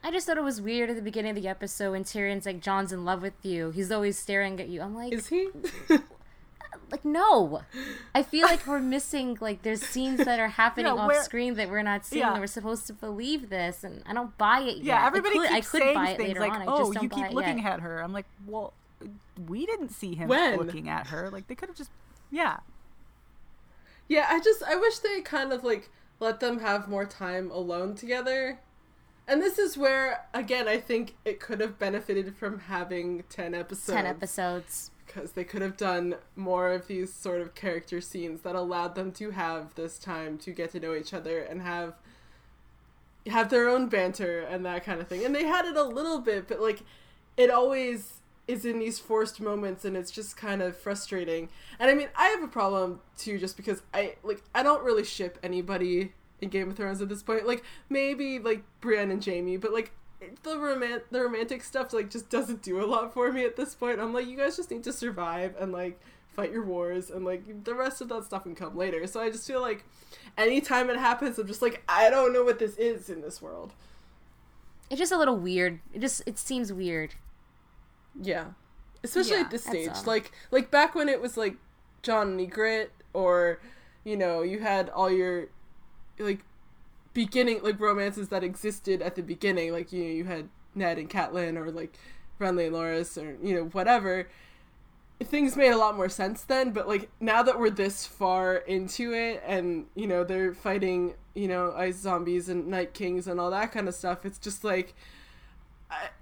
I 0.06 0.12
just 0.12 0.28
thought 0.28 0.38
it 0.38 0.44
was 0.44 0.60
weird 0.60 0.90
at 0.90 0.96
the 0.98 1.02
beginning 1.02 1.38
of 1.38 1.42
the 1.42 1.48
episode 1.48 1.92
when 1.92 2.04
Tyrion's 2.04 2.46
like, 2.46 2.60
"Jon's 2.62 2.92
in 2.92 3.06
love 3.06 3.22
with 3.22 3.36
you. 3.42 3.72
He's 3.72 3.90
always 3.90 4.20
staring 4.20 4.60
at 4.60 4.68
you." 4.68 4.82
I'm 4.82 4.94
like, 4.94 5.14
Is 5.14 5.28
he? 5.28 5.48
like 6.92 7.06
no. 7.06 7.62
I 8.14 8.22
feel 8.24 8.46
like 8.46 8.68
we're 8.68 8.80
missing 8.82 9.38
like 9.40 9.62
there's 9.62 9.82
scenes 9.82 10.26
that 10.26 10.40
are 10.42 10.50
happening 10.50 10.86
Yeah, 10.96 11.02
off 11.02 11.16
screen 11.24 11.54
that 11.56 11.70
we're 11.70 11.84
not 11.84 12.06
seeing. 12.06 12.20
Yeah. 12.20 12.32
and 12.32 12.42
we're 12.42 12.48
supposed 12.48 12.86
to 12.88 12.94
believe 12.94 13.50
this, 13.50 13.84
and 13.86 14.04
I 14.06 14.14
don't 14.14 14.38
buy 14.38 14.60
it 14.62 14.78
yet. 14.78 14.84
Yeah, 14.86 15.04
I 15.04 15.08
everybody 15.08 15.38
could- 15.40 15.52
I 15.52 15.56
keeps 15.56 15.70
could 15.72 15.82
saying 15.82 15.96
buy 15.96 16.10
it 16.10 16.18
things 16.18 16.28
later 16.30 16.40
like, 16.42 16.52
on. 16.54 16.62
I 16.64 16.66
"Oh, 16.66 16.78
just 16.80 16.94
don't 16.94 17.04
you 17.04 17.10
keep 17.10 17.32
looking 17.32 17.60
yet. 17.60 17.74
at 17.74 17.80
her." 17.80 18.02
I'm 18.04 18.12
like, 18.12 18.26
"Well, 18.46 18.74
we 19.48 19.66
didn't 19.66 19.90
see 19.90 20.16
him 20.16 20.28
When? 20.28 20.58
looking 20.58 20.90
at 20.90 21.08
her. 21.08 21.30
Like 21.30 21.48
they 21.48 21.56
could 21.56 21.70
have 21.70 21.78
just, 21.78 21.92
yeah, 22.32 22.58
Yeah, 24.08 24.28
I 24.30 24.40
just 24.40 24.64
I 24.64 24.76
wish 24.76 25.00
they 25.00 25.22
kind 25.22 25.52
of 25.54 25.64
like 25.64 25.90
let 26.20 26.40
them 26.40 26.60
have 26.60 26.88
more 26.88 27.06
time 27.06 27.50
alone 27.52 27.96
together. 27.96 28.60
And 29.28 29.42
this 29.42 29.58
is 29.58 29.78
where 29.78 30.26
again 30.34 30.68
I 30.68 30.78
think 30.80 31.16
it 31.26 31.40
could 31.40 31.60
have 31.62 31.80
benefited 31.80 32.36
from 32.36 32.60
having 32.60 33.24
10 33.30 33.54
episodes. 33.54 33.96
Ten 33.96 34.06
episodes. 34.06 34.92
because 35.06 35.32
they 35.34 35.44
could 35.44 35.62
have 35.62 35.78
done 35.78 36.16
more 36.36 36.72
of 36.72 36.88
these 36.88 37.14
sort 37.14 37.42
of 37.42 37.56
character 37.56 38.02
scenes 38.02 38.42
that 38.42 38.56
allowed 38.56 38.96
them 38.96 39.12
to 39.14 39.32
have 39.32 39.74
this 39.76 39.98
time 39.98 40.38
to 40.40 40.52
get 40.52 40.72
to 40.72 40.80
know 40.80 40.94
each 40.96 41.14
other 41.14 41.40
and 41.40 41.62
have 41.62 41.94
have 43.28 43.50
their 43.50 43.70
own 43.70 43.88
banter 43.88 44.42
and 44.42 44.66
that 44.66 44.84
kind 44.84 45.00
of 45.00 45.08
thing. 45.08 45.24
And 45.24 45.34
they 45.34 45.46
had 45.46 45.66
it 45.66 45.78
a 45.78 45.84
little 45.84 46.20
bit, 46.20 46.48
but 46.48 46.60
like 46.60 46.82
it 47.38 47.50
always 47.50 48.22
is 48.48 48.66
in 48.66 48.80
these 48.80 49.00
forced 49.00 49.40
moments 49.40 49.86
and 49.86 49.96
it's 49.96 50.12
just 50.12 50.36
kind 50.36 50.62
of 50.62 50.76
frustrating. 50.78 51.50
And 51.80 51.90
I 51.90 51.94
mean, 51.94 52.10
I 52.16 52.28
have 52.28 52.44
a 52.44 52.48
problem 52.48 53.00
too 53.18 53.38
just 53.40 53.56
because 53.56 53.82
I 53.94 54.16
like 54.24 54.44
I 54.54 54.64
don't 54.64 54.84
really 54.84 55.04
ship 55.04 55.40
anybody 55.44 56.14
in 56.42 56.50
Game 56.50 56.70
of 56.70 56.76
Thrones 56.76 57.02
at 57.02 57.10
this 57.10 57.24
point. 57.24 57.48
Like 57.48 57.64
maybe 57.90 58.40
like 58.40 58.64
Brienne 58.82 59.12
and 59.12 59.24
Jaime, 59.24 59.58
but 59.58 59.74
like 59.74 59.92
the 60.44 60.56
romant 60.56 61.04
the 61.12 61.22
romantic 61.22 61.64
stuff 61.64 61.92
like 61.94 62.10
just 62.10 62.30
doesn't 62.30 62.62
do 62.62 62.84
a 62.84 62.86
lot 62.86 63.14
for 63.14 63.32
me 63.32 63.46
at 63.46 63.56
this 63.56 63.76
point. 63.76 64.00
I'm 64.00 64.14
like 64.14 64.28
you 64.28 64.38
guys 64.38 64.58
just 64.58 64.72
need 64.72 64.84
to 64.84 64.94
survive 64.94 65.56
and 65.60 65.72
like 65.72 66.00
fight 66.36 66.52
your 66.52 66.66
wars 66.66 67.10
and 67.10 67.24
like 67.24 67.64
the 67.64 67.76
rest 67.76 68.02
of 68.02 68.10
that 68.10 68.26
stuff 68.26 68.44
can 68.44 68.56
come 68.56 68.78
later. 68.78 69.08
So 69.08 69.22
I 69.22 69.30
just 69.30 69.48
feel 69.48 69.62
like 69.62 69.86
anytime 70.38 70.90
it 70.90 70.98
happens 70.98 71.40
I'm 71.40 71.48
just 71.48 71.62
like 71.62 71.82
I 71.88 72.10
don't 72.10 72.34
know 72.34 72.44
what 72.44 72.60
this 72.60 72.76
is 72.78 73.10
in 73.10 73.22
this 73.22 73.42
world. 73.42 73.72
It's 74.90 75.00
just 75.00 75.14
a 75.14 75.18
little 75.18 75.38
weird. 75.38 75.80
It 75.94 76.00
just 76.00 76.24
it 76.26 76.38
seems 76.38 76.74
weird. 76.74 77.16
Yeah. 78.22 78.46
Especially 79.04 79.38
Yeah, 79.38 79.42
at 79.42 79.52
this 79.52 79.64
stage. 79.66 79.90
all. 79.96 80.04
Like 80.06 80.32
like 80.52 80.72
back 80.72 80.96
when 80.96 81.10
it 81.10 81.22
was 81.22 81.38
like 81.38 81.56
Jon 82.02 82.40
and 82.40 82.52
Ygritte 82.52 82.90
or 83.14 83.60
you 84.04 84.18
know, 84.18 84.42
you 84.42 84.60
had 84.60 84.90
all 84.90 85.10
your 85.12 85.48
like 86.20 86.44
beginning 87.14 87.62
like 87.64 87.80
romances 87.80 88.30
that 88.30 88.44
existed 88.44 89.02
at 89.02 89.16
the 89.16 89.22
beginning, 89.24 89.72
like 89.72 89.92
you 89.94 90.04
know, 90.04 90.10
you 90.10 90.26
had 90.26 90.50
Ned 90.76 90.98
and 90.98 91.10
Catelyn 91.10 91.58
or 91.58 91.72
like 91.72 91.98
Renly 92.40 92.68
and 92.68 92.76
Loras 92.76 93.22
or 93.22 93.38
you 93.46 93.56
know, 93.56 93.66
whatever. 93.66 94.28
Things 95.24 95.56
made 95.56 95.70
a 95.72 95.78
lot 95.78 95.96
more 95.96 96.10
sense 96.10 96.44
then, 96.44 96.72
but 96.72 96.88
like 96.88 97.10
now 97.22 97.44
that 97.44 97.58
we're 97.58 97.70
this 97.70 98.06
far 98.06 98.58
into 98.58 99.14
it 99.14 99.42
and 99.46 99.86
you 99.96 100.08
know, 100.08 100.24
they're 100.24 100.54
fighting, 100.54 101.14
you 101.34 101.48
know, 101.48 101.74
ice 101.78 101.98
zombies 101.98 102.50
and 102.50 102.68
night 102.68 102.94
kings 102.94 103.28
and 103.28 103.40
all 103.40 103.52
that 103.52 103.72
kind 103.72 103.88
of 103.88 103.96
stuff, 103.96 104.26
it's 104.26 104.40
just 104.40 104.64
like 104.64 104.96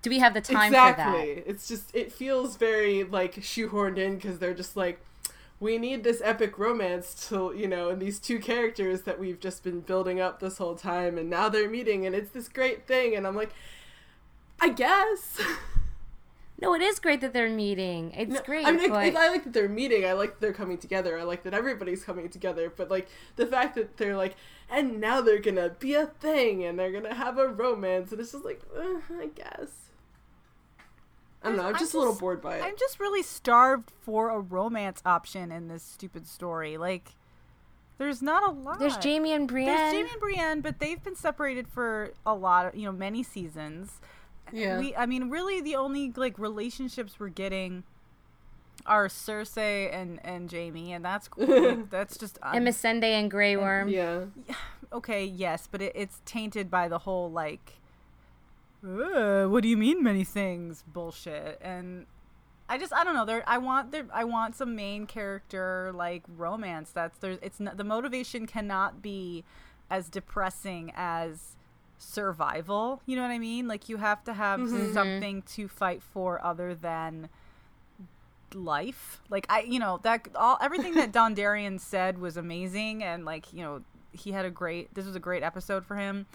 Do 0.01 0.09
we 0.09 0.19
have 0.19 0.33
the 0.33 0.41
time 0.41 0.67
exactly. 0.67 1.35
for 1.35 1.35
that? 1.35 1.49
It's 1.49 1.67
just 1.67 1.95
it 1.95 2.11
feels 2.11 2.57
very 2.57 3.03
like 3.03 3.35
shoehorned 3.35 3.97
in 3.97 4.15
because 4.15 4.39
they're 4.39 4.53
just 4.53 4.75
like, 4.75 4.99
we 5.59 5.77
need 5.77 6.03
this 6.03 6.21
epic 6.23 6.57
romance 6.57 7.27
to 7.29 7.53
you 7.55 7.67
know, 7.67 7.89
and 7.89 8.01
these 8.01 8.19
two 8.19 8.39
characters 8.39 9.01
that 9.03 9.19
we've 9.19 9.39
just 9.39 9.63
been 9.63 9.81
building 9.81 10.19
up 10.19 10.39
this 10.39 10.57
whole 10.57 10.75
time, 10.75 11.17
and 11.17 11.29
now 11.29 11.49
they're 11.49 11.69
meeting, 11.69 12.05
and 12.05 12.15
it's 12.15 12.31
this 12.31 12.47
great 12.47 12.87
thing, 12.87 13.15
and 13.15 13.27
I'm 13.27 13.35
like, 13.35 13.51
I 14.59 14.69
guess. 14.69 15.39
No, 16.61 16.75
it 16.75 16.81
is 16.81 16.99
great 16.99 17.21
that 17.21 17.33
they're 17.33 17.49
meeting. 17.49 18.11
It's 18.15 18.33
No, 18.33 18.41
great, 18.41 18.67
I 18.67 18.71
mean, 18.71 18.89
but 18.89 18.97
I, 18.97 19.07
I 19.07 19.29
like 19.29 19.43
that 19.45 19.53
they're 19.53 19.67
meeting. 19.67 20.05
I 20.05 20.13
like 20.13 20.33
that 20.33 20.41
they're 20.41 20.53
coming 20.53 20.77
together. 20.77 21.17
I 21.17 21.23
like 21.23 21.43
that 21.43 21.53
everybody's 21.55 22.03
coming 22.03 22.29
together. 22.29 22.71
But 22.75 22.91
like 22.91 23.07
the 23.35 23.47
fact 23.47 23.75
that 23.75 23.97
they're 23.97 24.15
like, 24.15 24.35
and 24.69 25.01
now 25.01 25.21
they're 25.21 25.39
gonna 25.39 25.69
be 25.79 25.95
a 25.95 26.05
thing, 26.05 26.63
and 26.63 26.77
they're 26.77 26.91
gonna 26.91 27.15
have 27.15 27.37
a 27.39 27.47
romance, 27.47 28.11
and 28.11 28.21
it's 28.21 28.31
just 28.33 28.45
like, 28.45 28.61
uh, 28.77 28.99
I 29.19 29.27
guess. 29.33 29.69
I 31.43 31.47
don't 31.47 31.57
know. 31.57 31.63
I'm 31.63 31.73
I'm 31.73 31.79
just 31.79 31.95
a 31.95 31.97
little 31.97 32.13
bored 32.13 32.41
by 32.41 32.57
it. 32.57 32.63
I'm 32.63 32.77
just 32.77 32.99
really 32.99 33.23
starved 33.23 33.91
for 34.01 34.29
a 34.29 34.39
romance 34.39 35.01
option 35.05 35.51
in 35.51 35.67
this 35.67 35.81
stupid 35.81 36.27
story. 36.27 36.77
Like, 36.77 37.15
there's 37.97 38.21
not 38.21 38.47
a 38.47 38.51
lot. 38.51 38.77
there's 38.79 38.95
Jaime 38.97 39.33
and 39.33 39.47
Brienne. 39.47 39.65
There's 39.65 39.93
Jaime 39.93 40.09
and 40.11 40.19
Brienne, 40.19 40.61
but 40.61 40.79
they've 40.79 41.03
been 41.03 41.15
separated 41.15 41.67
for 41.67 42.11
a 42.25 42.35
lot 42.35 42.67
of, 42.67 42.75
you 42.75 42.85
know, 42.85 42.91
many 42.91 43.23
seasons. 43.23 43.99
Yeah. 44.51 44.79
We, 44.79 44.95
I 44.95 45.05
mean, 45.05 45.29
really, 45.29 45.61
the 45.61 45.75
only 45.75 46.11
like 46.15 46.37
relationships 46.37 47.19
we're 47.19 47.29
getting 47.29 47.83
are 48.85 49.07
Cersei 49.07 49.93
and 49.93 50.19
and 50.25 50.51
Jaime, 50.51 50.91
and 50.93 51.03
that's 51.05 51.27
cool. 51.27 51.45
Like, 51.47 51.89
that's 51.89 52.17
just 52.17 52.37
un- 52.41 52.57
and 52.57 52.67
Missandei 52.67 53.11
and 53.19 53.29
Grey 53.29 53.55
Worm. 53.55 53.89
yeah. 53.89 54.25
okay. 54.93 55.23
Yes, 55.25 55.67
but 55.71 55.81
it, 55.81 55.93
it's 55.95 56.21
tainted 56.25 56.69
by 56.69 56.87
the 56.87 56.99
whole 56.99 57.31
like, 57.31 57.79
"Uh, 58.85 59.45
what 59.45 59.63
do 59.63 59.69
you 59.69 59.77
mean 59.77 60.03
many 60.03 60.23
things 60.23 60.83
bullshit 60.87 61.59
and. 61.61 62.05
I 62.69 62.77
just 62.77 62.93
I 62.93 63.03
don't 63.03 63.15
know. 63.15 63.25
There 63.25 63.43
I 63.45 63.57
want 63.57 63.91
there 63.91 64.05
I 64.13 64.23
want 64.23 64.55
some 64.55 64.77
main 64.77 65.05
character 65.05 65.91
like 65.93 66.23
romance. 66.37 66.89
That's 66.91 67.17
there's 67.17 67.37
it's 67.41 67.59
not, 67.59 67.75
the 67.75 67.83
motivation 67.83 68.47
cannot 68.47 69.01
be 69.01 69.43
as 69.89 70.07
depressing 70.07 70.93
as 70.95 71.57
survival. 72.01 73.01
You 73.05 73.15
know 73.15 73.21
what 73.21 73.31
I 73.31 73.39
mean? 73.39 73.67
Like 73.67 73.89
you 73.89 73.97
have 73.97 74.23
to 74.25 74.33
have 74.33 74.59
mm-hmm. 74.59 74.75
Mm-hmm. 74.75 74.93
something 74.93 75.41
to 75.43 75.67
fight 75.67 76.01
for 76.01 76.43
other 76.43 76.75
than 76.75 77.29
life. 78.53 79.21
Like 79.29 79.45
I, 79.49 79.61
you 79.61 79.79
know, 79.79 79.99
that 80.03 80.27
all 80.35 80.57
everything 80.61 80.95
that 80.95 81.11
Dondarrion 81.13 81.79
said 81.79 82.19
was 82.19 82.37
amazing, 82.37 83.03
and 83.03 83.25
like 83.25 83.53
you 83.53 83.61
know, 83.61 83.81
he 84.11 84.31
had 84.31 84.45
a 84.45 84.51
great. 84.51 84.93
This 84.93 85.05
was 85.05 85.15
a 85.15 85.19
great 85.19 85.43
episode 85.43 85.85
for 85.85 85.95
him. 85.95 86.25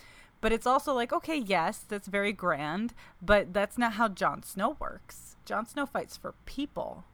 But 0.42 0.52
it's 0.52 0.66
also 0.66 0.92
like, 0.92 1.14
okay, 1.14 1.38
yes, 1.38 1.78
that's 1.78 2.08
very 2.08 2.32
grand, 2.32 2.92
but 3.22 3.54
that's 3.54 3.78
not 3.78 3.94
how 3.94 4.08
Jon 4.08 4.42
Snow 4.42 4.76
works. 4.78 5.36
Jon 5.46 5.66
Snow 5.66 5.86
fights 5.86 6.16
for 6.16 6.34
people. 6.44 7.04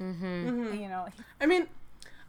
Mm-hmm. 0.00 0.24
mm-hmm. 0.24 0.80
You 0.80 0.88
know, 0.88 1.06
I 1.40 1.46
mean, 1.46 1.68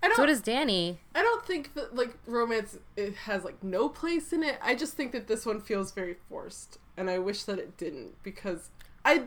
I 0.03 0.07
don't. 0.07 0.17
So 0.17 0.25
does 0.25 0.41
Dany. 0.41 0.97
I 1.13 1.21
don't 1.21 1.45
think 1.45 1.73
that 1.75 1.95
like 1.95 2.17
romance 2.25 2.77
it 2.95 3.15
has 3.15 3.43
like 3.43 3.63
no 3.63 3.87
place 3.89 4.33
in 4.33 4.43
it. 4.43 4.57
I 4.61 4.75
just 4.75 4.93
think 4.93 5.11
that 5.11 5.27
this 5.27 5.45
one 5.45 5.61
feels 5.61 5.91
very 5.91 6.15
forced, 6.27 6.79
and 6.97 7.09
I 7.09 7.19
wish 7.19 7.43
that 7.43 7.59
it 7.59 7.77
didn't 7.77 8.21
because 8.23 8.69
I 9.05 9.23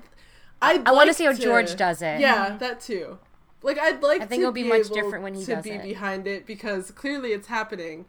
I 0.61 0.83
I 0.85 0.93
wanna 0.93 1.15
see 1.15 1.25
how 1.25 1.33
George 1.33 1.77
does 1.77 2.03
it. 2.03 2.21
Yeah, 2.21 2.57
that 2.59 2.81
too. 2.81 3.19
Like 3.63 3.79
I'd 3.79 4.03
like. 4.03 4.23
I 4.23 4.27
think 4.27 4.41
to 4.41 4.49
it'll 4.49 4.53
be 4.53 4.65
be 4.65 4.69
much 4.69 4.91
different 4.91 5.23
when 5.23 5.35
he 5.35 5.45
to 5.45 5.55
does 5.57 5.65
be 5.65 5.71
it. 5.71 5.83
behind 5.83 6.27
it 6.27 6.47
because 6.47 6.91
clearly 6.91 7.33
it's 7.33 7.47
happening, 7.47 8.05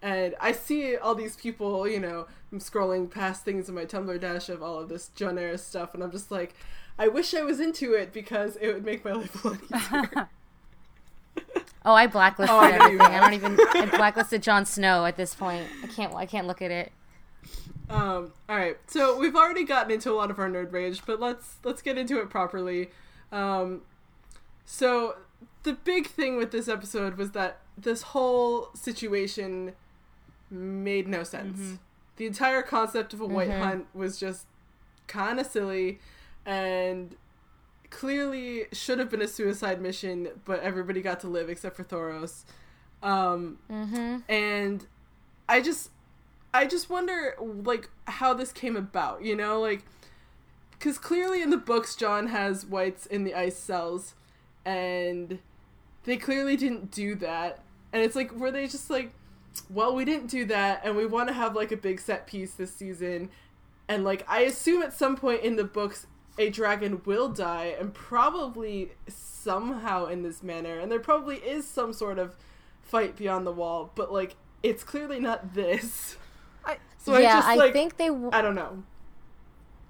and 0.00 0.34
I 0.40 0.52
see 0.52 0.96
all 0.96 1.14
these 1.14 1.36
people. 1.36 1.88
You 1.88 1.98
know, 2.00 2.26
I'm 2.52 2.60
scrolling 2.60 3.10
past 3.10 3.44
things 3.44 3.68
in 3.68 3.74
my 3.74 3.84
Tumblr 3.84 4.20
dash 4.20 4.48
of 4.48 4.62
all 4.62 4.78
of 4.78 4.88
this 4.88 5.10
Jonerys 5.16 5.60
stuff, 5.60 5.94
and 5.94 6.02
I'm 6.04 6.12
just 6.12 6.30
like, 6.30 6.54
I 6.98 7.08
wish 7.08 7.34
I 7.34 7.42
was 7.42 7.58
into 7.58 7.94
it 7.94 8.12
because 8.12 8.56
it 8.56 8.72
would 8.72 8.84
make 8.84 9.04
my 9.04 9.12
life 9.12 9.44
a 9.44 9.48
lot 9.48 9.58
easier. 9.74 10.28
Oh, 11.84 11.94
I 11.94 12.06
blacklisted 12.06 12.54
Oh, 12.54 12.60
I 12.60 12.70
everything. 12.70 13.00
I 13.00 13.20
don't 13.20 13.34
even. 13.34 13.58
I 13.74 13.86
blacklisted 13.96 14.42
Jon 14.42 14.64
Snow 14.64 15.04
at 15.04 15.16
this 15.16 15.34
point. 15.34 15.66
I 15.82 15.86
can't. 15.88 16.14
I 16.14 16.26
can't 16.26 16.46
look 16.46 16.62
at 16.62 16.70
it. 16.70 16.92
Um, 17.90 18.32
all 18.48 18.56
right, 18.56 18.78
so 18.86 19.18
we've 19.18 19.36
already 19.36 19.64
gotten 19.64 19.90
into 19.90 20.10
a 20.10 20.14
lot 20.14 20.30
of 20.30 20.38
our 20.38 20.48
nerd 20.48 20.72
rage, 20.72 21.02
but 21.04 21.20
let's 21.20 21.56
let's 21.64 21.82
get 21.82 21.98
into 21.98 22.18
it 22.20 22.30
properly. 22.30 22.90
Um, 23.30 23.82
so 24.64 25.16
the 25.64 25.74
big 25.74 26.06
thing 26.06 26.36
with 26.36 26.52
this 26.52 26.68
episode 26.68 27.16
was 27.18 27.32
that 27.32 27.58
this 27.76 28.02
whole 28.02 28.70
situation 28.74 29.72
made 30.50 31.06
no 31.08 31.22
sense. 31.22 31.78
The 32.16 32.26
entire 32.26 32.62
concept 32.62 33.12
of 33.12 33.20
a 33.20 33.26
wight 33.26 33.50
hunt 33.50 33.86
was 33.94 34.18
just 34.18 34.46
kind 35.06 35.38
of 35.40 35.46
silly, 35.46 35.98
and 36.46 37.16
clearly 37.92 38.64
should 38.72 38.98
have 38.98 39.08
been 39.10 39.22
a 39.22 39.28
suicide 39.28 39.80
mission, 39.80 40.28
but 40.44 40.60
everybody 40.60 41.00
got 41.02 41.20
to 41.20 41.28
live 41.28 41.48
except 41.48 41.76
for 41.76 41.84
Thoros. 41.84 42.42
Um, 43.02 43.58
Mm-hmm. 43.70 44.18
and 44.28 44.86
I 45.48 45.60
just 45.60 45.90
I 46.54 46.66
just 46.66 46.88
wonder 46.90 47.34
like 47.40 47.90
how 48.06 48.34
this 48.34 48.52
came 48.52 48.76
about, 48.76 49.22
you 49.24 49.36
know, 49.36 49.60
like 49.60 49.84
cuz 50.80 50.98
clearly 50.98 51.42
in 51.42 51.50
the 51.50 51.56
books 51.56 51.94
Jon 51.96 52.28
has 52.28 52.66
wights 52.66 53.06
in 53.06 53.24
the 53.24 53.34
ice 53.34 53.56
cells 53.56 54.14
and 54.64 55.38
they 56.04 56.16
clearly 56.16 56.56
didn't 56.56 56.90
do 56.90 57.14
that. 57.16 57.60
And 57.92 58.02
it's 58.02 58.16
like 58.16 58.32
were 58.32 58.50
they 58.50 58.66
just 58.66 58.88
like 58.90 59.12
well, 59.68 59.94
we 59.94 60.04
didn't 60.06 60.28
do 60.30 60.46
that 60.46 60.80
and 60.84 60.96
we 60.96 61.04
want 61.04 61.28
to 61.28 61.34
have 61.34 61.54
like 61.54 61.72
a 61.72 61.76
big 61.76 62.00
set 62.00 62.26
piece 62.26 62.54
this 62.54 62.74
season 62.74 63.28
and 63.88 64.04
like 64.04 64.24
I 64.28 64.40
assume 64.42 64.82
at 64.82 64.92
some 64.94 65.16
point 65.16 65.42
in 65.42 65.56
the 65.56 65.64
books 65.64 66.06
a 66.38 66.48
dragon 66.50 67.02
will 67.04 67.28
die 67.28 67.74
and 67.78 67.92
probably 67.94 68.92
somehow 69.08 70.06
in 70.06 70.22
this 70.22 70.42
manner 70.42 70.78
and 70.78 70.90
there 70.90 71.00
probably 71.00 71.36
is 71.36 71.66
some 71.66 71.92
sort 71.92 72.18
of 72.18 72.36
fight 72.82 73.16
beyond 73.16 73.46
the 73.46 73.52
wall 73.52 73.90
but 73.94 74.12
like 74.12 74.36
it's 74.62 74.84
clearly 74.84 75.18
not 75.20 75.54
this 75.54 76.16
I, 76.64 76.76
so 76.98 77.18
yeah, 77.18 77.28
i 77.28 77.32
just 77.36 77.48
I 77.48 77.54
like 77.56 77.72
think 77.72 77.96
they 77.96 78.08
w- 78.08 78.30
i 78.32 78.40
don't 78.40 78.54
know 78.54 78.82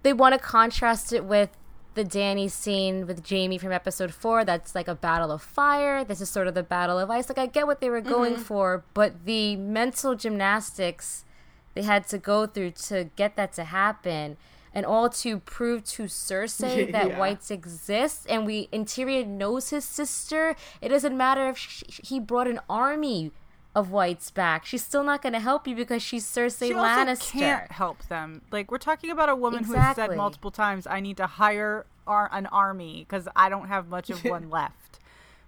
they 0.03 0.13
want 0.13 0.35
to 0.35 0.39
contrast 0.39 1.13
it 1.13 1.25
with 1.25 1.51
the 1.95 2.05
Dany 2.05 2.51
scene 2.51 3.07
with 3.07 3.29
Jaime 3.29 3.59
from 3.59 3.71
episode 3.71 4.15
four. 4.15 4.47
That's 4.47 4.75
like 4.75 4.89
a 4.89 4.95
battle 4.95 5.31
of 5.31 5.43
fire. 5.43 6.03
This 6.05 6.23
is 6.23 6.31
sort 6.31 6.49
of 6.49 6.55
the 6.55 6.63
battle 6.63 6.99
of 6.99 7.11
ice. 7.11 7.29
Like 7.29 7.37
I 7.37 7.45
get 7.45 7.67
what 7.67 7.81
they 7.83 7.91
were 7.91 8.01
going 8.01 8.33
Mm-hmm. 8.33 8.43
for, 8.43 8.83
but 8.95 9.27
the 9.27 9.57
mental 9.57 10.15
gymnastics 10.15 11.27
they 11.75 11.83
had 11.83 12.09
to 12.09 12.17
go 12.19 12.47
through 12.47 12.71
to 12.89 13.11
get 13.15 13.37
that 13.37 13.53
to 13.55 13.65
happen. 13.65 14.39
And 14.75 14.87
all 14.87 15.11
to 15.11 15.39
prove 15.39 15.85
to 15.85 16.05
Cersei 16.05 16.91
that 16.97 17.09
Yeah. 17.11 17.19
wights 17.19 17.51
exist, 17.51 18.27
and 18.29 18.47
we 18.47 18.69
Tyrion 18.69 19.37
knows 19.37 19.69
his 19.71 19.85
sister. 19.85 20.57
It 20.81 20.89
doesn't 20.89 21.17
matter 21.17 21.49
if 21.51 21.59
sh 21.59 21.83
he 22.03 22.19
brought 22.19 22.49
an 22.49 22.61
army 22.71 23.33
of 23.75 23.91
wights 23.91 24.31
back. 24.31 24.65
She's 24.67 24.83
still 24.85 25.03
not 25.05 25.23
going 25.23 25.33
to 25.33 25.41
help 25.41 25.67
you 25.67 25.75
because 25.75 26.03
she's 26.03 26.25
Cersei 26.27 26.69
she 26.69 26.75
Lannister. 26.75 27.33
can't 27.33 27.73
help 27.73 28.07
them. 28.09 28.43
Like 28.51 28.71
we're 28.71 28.79
talking 28.79 29.11
about 29.11 29.29
a 29.29 29.37
woman 29.37 29.65
who 29.65 29.75
has 29.75 29.97
said 29.97 30.17
multiple 30.17 30.51
times, 30.51 30.87
"I 30.87 31.01
need 31.01 31.17
to 31.19 31.27
hire 31.27 31.87
ar- 32.07 32.29
an 32.33 32.47
army 32.47 33.05
because 33.09 33.29
I 33.37 33.49
don't 33.49 33.69
have 33.69 33.89
much 33.89 34.09
of 34.11 34.25
one 34.25 34.49
left." 34.59 34.99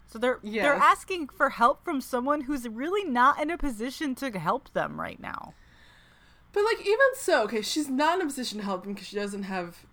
So 0.07 0.19
they're 0.19 0.39
they're 0.43 0.75
asking 0.75 1.29
for 1.29 1.51
help 1.51 1.83
from 1.85 2.01
someone 2.01 2.43
who's 2.43 2.69
really 2.69 3.05
not 3.09 3.41
in 3.43 3.51
a 3.51 3.59
position 3.59 4.15
to 4.17 4.31
help 4.39 4.73
them 4.75 5.01
right 5.01 5.19
now. 5.21 5.55
But 6.55 6.65
like 6.65 6.81
even 6.81 7.09
so 7.17 7.45
okay 7.45 7.61
she's 7.61 7.91
not 7.91 8.15
in 8.19 8.23
a 8.23 8.27
position 8.27 8.59
to 8.61 8.65
help 8.65 8.87
him 8.87 8.95
because 8.95 9.07
she 9.09 9.17
doesn't 9.17 9.43
have 9.43 9.85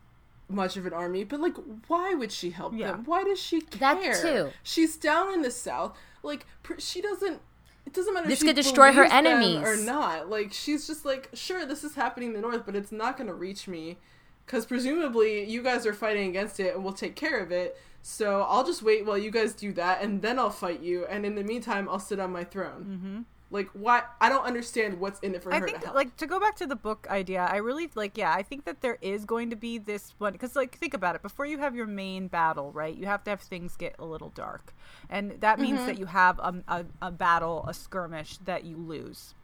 much 0.47 0.77
of 0.77 0.85
an 0.85 0.93
army 0.93 1.23
but 1.25 1.39
like 1.41 1.55
why 1.87 2.13
would 2.13 2.31
she 2.31 2.51
help 2.51 2.73
Yeah. 2.73 2.91
them 2.91 3.03
why 3.05 3.23
does 3.25 3.39
she 3.41 3.59
care 3.61 3.79
That 4.13 4.21
too. 4.21 4.49
she's 4.63 4.95
down 4.95 5.33
in 5.33 5.41
the 5.41 5.51
south 5.51 5.97
like 6.23 6.45
pr- 6.63 6.79
she 6.79 7.01
doesn't 7.01 7.41
it 7.85 7.93
doesn't 7.93 8.13
matter 8.13 8.25
if 8.25 8.29
This 8.29 8.39
she 8.39 8.45
could 8.45 8.55
destroy 8.55 8.91
her 8.93 9.03
enemies. 9.05 9.57
or 9.65 9.75
not 9.77 10.29
like 10.29 10.53
she's 10.53 10.85
just 10.87 11.03
like 11.03 11.29
sure 11.33 11.65
this 11.65 11.83
is 11.83 11.95
happening 11.95 12.29
in 12.29 12.35
the 12.35 12.41
north 12.41 12.65
but 12.65 12.75
it's 12.75 12.91
not 12.91 13.17
going 13.17 13.27
to 13.27 13.33
reach 13.33 13.67
me 13.67 13.97
because 14.45 14.65
presumably 14.65 15.43
you 15.45 15.63
guys 15.63 15.85
are 15.85 15.93
fighting 15.93 16.29
against 16.29 16.59
it 16.59 16.75
and 16.75 16.83
we'll 16.83 16.93
take 16.93 17.15
care 17.15 17.39
of 17.39 17.51
it 17.51 17.77
so 18.01 18.41
i'll 18.49 18.65
just 18.65 18.83
wait 18.83 19.05
while 19.05 19.17
you 19.17 19.31
guys 19.31 19.53
do 19.53 19.71
that 19.71 20.01
and 20.01 20.21
then 20.21 20.37
i'll 20.37 20.49
fight 20.49 20.81
you 20.81 21.05
and 21.05 21.25
in 21.25 21.35
the 21.35 21.43
meantime 21.43 21.87
i'll 21.89 21.99
sit 21.99 22.19
on 22.19 22.31
my 22.31 22.43
throne 22.43 22.83
mm-hmm. 22.83 23.21
Like 23.51 23.69
why 23.73 24.01
i 24.21 24.29
don't 24.29 24.45
understand 24.45 24.99
what's 24.99 25.19
in 25.19 25.35
it 25.35 25.43
for 25.43 25.51
I 25.51 25.59
her 25.59 25.67
think 25.67 25.93
like 25.93 26.15
to 26.17 26.25
go 26.27 26.39
back 26.39 26.55
to 26.57 26.65
the 26.65 26.75
book 26.75 27.05
idea, 27.09 27.41
I 27.51 27.57
really 27.57 27.89
like 27.95 28.17
yeah, 28.17 28.31
I 28.33 28.43
think 28.43 28.63
that 28.65 28.81
there 28.81 28.97
is 29.01 29.25
going 29.25 29.49
to 29.49 29.55
be 29.57 29.77
this 29.77 30.13
one 30.17 30.37
cuz 30.37 30.55
like 30.55 30.77
think 30.77 30.93
about 30.93 31.15
it, 31.15 31.21
before 31.21 31.45
you 31.45 31.57
have 31.59 31.75
your 31.75 31.87
main 31.87 32.27
battle, 32.29 32.71
right? 32.71 32.95
You 32.95 33.07
have 33.07 33.23
to 33.25 33.29
have 33.31 33.41
things 33.41 33.75
get 33.75 33.95
a 33.99 34.05
little 34.05 34.29
dark. 34.29 34.73
And 35.09 35.41
that 35.41 35.59
means 35.59 35.81
Mm-hmm. 35.81 35.85
that 35.85 35.97
you 35.97 36.05
have 36.07 36.39
a, 36.39 36.63
a, 36.67 36.85
a 37.01 37.11
battle, 37.11 37.65
a 37.67 37.73
skirmish 37.73 38.37
that 38.39 38.63
you 38.63 38.77
lose. 38.77 39.35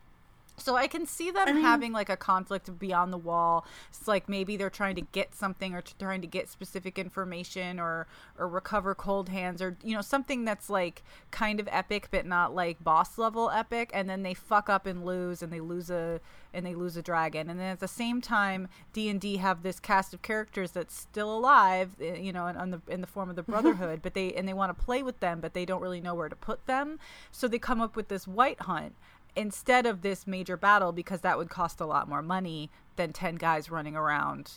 So 0.59 0.75
I 0.75 0.87
can 0.87 1.05
see 1.05 1.29
them 1.29 1.61
having 1.61 1.93
like 1.93 2.09
a 2.09 2.17
conflict 2.17 2.79
beyond 2.79 3.13
the 3.13 3.17
wall. 3.17 3.63
It's 3.89 4.07
like 4.07 4.27
maybe 4.27 4.57
they're 4.57 4.71
trying 4.71 4.95
to 4.95 5.01
get 5.01 5.35
something 5.35 5.75
or 5.75 5.83
trying 5.99 6.21
to 6.21 6.27
get 6.27 6.49
specific 6.49 6.97
information 6.97 7.79
or 7.79 8.07
or 8.39 8.47
recover 8.47 8.95
Coldhands 8.95 9.61
or 9.61 9.77
you 9.83 9.95
know 9.95 10.01
something 10.01 10.45
that's 10.45 10.67
like 10.67 11.03
kind 11.29 11.59
of 11.59 11.69
epic 11.71 12.07
but 12.09 12.25
not 12.25 12.55
like 12.55 12.83
boss 12.83 13.19
level 13.19 13.51
epic. 13.51 13.91
And 13.93 14.09
then 14.09 14.23
they 14.23 14.33
fuck 14.33 14.67
up 14.67 14.87
and 14.87 15.05
lose 15.05 15.43
and 15.43 15.53
they 15.53 15.59
lose 15.59 15.91
a 15.91 16.19
and 16.55 16.65
they 16.65 16.73
lose 16.73 16.97
a 16.97 17.03
dragon. 17.03 17.51
And 17.51 17.59
then 17.59 17.67
at 17.67 17.79
the 17.79 17.87
same 17.87 18.19
time 18.19 18.67
D&D 18.93 19.37
have 19.37 19.61
this 19.61 19.79
cast 19.79 20.15
of 20.15 20.23
characters 20.23 20.71
that's 20.71 20.99
still 20.99 21.37
alive 21.37 21.91
eh, 22.01 22.15
you 22.15 22.33
know 22.33 22.47
in, 22.47 22.57
on 22.57 22.71
the 22.71 22.81
in 22.87 23.01
the 23.01 23.07
form 23.07 23.29
of 23.29 23.35
the 23.35 23.43
brotherhood 23.51 24.01
but 24.01 24.15
they 24.15 24.33
and 24.33 24.47
they 24.47 24.53
want 24.53 24.75
to 24.75 24.83
play 24.85 25.03
with 25.03 25.19
them 25.19 25.39
but 25.39 25.53
they 25.53 25.65
don't 25.65 25.81
really 25.81 26.01
know 26.01 26.15
where 26.15 26.29
to 26.29 26.35
put 26.35 26.65
them. 26.65 26.97
So 27.31 27.47
they 27.47 27.59
come 27.59 27.79
up 27.79 27.95
with 27.95 28.07
this 28.07 28.27
wight 28.27 28.61
hunt 28.61 28.95
instead 29.37 29.85
of 29.85 30.01
this 30.01 30.25
major 30.27 30.57
battle 30.57 30.91
because 30.91 31.21
that 31.21 31.37
would 31.37 31.49
cost 31.49 31.79
a 31.79 31.85
lot 31.85 32.09
more 32.09 32.21
money 32.21 32.69
than 32.95 33.13
10 33.13 33.35
guys 33.35 33.69
running 33.71 33.95
around 33.95 34.53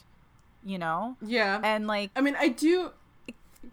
you 0.64 0.78
know 0.78 1.16
yeah 1.22 1.60
and 1.62 1.86
like 1.86 2.10
I 2.16 2.20
mean, 2.20 2.36
I 2.38 2.48
do. 2.48 2.90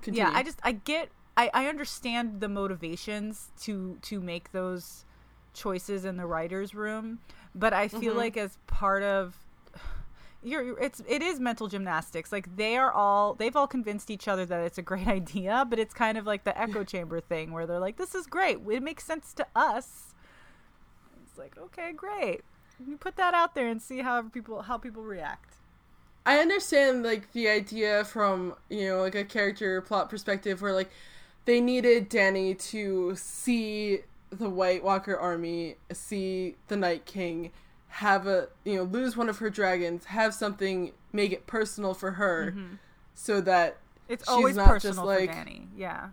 Continue. 0.01 0.19
yeah 0.19 0.31
i 0.33 0.43
just 0.43 0.59
i 0.63 0.73
get 0.73 1.09
I, 1.37 1.49
I 1.53 1.67
understand 1.67 2.41
the 2.41 2.49
motivations 2.49 3.51
to 3.61 3.97
to 4.01 4.19
make 4.19 4.51
those 4.51 5.05
choices 5.53 6.03
in 6.05 6.17
the 6.17 6.25
writers 6.25 6.75
room 6.75 7.19
but 7.55 7.71
i 7.73 7.87
feel 7.87 8.01
Mm-hmm. 8.11 8.17
like 8.17 8.37
as 8.37 8.57
part 8.67 9.01
of 9.03 9.35
you're 10.43 10.77
it's 10.79 11.01
it 11.07 11.21
is 11.21 11.39
mental 11.39 11.67
gymnastics 11.67 12.31
like 12.31 12.55
they 12.57 12.75
are 12.77 12.91
all 12.91 13.33
they've 13.33 13.55
all 13.55 13.67
convinced 13.67 14.11
each 14.11 14.27
other 14.27 14.45
that 14.45 14.61
it's 14.61 14.77
a 14.77 14.81
great 14.81 15.07
idea 15.19 15.65
but 15.69 15.79
it's 15.79 15.93
kind 15.93 16.17
of 16.17 16.25
like 16.25 16.43
the 16.43 16.59
echo 16.59 16.83
chamber 16.83 17.19
thing 17.21 17.51
where 17.51 17.65
they're 17.65 17.79
like 17.79 17.97
this 17.97 18.13
is 18.13 18.27
great 18.27 18.59
it 18.69 18.83
makes 18.83 19.03
sense 19.05 19.33
to 19.33 19.45
us 19.55 20.06
it's 21.37 21.57
like 21.57 21.63
okay 21.65 21.91
great. 21.93 22.41
You 22.85 22.97
put 22.97 23.15
that 23.15 23.33
out 23.33 23.55
there 23.55 23.67
and 23.67 23.81
see 23.81 23.99
how 23.99 24.21
people 24.23 24.61
how 24.61 24.77
people 24.77 25.03
react. 25.03 25.55
I 26.25 26.39
understand 26.39 27.03
like 27.03 27.31
the 27.31 27.47
idea 27.47 28.03
from 28.03 28.55
you 28.69 28.87
know 28.87 29.01
like 29.01 29.15
a 29.15 29.23
character 29.23 29.81
plot 29.81 30.09
perspective 30.09 30.61
where 30.61 30.73
like 30.73 30.91
they 31.45 31.61
needed 31.61 32.09
Dany 32.09 32.59
to 32.71 33.15
see 33.15 33.99
the 34.29 34.49
White 34.49 34.83
Walker 34.83 35.17
army, 35.17 35.75
see 35.93 36.55
the 36.67 36.75
Night 36.75 37.05
King, 37.05 37.51
have 37.87 38.27
a 38.27 38.49
you 38.63 38.75
know 38.75 38.83
lose 38.83 39.15
one 39.15 39.29
of 39.29 39.39
her 39.39 39.49
dragons, 39.49 40.05
have 40.05 40.33
something 40.33 40.91
make 41.13 41.31
it 41.31 41.47
personal 41.47 41.93
for 41.93 42.11
her, 42.11 42.51
mm-hmm. 42.51 42.75
so 43.15 43.41
that 43.41 43.77
it's 44.09 44.27
always 44.27 44.55
not 44.55 44.67
personal 44.67 45.05
just 45.05 45.05
like 45.05 45.33
for 45.33 45.49
Dany 45.49 45.67
yeah 45.75 46.09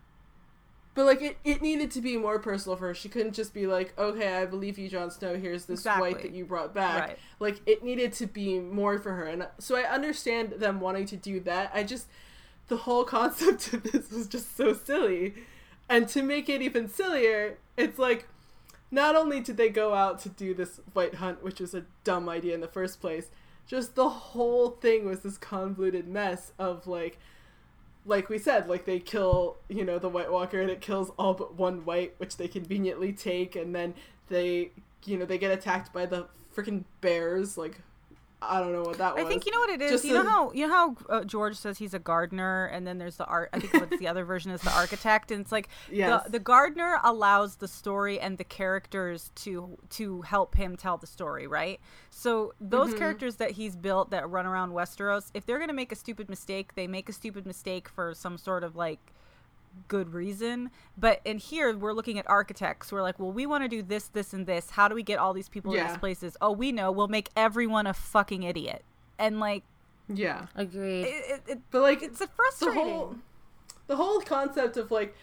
But 0.94 1.06
like 1.06 1.22
it, 1.22 1.36
it 1.44 1.60
needed 1.60 1.90
to 1.92 2.00
be 2.00 2.16
more 2.16 2.38
personal 2.38 2.76
for 2.76 2.86
her. 2.88 2.94
She 2.94 3.08
couldn't 3.08 3.32
just 3.34 3.52
be 3.52 3.66
like, 3.66 3.98
"Okay, 3.98 4.36
I 4.36 4.46
believe 4.46 4.78
you, 4.78 4.88
Jon 4.88 5.10
Snow. 5.10 5.36
Here's 5.36 5.64
this 5.64 5.80
Exactly. 5.80 6.12
wight 6.12 6.22
that 6.22 6.32
you 6.32 6.44
brought 6.44 6.72
back." 6.72 7.08
Right. 7.08 7.18
Like 7.40 7.60
it 7.66 7.82
needed 7.82 8.12
to 8.14 8.26
be 8.26 8.60
more 8.60 8.98
for 8.98 9.12
her, 9.12 9.24
and 9.24 9.42
uh, 9.42 9.46
so 9.58 9.76
I 9.76 9.82
understand 9.82 10.52
them 10.52 10.80
wanting 10.80 11.06
to 11.06 11.16
do 11.16 11.40
that. 11.40 11.72
I 11.74 11.82
just 11.82 12.06
the 12.68 12.78
whole 12.78 13.04
concept 13.04 13.72
of 13.72 13.82
this 13.82 14.10
was 14.10 14.26
just 14.26 14.56
so 14.56 14.72
silly. 14.72 15.34
And 15.88 16.08
to 16.08 16.22
make 16.22 16.48
it 16.48 16.62
even 16.62 16.88
sillier, 16.88 17.58
it's 17.76 17.98
like 17.98 18.26
not 18.90 19.16
only 19.16 19.40
did 19.40 19.56
they 19.56 19.68
go 19.68 19.94
out 19.94 20.20
to 20.20 20.28
do 20.28 20.54
this 20.54 20.80
wight 20.94 21.16
hunt, 21.16 21.42
which 21.42 21.60
was 21.60 21.74
a 21.74 21.84
dumb 22.04 22.28
idea 22.28 22.54
in 22.54 22.60
the 22.60 22.68
first 22.68 23.00
place, 23.00 23.26
just 23.66 23.94
the 23.94 24.08
whole 24.08 24.70
thing 24.70 25.04
was 25.04 25.20
this 25.20 25.36
convoluted 25.38 26.06
mess 26.06 26.52
of 26.58 26.86
like 26.86 27.18
like 28.06 28.28
we 28.28 28.38
said, 28.38 28.68
like 28.68 28.84
they 28.84 28.98
kill, 28.98 29.56
you 29.68 29.84
know, 29.84 29.98
the 29.98 30.08
White 30.08 30.30
Walker 30.30 30.60
and 30.60 30.70
it 30.70 30.80
kills 30.80 31.10
all 31.18 31.34
but 31.34 31.54
one 31.54 31.84
wight, 31.84 32.14
which 32.18 32.36
they 32.36 32.48
conveniently 32.48 33.12
take, 33.12 33.56
and 33.56 33.74
then 33.74 33.94
they, 34.28 34.70
you 35.04 35.16
know, 35.18 35.24
they 35.24 35.38
get 35.38 35.50
attacked 35.50 35.92
by 35.92 36.06
the 36.06 36.26
freaking 36.54 36.84
bears. 37.00 37.56
Like, 37.56 37.80
I 38.48 38.60
don't 38.60 38.72
know 38.72 38.82
what 38.82 38.98
that 38.98 39.14
was. 39.14 39.24
I 39.24 39.28
think 39.28 39.46
you 39.46 39.52
know 39.52 39.58
what 39.60 39.70
it 39.70 39.82
is. 39.82 39.90
Just 39.90 40.04
you 40.04 40.14
know 40.14 40.24
how 40.24 40.52
you 40.52 40.66
know 40.66 40.72
how 40.72 40.96
uh, 41.08 41.24
George 41.24 41.56
says 41.56 41.78
he's 41.78 41.94
a 41.94 41.98
gardener, 41.98 42.66
and 42.66 42.86
then 42.86 42.98
there's 42.98 43.16
the 43.16 43.24
art. 43.26 43.50
I 43.52 43.58
think 43.60 43.74
what's 43.74 43.98
the 43.98 44.08
other 44.08 44.24
version 44.24 44.50
is 44.50 44.60
the 44.60 44.72
architect, 44.76 45.30
and 45.30 45.40
it's 45.40 45.52
like 45.52 45.68
Yes. 45.90 46.24
the 46.24 46.30
the 46.32 46.38
gardener 46.38 46.98
allows 47.04 47.56
the 47.56 47.68
story 47.68 48.18
and 48.20 48.38
the 48.38 48.44
characters 48.44 49.30
to 49.36 49.78
to 49.90 50.22
help 50.22 50.54
him 50.56 50.76
tell 50.76 50.96
the 50.96 51.06
story, 51.06 51.46
right? 51.46 51.80
So 52.10 52.54
those 52.60 52.88
Mm-hmm. 52.90 52.98
characters 52.98 53.36
that 53.36 53.52
he's 53.52 53.76
built 53.76 54.10
that 54.10 54.28
run 54.28 54.46
around 54.46 54.72
Westeros, 54.72 55.30
if 55.34 55.46
they're 55.46 55.58
gonna 55.58 55.72
make 55.72 55.92
a 55.92 55.96
stupid 55.96 56.28
mistake, 56.28 56.74
they 56.74 56.86
make 56.86 57.08
a 57.08 57.12
stupid 57.12 57.46
mistake 57.46 57.88
for 57.88 58.14
some 58.14 58.36
sort 58.38 58.62
of 58.64 58.76
like 58.76 59.12
good 59.88 60.12
reason. 60.14 60.70
But 60.96 61.20
in 61.24 61.38
here, 61.38 61.76
we're 61.76 61.92
looking 61.92 62.18
at 62.18 62.28
architects. 62.28 62.90
We're 62.92 63.02
like, 63.02 63.18
well, 63.18 63.32
we 63.32 63.46
want 63.46 63.64
to 63.64 63.68
do 63.68 63.82
this, 63.82 64.08
this, 64.08 64.32
and 64.32 64.46
this. 64.46 64.70
How 64.70 64.88
do 64.88 64.94
we 64.94 65.02
get 65.02 65.18
all 65.18 65.32
these 65.32 65.48
people 65.48 65.72
to 65.72 65.78
Yeah. 65.78 65.88
these 65.88 65.98
places? 65.98 66.36
Oh, 66.40 66.52
we 66.52 66.72
know. 66.72 66.90
We'll 66.92 67.08
make 67.08 67.30
everyone 67.36 67.86
a 67.86 67.94
fucking 67.94 68.42
idiot. 68.42 68.84
And 69.18 69.40
like, 69.40 69.62
yeah. 70.08 70.46
Agreed. 70.54 71.02
it, 71.04 71.24
it, 71.28 71.42
it, 71.48 71.60
But 71.70 71.82
like 71.82 72.02
it's 72.02 72.20
a 72.20 72.24
the 72.26 72.30
frustrating. 72.36 72.82
whole 72.82 73.16
the 73.86 73.96
whole 73.96 74.20
concept 74.20 74.76
of 74.76 74.90
like 74.90 75.14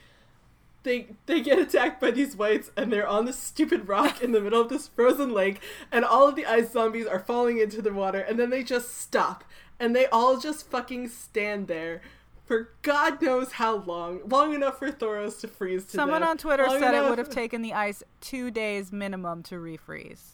they 0.84 1.08
they 1.28 1.42
get 1.42 1.60
attacked 1.60 2.00
by 2.02 2.10
these 2.12 2.36
wights 2.36 2.72
and 2.76 2.92
they're 2.92 3.08
on 3.08 3.26
this 3.26 3.38
stupid 3.38 3.88
rock 3.88 4.22
in 4.24 4.32
the 4.32 4.42
middle 4.42 4.62
of 4.62 4.70
this 4.70 4.88
frozen 4.88 5.32
lake 5.34 5.62
and 5.92 6.04
all 6.06 6.28
of 6.28 6.36
the 6.36 6.46
ice 6.46 6.72
zombies 6.72 7.06
are 7.06 7.20
falling 7.20 7.60
into 7.60 7.82
the 7.82 7.94
water 7.94 8.20
and 8.20 8.40
then 8.40 8.50
they 8.50 8.64
just 8.64 8.98
stop 8.98 9.44
and 9.80 9.96
they 9.96 10.08
all 10.08 10.40
just 10.40 10.68
fucking 10.70 11.08
stand 11.08 11.68
there 11.68 12.02
for 12.52 12.68
God 12.82 13.22
knows 13.22 13.54
how 13.54 13.78
long, 13.78 14.20
long 14.28 14.54
enough 14.54 14.80
for 14.80 14.92
Thoros 14.92 15.40
to 15.40 15.48
freeze 15.48 15.86
to 15.86 15.92
Someone 15.92 16.20
death, 16.20 16.32
on 16.32 16.38
Twitter 16.38 16.68
long 16.68 16.82
said 16.82 16.94
it 16.94 17.10
would 17.10 17.18
have 17.18 17.30
taken 17.42 17.62
the 17.62 17.72
ice 17.72 18.04
two 18.20 18.52
days 18.52 18.92
minimum 18.92 19.42
to 19.44 19.56
refreeze. 19.56 20.32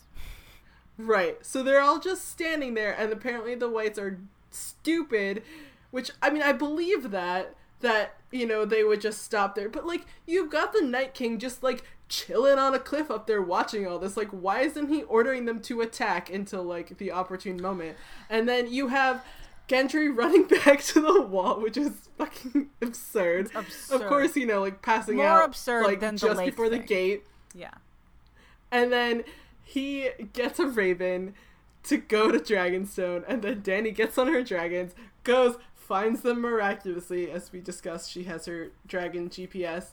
Right. 0.97 1.37
So 1.45 1.61
they're 1.61 1.79
all 1.79 1.99
just 1.99 2.27
standing 2.27 2.73
there, 2.73 2.91
and 2.91 3.13
apparently 3.13 3.53
the 3.53 3.69
wights 3.69 3.99
are 3.99 4.17
stupid, 4.49 5.43
which, 5.91 6.09
I 6.19 6.31
mean, 6.31 6.41
I 6.41 6.53
believe 6.53 7.11
that, 7.11 7.55
that, 7.81 8.15
you 8.31 8.47
know, 8.47 8.65
they 8.65 8.83
would 8.83 8.99
just 8.99 9.21
stop 9.21 9.53
there. 9.53 9.69
But, 9.69 9.85
like, 9.85 10.07
you've 10.25 10.49
got 10.49 10.73
the 10.73 10.81
Night 10.81 11.13
King 11.13 11.37
just, 11.37 11.61
like, 11.61 11.83
chilling 12.09 12.57
on 12.57 12.73
a 12.73 12.79
cliff 12.79 13.11
up 13.11 13.27
there 13.27 13.43
watching 13.43 13.85
all 13.85 13.99
this. 13.99 14.17
Like, 14.17 14.29
why 14.29 14.61
isn't 14.61 14.89
he 14.89 15.03
ordering 15.03 15.45
them 15.45 15.59
to 15.61 15.81
attack 15.81 16.31
until, 16.31 16.63
like, 16.63 16.97
the 16.97 17.11
opportune 17.11 17.61
moment? 17.61 17.95
And 18.27 18.49
then 18.49 18.73
you 18.73 18.87
have. 18.87 19.23
Gendry 19.67 20.15
running 20.15 20.45
back 20.65 20.81
to 20.85 21.01
the 21.01 21.21
wall, 21.21 21.59
which 21.59 21.77
is 21.77 22.09
fucking 22.17 22.69
absurd. 22.81 23.51
absurd. 23.53 24.01
Of 24.01 24.07
course, 24.07 24.35
you 24.35 24.45
know, 24.45 24.61
like 24.61 24.81
passing 24.81 25.17
More 25.17 25.25
out 25.25 25.45
absurd 25.45 25.85
like 25.85 25.99
than 25.99 26.17
just 26.17 26.43
before 26.43 26.69
the 26.69 26.79
gate. 26.79 27.25
Yeah. 27.53 27.73
And 28.71 28.91
then 28.91 29.23
he 29.63 30.09
gets 30.33 30.59
a 30.59 30.67
raven 30.67 31.33
to 31.83 31.97
go 31.97 32.31
to 32.31 32.39
Dragonstone, 32.39 33.23
and 33.27 33.41
then 33.41 33.61
Dany 33.61 33.95
gets 33.95 34.17
on 34.17 34.27
her 34.27 34.43
dragons, 34.43 34.93
goes, 35.23 35.57
finds 35.73 36.21
them 36.21 36.41
miraculously. 36.41 37.31
As 37.31 37.51
we 37.51 37.61
discussed, 37.61 38.11
she 38.11 38.23
has 38.23 38.45
her 38.45 38.71
dragon 38.85 39.29
GPS. 39.29 39.91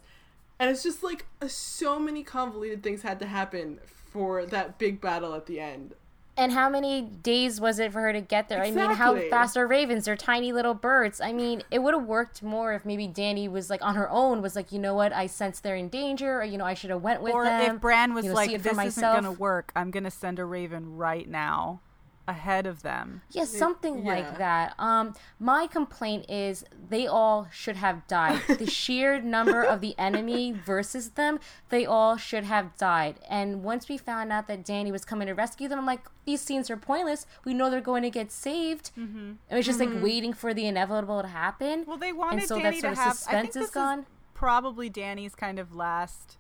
And 0.59 0.71
it's 0.71 0.83
just 0.83 1.03
like 1.03 1.27
so 1.47 1.99
many 1.99 2.23
convoluted 2.23 2.83
things 2.83 3.03
had 3.03 3.19
to 3.21 3.27
happen 3.27 3.81
for 3.85 4.47
that 4.47 4.79
big 4.79 5.01
battle 5.01 5.35
at 5.35 5.47
the 5.47 5.61
end. 5.61 5.95
And 6.37 6.51
how 6.51 6.69
many 6.69 7.03
days 7.03 7.61
was 7.61 7.79
it 7.79 7.93
for 7.93 8.01
her 8.01 8.13
to 8.13 8.21
get 8.21 8.49
there? 8.49 8.61
I 8.61 8.71
mean, 8.71 8.91
how 8.91 9.17
fast 9.31 9.57
are 9.57 9.67
ravens? 9.69 10.07
They're 10.07 10.17
tiny 10.17 10.53
little 10.53 10.75
birds. 10.75 11.21
I 11.21 11.33
mean, 11.33 11.63
it 11.71 11.79
would 11.79 11.95
have 11.95 12.05
worked 12.05 12.43
more 12.43 12.75
if 12.75 12.85
maybe 12.85 13.07
Dany 13.07 13.49
was 13.49 13.71
like 13.71 13.83
on 13.83 13.95
her 13.95 14.11
own, 14.11 14.43
was 14.43 14.57
like, 14.57 14.73
you 14.73 14.81
know 14.81 14.95
what, 14.95 15.13
I 15.13 15.27
sense 15.29 15.61
they're 15.61 15.77
in 15.77 15.89
danger, 15.89 16.41
or 16.41 16.45
you 16.45 16.59
know, 16.59 16.65
I 16.65 16.75
should 16.75 16.91
have 16.91 17.03
went 17.03 17.23
with 17.23 17.35
Or 17.35 17.45
them. 17.45 17.71
Or 17.71 17.75
if 17.77 17.81
Bran 17.81 18.15
was 18.15 18.25
you 18.25 18.31
know, 18.31 18.37
like, 18.37 18.51
see 18.51 18.57
"This 18.57 18.77
isn't 18.79 19.01
gonna 19.01 19.31
work. 19.31 19.71
I'm 19.77 19.93
gonna 19.93 20.11
send 20.11 20.41
a 20.41 20.45
raven 20.45 20.97
right 20.97 21.29
now, 21.29 21.81
ahead 22.27 22.67
of 22.67 22.83
them." 22.83 23.23
Yeah, 23.31 23.45
something 23.45 24.05
yeah. 24.05 24.15
like 24.15 24.39
that. 24.39 24.75
Um, 24.79 25.15
my 25.39 25.67
complaint 25.67 26.27
is 26.29 26.65
they 26.89 27.07
all 27.07 27.49
should 27.53 27.77
have 27.77 28.07
died. 28.07 28.41
the 28.59 28.67
sheer 28.67 29.21
number 29.21 29.63
of 29.63 29.81
the 29.81 29.95
enemy 29.99 30.53
versus 30.53 31.11
them, 31.11 31.41
they 31.69 31.87
all 31.87 32.17
should 32.17 32.45
have 32.45 32.77
died. 32.77 33.21
And 33.29 33.63
once 33.63 33.89
we 33.89 33.99
found 33.99 34.33
out 34.33 34.49
that 34.49 34.65
Dany 34.65 34.91
was 34.91 35.05
coming 35.05 35.27
to 35.27 35.35
rescue 35.35 35.69
them, 35.69 35.79
I'm 35.79 35.87
like, 35.87 36.01
these 36.25 36.41
scenes 36.41 36.71
are 36.71 36.77
pointless. 36.77 37.27
We 37.45 37.55
know 37.55 37.71
they're 37.71 37.81
going 37.81 38.03
to 38.03 38.11
get 38.11 38.33
saved. 38.33 38.91
Mm-hmm. 38.99 39.33
It 39.51 39.55
was 39.55 39.67
just 39.67 39.81
like 39.81 39.91
waiting 40.03 40.33
for 40.33 40.55
the 40.55 40.67
inevitable 40.67 41.23
to 41.23 41.29
happen. 41.29 41.85
Well, 41.87 41.99
they 41.99 42.13
wanted 42.13 42.41
and 42.41 42.49
so 42.49 42.59
Dany 42.59 42.63
that 42.63 42.73
sort 42.75 42.83
to 42.83 42.89
of 42.93 42.99
have. 42.99 43.07
I 43.07 43.13
suspense 43.13 43.43
think 43.43 43.49
is 43.49 43.55
this 43.55 43.71
gone. 43.71 43.99
is 44.01 44.05
probably 44.35 44.91
Dany's 44.91 45.35
kind 45.35 45.59
of 45.59 45.75
last 45.75 46.39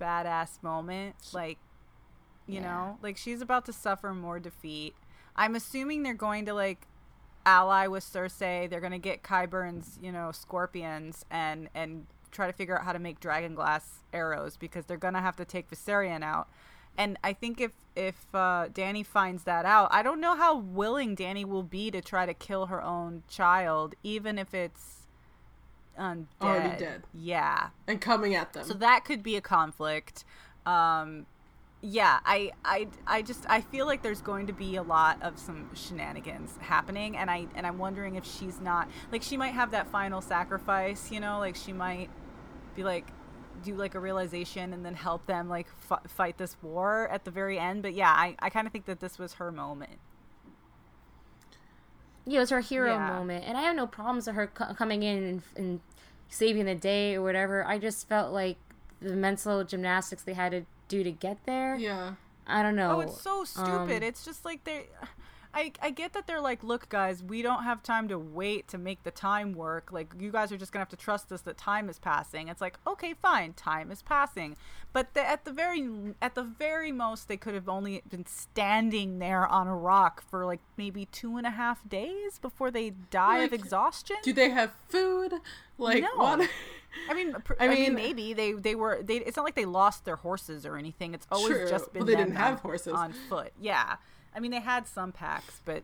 badass 0.00 0.62
moment. 0.62 1.16
Like, 1.32 1.58
you 2.50 2.60
Yeah. 2.60 2.62
know, 2.70 2.98
like 3.02 3.16
she's 3.16 3.40
about 3.40 3.64
to 3.66 3.72
suffer 3.72 4.12
more 4.14 4.38
defeat. 4.40 4.94
I'm 5.36 5.54
assuming 5.54 6.02
they're 6.02 6.14
going 6.14 6.46
to 6.46 6.54
like 6.54 6.86
ally 7.46 7.86
with 7.86 8.04
Cersei. 8.04 8.68
They're 8.68 8.80
going 8.80 8.92
to 8.92 8.98
get 8.98 9.22
Qyburn's, 9.22 9.98
you 10.02 10.12
know, 10.12 10.32
scorpions 10.32 11.24
and 11.30 11.68
and 11.74 12.06
try 12.30 12.46
to 12.46 12.52
figure 12.52 12.78
out 12.78 12.84
how 12.84 12.92
to 12.92 12.98
make 12.98 13.18
dragon 13.20 13.54
glass 13.54 14.00
arrows 14.12 14.56
because 14.56 14.84
they're 14.86 14.96
going 14.96 15.14
to 15.14 15.20
have 15.20 15.36
to 15.36 15.44
take 15.44 15.68
Viserion 15.70 16.22
out. 16.22 16.48
And 16.98 17.18
I 17.24 17.32
think 17.32 17.60
if 17.60 17.72
if 17.96 18.26
uh, 18.34 18.68
Dany 18.72 19.04
finds 19.04 19.44
that 19.44 19.64
out, 19.64 19.88
I 19.90 20.02
don't 20.02 20.20
know 20.20 20.36
how 20.36 20.56
willing 20.58 21.16
Dany 21.16 21.44
will 21.44 21.62
be 21.62 21.90
to 21.90 22.00
try 22.00 22.26
to 22.26 22.34
kill 22.34 22.66
her 22.66 22.82
own 22.82 23.22
child, 23.28 23.94
even 24.02 24.38
if 24.38 24.54
it's 24.54 25.06
undead. 25.98 26.26
Already 26.40 26.78
dead. 26.78 27.02
Yeah. 27.14 27.68
And 27.86 28.00
coming 28.00 28.34
at 28.34 28.52
them. 28.52 28.64
So 28.64 28.74
that 28.74 29.04
could 29.04 29.22
be 29.22 29.36
a 29.36 29.40
conflict. 29.40 30.24
Um, 30.66 31.26
yeah, 31.82 32.20
I, 32.24 32.52
I, 32.64 32.88
I 33.06 33.22
just 33.22 33.46
I 33.48 33.60
feel 33.62 33.86
like 33.86 34.02
there's 34.02 34.20
going 34.20 34.46
to 34.48 34.52
be 34.52 34.76
a 34.76 34.82
lot 34.82 35.22
of 35.22 35.38
some 35.38 35.70
shenanigans 35.74 36.56
happening, 36.60 37.16
and 37.16 37.30
I 37.30 37.46
and 37.54 37.66
I'm 37.66 37.78
wondering 37.78 38.16
if 38.16 38.24
she's 38.26 38.60
not 38.60 38.88
like 39.10 39.22
she 39.22 39.36
might 39.36 39.54
have 39.54 39.70
that 39.70 39.86
final 39.88 40.20
sacrifice, 40.20 41.10
you 41.10 41.20
know, 41.20 41.38
like 41.38 41.56
she 41.56 41.72
might 41.72 42.10
be 42.76 42.84
like 42.84 43.06
do 43.62 43.74
like 43.74 43.94
a 43.94 44.00
realization 44.00 44.72
and 44.72 44.84
then 44.84 44.94
help 44.94 45.26
them 45.26 45.48
like 45.48 45.66
f- 45.90 46.10
fight 46.10 46.38
this 46.38 46.56
war 46.62 47.08
at 47.10 47.24
the 47.24 47.30
very 47.30 47.58
end. 47.58 47.82
But 47.82 47.94
yeah, 47.94 48.10
I, 48.10 48.36
I 48.40 48.50
kind 48.50 48.66
of 48.66 48.72
think 48.72 48.86
that 48.86 49.00
this 49.00 49.18
was 49.18 49.34
her 49.34 49.50
moment. 49.52 49.98
Yeah, 52.26 52.36
it 52.38 52.40
was 52.40 52.50
her 52.50 52.60
hero 52.60 52.92
Yeah. 52.92 53.06
moment, 53.08 53.44
and 53.46 53.56
I 53.56 53.62
have 53.62 53.74
no 53.76 53.86
problems 53.86 54.26
with 54.26 54.36
her 54.36 54.46
co- 54.46 54.74
coming 54.74 55.02
in 55.02 55.24
and, 55.24 55.42
and 55.56 55.80
saving 56.28 56.66
the 56.66 56.74
day 56.74 57.14
or 57.16 57.22
whatever. 57.22 57.66
I 57.66 57.78
just 57.78 58.08
felt 58.08 58.32
like 58.32 58.56
the 59.00 59.16
mental 59.16 59.64
gymnastics 59.64 60.22
they 60.22 60.34
had 60.34 60.52
to 60.52 60.62
do 60.90 61.02
to 61.04 61.12
get 61.12 61.38
there. 61.46 61.76
yeah. 61.76 62.14
I 62.46 62.62
don't 62.64 62.74
know. 62.74 62.96
Oh, 62.96 63.00
it's 63.00 63.20
so 63.22 63.44
stupid. 63.44 64.02
um, 64.02 64.02
it's 64.02 64.24
just 64.24 64.44
like 64.44 64.64
they 64.64 64.86
I 65.52 65.72
I 65.82 65.90
get 65.90 66.12
that 66.12 66.26
they're 66.26 66.40
like, 66.40 66.62
"Look, 66.62 66.88
guys, 66.88 67.22
we 67.22 67.42
don't 67.42 67.64
have 67.64 67.82
time 67.82 68.06
to 68.08 68.18
wait 68.18 68.68
to 68.68 68.78
make 68.78 69.02
the 69.02 69.10
time 69.10 69.52
work. 69.52 69.90
Like 69.90 70.12
you 70.18 70.30
guys 70.30 70.52
are 70.52 70.56
just 70.56 70.70
going 70.72 70.78
to 70.78 70.82
have 70.90 70.96
to 70.98 71.02
trust 71.04 71.32
us 71.32 71.40
that 71.42 71.58
time 71.58 71.88
is 71.88 71.98
passing." 71.98 72.48
It's 72.48 72.60
like, 72.60 72.78
"Okay, 72.86 73.14
fine. 73.20 73.52
Time 73.54 73.90
is 73.90 74.00
passing." 74.02 74.56
But 74.92 75.14
the, 75.14 75.28
at 75.28 75.44
the 75.44 75.52
very 75.52 75.88
at 76.22 76.34
the 76.34 76.42
very 76.44 76.92
most 76.92 77.26
they 77.28 77.36
could 77.36 77.54
have 77.54 77.68
only 77.68 78.02
been 78.08 78.26
standing 78.26 79.18
there 79.18 79.46
on 79.46 79.66
a 79.66 79.74
rock 79.76 80.22
for 80.30 80.46
like 80.46 80.60
maybe 80.76 81.06
two 81.06 81.36
and 81.36 81.46
a 81.46 81.50
half 81.50 81.88
days 81.88 82.38
before 82.38 82.70
they 82.70 82.90
die 82.90 83.38
of 83.38 83.52
exhaustion. 83.52 84.16
Do 84.22 84.32
they 84.32 84.50
have 84.50 84.72
food? 84.88 85.32
Like, 85.78 86.02
No. 86.02 86.08
water? 86.16 86.48
I 87.08 87.14
mean, 87.14 87.34
pr- 87.44 87.54
I 87.60 87.64
I, 87.64 87.68
mean, 87.68 87.78
mean- 87.80 87.94
maybe 87.94 88.34
they 88.34 88.52
they 88.52 88.74
were 88.74 89.00
they. 89.02 89.16
It's 89.16 89.36
not 89.36 89.44
like 89.44 89.54
they 89.56 89.64
lost 89.64 90.04
their 90.04 90.16
horses 90.16 90.64
or 90.66 90.76
anything. 90.76 91.14
It's 91.14 91.26
always 91.32 91.56
True. 91.56 91.68
just 91.68 91.92
been 91.92 92.00
Well, 92.00 92.06
they 92.06 92.16
didn't 92.16 92.36
have 92.36 92.54
on- 92.54 92.58
horses. 92.60 92.92
on 92.92 93.12
foot. 93.28 93.52
Yeah, 93.60 93.96
I 94.34 94.40
mean 94.40 94.50
they 94.50 94.60
had 94.60 94.86
some 94.86 95.12
packs, 95.12 95.60
but 95.64 95.82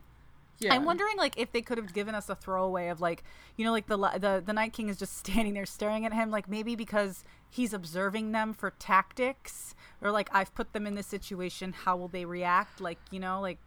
Yeah. 0.58 0.74
I'm 0.74 0.84
wondering 0.84 1.16
like 1.18 1.36
if 1.36 1.52
they 1.52 1.60
could 1.62 1.78
have 1.78 1.92
given 1.92 2.14
us 2.14 2.28
a 2.30 2.34
throwaway 2.34 2.88
of 2.88 3.00
like 3.00 3.22
you 3.56 3.64
know 3.64 3.72
like 3.72 3.86
the 3.86 3.96
the 3.96 4.42
the 4.44 4.52
Night 4.52 4.72
King 4.72 4.88
is 4.88 4.98
just 4.98 5.16
standing 5.24 5.54
there 5.54 5.66
staring 5.66 6.06
at 6.06 6.12
him 6.12 6.30
like 6.30 6.48
maybe 6.48 6.74
because 6.76 7.24
he's 7.48 7.72
observing 7.72 8.32
them 8.32 8.54
for 8.54 8.70
tactics 8.78 9.74
or 10.00 10.10
like 10.10 10.28
I've 10.32 10.54
put 10.54 10.72
them 10.72 10.86
in 10.86 10.94
this 10.94 11.06
situation. 11.06 11.72
How 11.72 11.96
will 11.96 12.08
they 12.08 12.24
react? 12.24 12.80
Like 12.80 12.98
you 13.10 13.20
know 13.20 13.40
like 13.40 13.58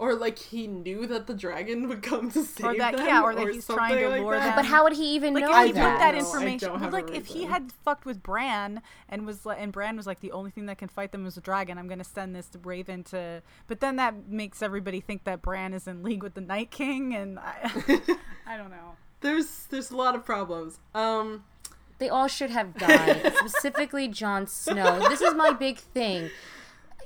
Or 0.00 0.14
like 0.14 0.38
he 0.38 0.66
knew 0.66 1.06
that 1.08 1.26
the 1.26 1.34
dragon 1.34 1.86
would 1.88 2.02
come 2.02 2.30
to 2.30 2.42
save 2.42 2.64
or 2.66 2.74
that 2.78 2.96
them, 2.96 3.06
yeah 3.06 3.22
or 3.22 3.34
that 3.34 3.46
he's 3.52 3.66
trying 3.66 3.90
something 3.90 3.98
to 3.98 4.08
like 4.08 4.20
lure 4.22 4.34
that. 4.38 4.44
them. 4.46 4.56
but 4.56 4.64
how 4.64 4.84
would 4.84 4.94
he 4.94 5.14
even 5.14 5.34
like 5.34 5.44
know 5.44 5.60
if 5.60 5.66
he 5.66 5.72
that? 5.72 5.92
put 5.92 5.98
that 5.98 6.08
I 6.14 6.18
don't 6.18 6.20
information 6.20 6.70
have 6.70 6.80
well, 6.92 7.02
a 7.02 7.04
like 7.04 7.14
if 7.14 7.26
he 7.26 7.44
had 7.44 7.70
fucked 7.84 8.06
with 8.06 8.22
Bran 8.22 8.80
and 9.10 9.26
was 9.26 9.44
like 9.44 9.58
and 9.60 9.70
Bran 9.72 9.98
was 9.98 10.06
like 10.06 10.20
the 10.20 10.32
only 10.32 10.50
thing 10.50 10.64
that 10.66 10.78
can 10.78 10.88
fight 10.88 11.12
them 11.12 11.26
is 11.26 11.36
a 11.36 11.42
dragon 11.42 11.76
I'm 11.76 11.86
gonna 11.86 12.02
send 12.02 12.34
this 12.34 12.48
to 12.48 12.58
Raven 12.60 13.04
to 13.04 13.42
but 13.66 13.80
then 13.80 13.96
that 13.96 14.26
makes 14.26 14.62
everybody 14.62 15.00
think 15.02 15.24
that 15.24 15.42
Bran 15.42 15.74
is 15.74 15.86
in 15.86 16.02
league 16.02 16.22
with 16.22 16.32
the 16.32 16.40
Night 16.40 16.70
King 16.70 17.14
and 17.14 17.38
I 17.38 17.70
I 18.46 18.56
don't 18.56 18.70
know 18.70 18.96
there's 19.20 19.66
there's 19.68 19.90
a 19.90 19.96
lot 19.96 20.14
of 20.14 20.24
problems. 20.24 20.78
Um, 20.94 21.44
They 21.98 22.08
all 22.08 22.26
should 22.26 22.48
have 22.50 22.74
died. 22.78 23.34
Specifically, 23.36 24.08
Jon 24.08 24.46
Snow. 24.46 24.98
This 25.10 25.20
is 25.20 25.34
my 25.34 25.52
big 25.52 25.76
thing. 25.78 26.30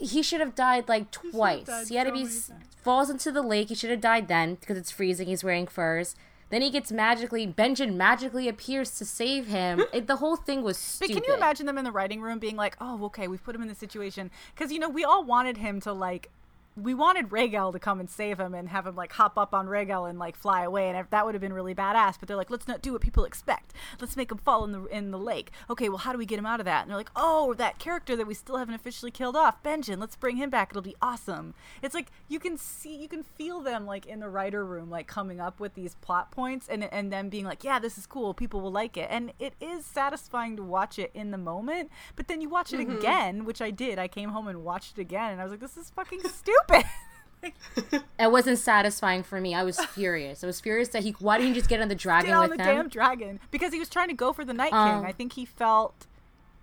He 0.01 0.23
should 0.23 0.41
have 0.41 0.55
died 0.55 0.89
like 0.89 1.11
twice. 1.11 1.67
died 1.67 1.89
He 1.89 1.97
had 1.97 2.05
to 2.05 2.13
be 2.13 2.25
many 2.25 2.29
s- 2.35 2.49
times. 2.49 2.65
falls 2.83 3.11
into 3.11 3.31
the 3.33 3.43
lake. 3.43 3.69
He 3.69 3.75
should 3.75 3.91
have 3.91 4.01
died 4.01 4.29
then 4.29 4.57
because 4.57 4.77
it's 4.77 4.91
freezing. 4.91 5.27
He's 5.29 5.45
wearing 5.45 5.67
furs. 5.67 6.15
Then 6.51 6.61
he 6.63 6.71
gets 6.71 6.93
magically 6.93 7.47
Benjen 7.47 7.95
magically 7.97 8.49
appears 8.49 8.91
to 8.99 9.05
save 9.05 9.47
him. 9.47 9.85
It, 9.93 10.07
the 10.07 10.17
whole 10.17 10.37
thing 10.37 10.63
was 10.63 10.77
But 10.77 11.07
stupid. 11.07 11.15
can 11.15 11.23
you 11.27 11.35
imagine 11.37 11.67
them 11.67 11.79
in 11.79 11.85
the 11.85 11.91
writing 11.93 12.21
room 12.21 12.39
being 12.39 12.57
like, 12.57 12.77
"Oh, 12.81 13.05
okay, 13.07 13.27
we've 13.29 13.43
put 13.43 13.55
him 13.55 13.63
in 13.63 13.69
this 13.69 13.79
situation," 13.79 14.31
because 14.55 14.71
you 14.73 14.79
know 14.79 14.89
we 14.89 15.05
all 15.05 15.25
wanted 15.25 15.57
him 15.57 15.81
to 15.81 15.93
like, 15.93 16.31
we 16.77 16.93
wanted 16.93 17.29
Rhaegal 17.29 17.73
to 17.73 17.79
come 17.79 18.01
and 18.01 18.11
save 18.11 18.41
him 18.41 18.53
and 18.53 18.69
have 18.69 18.87
him 18.87 18.97
like 18.97 19.13
hop 19.13 19.39
up 19.39 19.55
on 19.55 19.69
Rhaegal 19.69 20.11
and 20.11 20.19
like 20.19 20.35
fly 20.35 20.65
away, 20.65 20.89
and 20.89 21.07
that 21.09 21.25
would 21.25 21.35
have 21.35 21.41
been 21.41 21.53
really 21.53 21.75
badass. 21.75 22.19
But 22.19 22.27
they're 22.27 22.37
like, 22.37 22.51
"Let's 22.51 22.67
not 22.67 22.83
do 22.83 22.93
what 22.93 23.01
people 23.01 23.25
expect. 23.25 23.73
Let's 24.01 24.17
make 24.17 24.33
him 24.33 24.39
fall 24.39 24.65
in 24.65 24.73
the 24.73 24.85
in 24.87 25.13
the 25.13 25.19
lake." 25.19 25.53
Okay, 25.71 25.89
well, 25.89 25.99
how 25.99 26.11
do 26.11 26.19
we 26.19 26.27
get 26.27 26.39
him 26.39 26.47
out 26.47 26.61
of 26.61 26.67
that? 26.67 26.83
And 26.83 26.91
they're 26.91 26.97
like, 26.97 27.13
"Oh, 27.15 27.55
that 27.55 27.79
character 27.79 28.17
that 28.17 28.27
we 28.27 28.35
still 28.35 28.57
haven't 28.57 28.75
officially 28.75 29.13
killed 29.13 29.37
off, 29.37 29.63
Benjen. 29.63 30.01
Let's 30.01 30.17
bring 30.17 30.37
him 30.37 30.51
back. 30.51 30.71
It'll 30.71 30.83
be 30.83 30.97
awesome." 31.01 31.55
It's 31.81 31.95
like 31.95 32.11
you 32.27 32.41
can 32.41 32.59
see, 32.59 32.97
you 32.97 33.09
can 33.09 33.23
feel 33.23 33.61
them 33.61 33.87
like 33.87 34.07
in 34.07 34.19
the 34.19 34.29
writer 34.29 34.65
room, 34.65 34.91
like 34.91 35.07
coming 35.07 35.41
up 35.41 35.61
with 35.61 35.75
these 35.75 35.95
plot 35.97 36.33
points, 36.33 36.69
and 36.69 36.83
and 36.93 37.13
then 37.13 37.29
being 37.29 37.45
like, 37.45 37.63
"Yeah, 37.63 37.79
this 37.79 37.97
is 37.97 38.07
cool. 38.07 38.35
People 38.35 38.61
will 38.61 38.73
like 38.73 38.97
it," 38.97 39.07
and 39.11 39.33
it 39.39 39.55
is 39.61 39.87
satisfying 39.87 40.57
to 40.57 40.65
watch 40.65 40.99
it 40.99 41.13
in 41.15 41.31
the 41.31 41.39
moment. 41.39 41.91
But 42.17 42.27
then 42.27 42.41
you 42.41 42.49
watch 42.49 42.73
it 42.73 42.81
mm-hmm. 42.81 42.97
again, 42.97 43.45
which 43.45 43.63
I 43.63 43.71
did. 43.71 44.01
I 44.01 44.09
came 44.09 44.31
home 44.31 44.49
and 44.49 44.65
watched 44.65 44.99
it 44.99 45.01
again, 45.01 45.31
and 45.31 45.41
I 45.41 45.45
was 45.45 45.53
like, 45.53 45.61
"This 45.61 45.77
is 45.77 45.91
fucking 45.91 46.21
stupid." 46.29 46.64
Like, 46.71 47.55
It 48.19 48.31
wasn't 48.31 48.59
satisfying 48.59 49.23
for 49.23 49.39
me. 49.41 49.55
I 49.55 49.65
was 49.65 49.79
furious. 49.79 50.43
I 50.43 50.47
was 50.47 50.61
furious 50.61 50.89
that 50.89 51.03
he. 51.03 51.11
Why 51.19 51.37
didn't 51.39 51.53
he 51.53 51.59
just 51.61 51.69
get 51.69 51.81
on 51.81 51.89
the 51.89 51.95
dragon 51.95 52.31
Get 52.31 52.37
on 52.37 52.49
with 52.49 52.53
the 52.59 52.65
them? 52.65 52.77
damn 52.77 52.89
dragon 52.89 53.41
because 53.51 53.73
he 53.73 53.79
was 53.79 53.89
trying 53.91 54.09
to 54.09 54.15
go 54.15 54.33
for 54.33 54.45
the 54.45 54.55
Night 54.55 54.73
Um, 54.73 55.01
King. 55.03 55.07
I 55.09 55.13
think 55.13 55.35
he 55.35 55.45
felt 55.45 56.07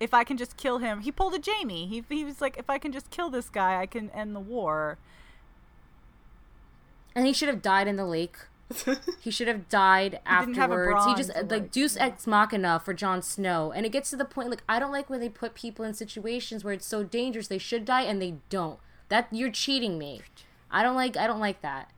if 0.00 0.12
I 0.12 0.24
can 0.24 0.36
just 0.36 0.56
kill 0.56 0.78
him, 0.78 1.00
he 1.02 1.12
pulled 1.12 1.34
a 1.34 1.40
Jaime. 1.44 1.86
He 1.86 2.02
he 2.08 2.24
was 2.24 2.40
like, 2.40 2.56
if 2.58 2.68
I 2.68 2.78
can 2.78 2.90
just 2.90 3.10
kill 3.10 3.30
this 3.30 3.48
guy, 3.48 3.80
I 3.80 3.86
can 3.86 4.10
end 4.10 4.34
the 4.34 4.40
war. 4.40 4.98
and 7.14 7.26
he 7.26 7.32
should 7.32 7.48
have 7.48 7.62
died 7.62 7.86
in 7.88 7.96
the 7.96 8.06
lake. 8.06 8.36
He 9.20 9.30
should 9.30 9.48
have 9.48 9.68
died 9.68 10.12
didn't 10.40 10.56
have 10.56 10.70
a 10.70 10.74
afterwards. 10.74 11.04
He 11.04 11.12
brawn 11.12 11.16
just 11.16 11.28
like, 11.36 11.50
like- 11.50 11.70
Deus 11.70 11.96
Ex 11.96 12.26
Machina 12.26 12.80
for 12.80 12.92
Jon 12.94 13.20
Snow, 13.22 13.70
and 13.70 13.84
it 13.86 13.90
gets 13.92 14.10
to 14.10 14.16
the 14.16 14.24
point 14.24 14.50
like 14.50 14.62
I 14.68 14.78
don't 14.80 14.90
like 14.90 15.08
when 15.10 15.20
they 15.20 15.28
put 15.28 15.54
people 15.54 15.84
in 15.84 15.94
situations 15.94 16.64
where 16.64 16.72
it's 16.74 16.86
so 16.86 17.04
dangerous 17.04 17.46
they 17.48 17.58
should 17.58 17.84
die 17.84 18.02
and 18.02 18.20
they 18.20 18.36
don't. 18.48 18.78
That 19.12 19.28
you're 19.30 19.50
cheating 19.50 19.98
me. 19.98 20.22
I 20.70 20.82
don't 20.82 20.96
like. 20.96 21.18
I 21.18 21.26
don't 21.26 21.38
like 21.38 21.60
that. 21.60 21.90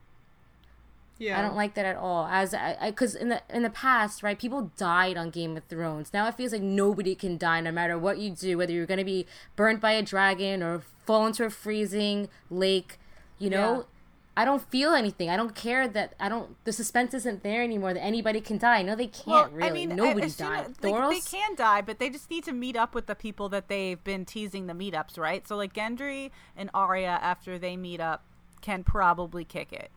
yeah, 1.17 1.39
I 1.39 1.41
don't 1.41 1.55
like 1.55 1.73
that 1.75 1.85
at 1.85 1.95
all. 1.95 2.27
As 2.29 2.53
I, 2.53 2.75
because 2.89 3.15
in 3.15 3.29
the 3.29 3.41
in 3.49 3.63
the 3.63 3.69
past, 3.69 4.21
right, 4.21 4.37
people 4.37 4.69
died 4.75 5.15
on 5.15 5.29
Game 5.29 5.55
of 5.55 5.63
Thrones. 5.63 6.11
Now 6.13 6.27
it 6.27 6.35
feels 6.35 6.51
like 6.51 6.61
nobody 6.61 7.15
can 7.15 7.37
die, 7.37 7.61
no 7.61 7.71
matter 7.71 7.97
what 7.97 8.17
you 8.17 8.31
do, 8.31 8.57
whether 8.57 8.73
you're 8.73 8.85
gonna 8.85 9.05
be 9.05 9.25
burnt 9.55 9.79
by 9.79 9.93
a 9.93 10.01
dragon 10.01 10.61
or 10.61 10.83
fall 11.05 11.25
into 11.25 11.45
a 11.45 11.49
freezing 11.49 12.27
lake. 12.49 12.99
You 13.39 13.49
know. 13.49 13.85
I 14.37 14.43
don't 14.43 14.61
feel 14.69 14.93
anything. 14.93 15.29
I 15.29 15.37
don't 15.37 15.55
care 15.55 15.87
that 15.87 16.13
I 16.19 16.27
don't. 16.27 16.55
The 16.65 16.73
suspense 16.73 17.13
isn't 17.13 17.41
there 17.41 17.63
anymore 17.63 17.93
that 17.93 18.03
anybody 18.03 18.41
can 18.41 18.57
die. 18.57 18.81
No, 18.81 18.95
they 18.95 19.07
can't 19.07 19.51
really. 19.53 19.69
I 19.69 19.71
mean, 19.71 19.91
I- 19.93 19.95
nobody 19.95 20.25
as 20.25 20.35
soon 20.35 20.47
died. 20.49 20.65
as- 20.71 20.83
like, 20.83 21.09
they 21.09 21.37
can 21.37 21.55
die, 21.55 21.81
but 21.81 21.99
they 21.99 22.09
just 22.09 22.29
need 22.29 22.43
to 22.43 22.51
meet 22.51 22.75
up 22.75 22.93
with 22.93 23.05
the 23.05 23.15
people 23.15 23.47
that 23.49 23.69
they've 23.69 24.03
been 24.03 24.25
teasing 24.25 24.67
the 24.67 24.73
meetups, 24.73 25.17
right? 25.17 25.47
So 25.47 25.55
like 25.55 25.73
Gendry 25.73 26.31
and 26.57 26.69
Arya, 26.73 27.19
after 27.21 27.57
they 27.57 27.77
meet 27.77 28.01
up, 28.01 28.25
can 28.61 28.83
probably 28.83 29.45
kick 29.45 29.71
it. 29.71 29.89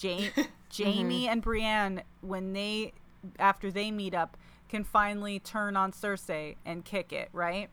Ja- 0.00 0.10
mm-hmm. 0.36 0.42
Jaime 0.82 1.28
and 1.28 1.40
Brienne, 1.40 2.02
when 2.20 2.52
they 2.52 2.92
after 3.38 3.70
they 3.70 3.90
meet 3.90 4.14
up, 4.14 4.36
can 4.68 4.84
finally 4.84 5.38
turn 5.38 5.76
on 5.76 5.92
Cersei 5.92 6.56
and 6.64 6.84
kick 6.84 7.12
it, 7.12 7.30
right? 7.32 7.70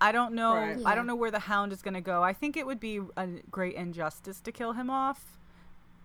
I 0.00 0.12
don't 0.12 0.34
know. 0.34 0.54
Right. 0.54 0.78
I 0.84 0.94
don't 0.94 1.06
know 1.06 1.14
where 1.14 1.30
the 1.30 1.40
Hound 1.40 1.72
is 1.72 1.82
going 1.82 1.94
to 1.94 2.00
go. 2.00 2.22
I 2.22 2.32
think 2.32 2.56
it 2.56 2.66
would 2.66 2.80
be 2.80 3.00
a 3.16 3.26
great 3.50 3.74
injustice 3.74 4.40
to 4.40 4.52
kill 4.52 4.72
him 4.72 4.88
off, 4.88 5.38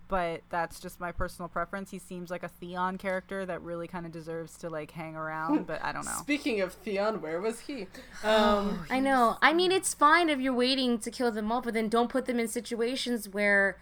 but 0.08 0.42
that's 0.50 0.78
just 0.78 1.00
my 1.00 1.12
personal 1.12 1.48
preference. 1.48 1.90
He 1.90 1.98
seems 1.98 2.30
like 2.30 2.42
a 2.42 2.48
Theon 2.48 2.98
character 2.98 3.46
that 3.46 3.62
really 3.62 3.88
kind 3.88 4.04
of 4.04 4.12
deserves 4.12 4.56
to 4.58 4.68
like 4.68 4.90
hang 4.90 5.16
around, 5.16 5.66
but 5.66 5.82
I 5.82 5.92
don't 5.92 6.04
know. 6.04 6.18
Speaking 6.18 6.60
of 6.60 6.72
Theon, 6.74 7.20
where 7.22 7.40
was 7.40 7.60
he? 7.60 7.86
Um, 8.24 8.86
I 8.90 8.98
know. 9.00 9.38
I 9.40 9.52
mean, 9.52 9.70
it's 9.70 9.94
fine 9.94 10.28
if 10.28 10.40
you're 10.40 10.52
waiting 10.52 10.98
to 10.98 11.10
kill 11.10 11.30
them 11.30 11.50
all, 11.52 11.60
but 11.60 11.74
then 11.74 11.88
don't 11.88 12.08
put 12.10 12.26
them 12.26 12.40
in 12.40 12.48
situations 12.48 13.28
where 13.28 13.78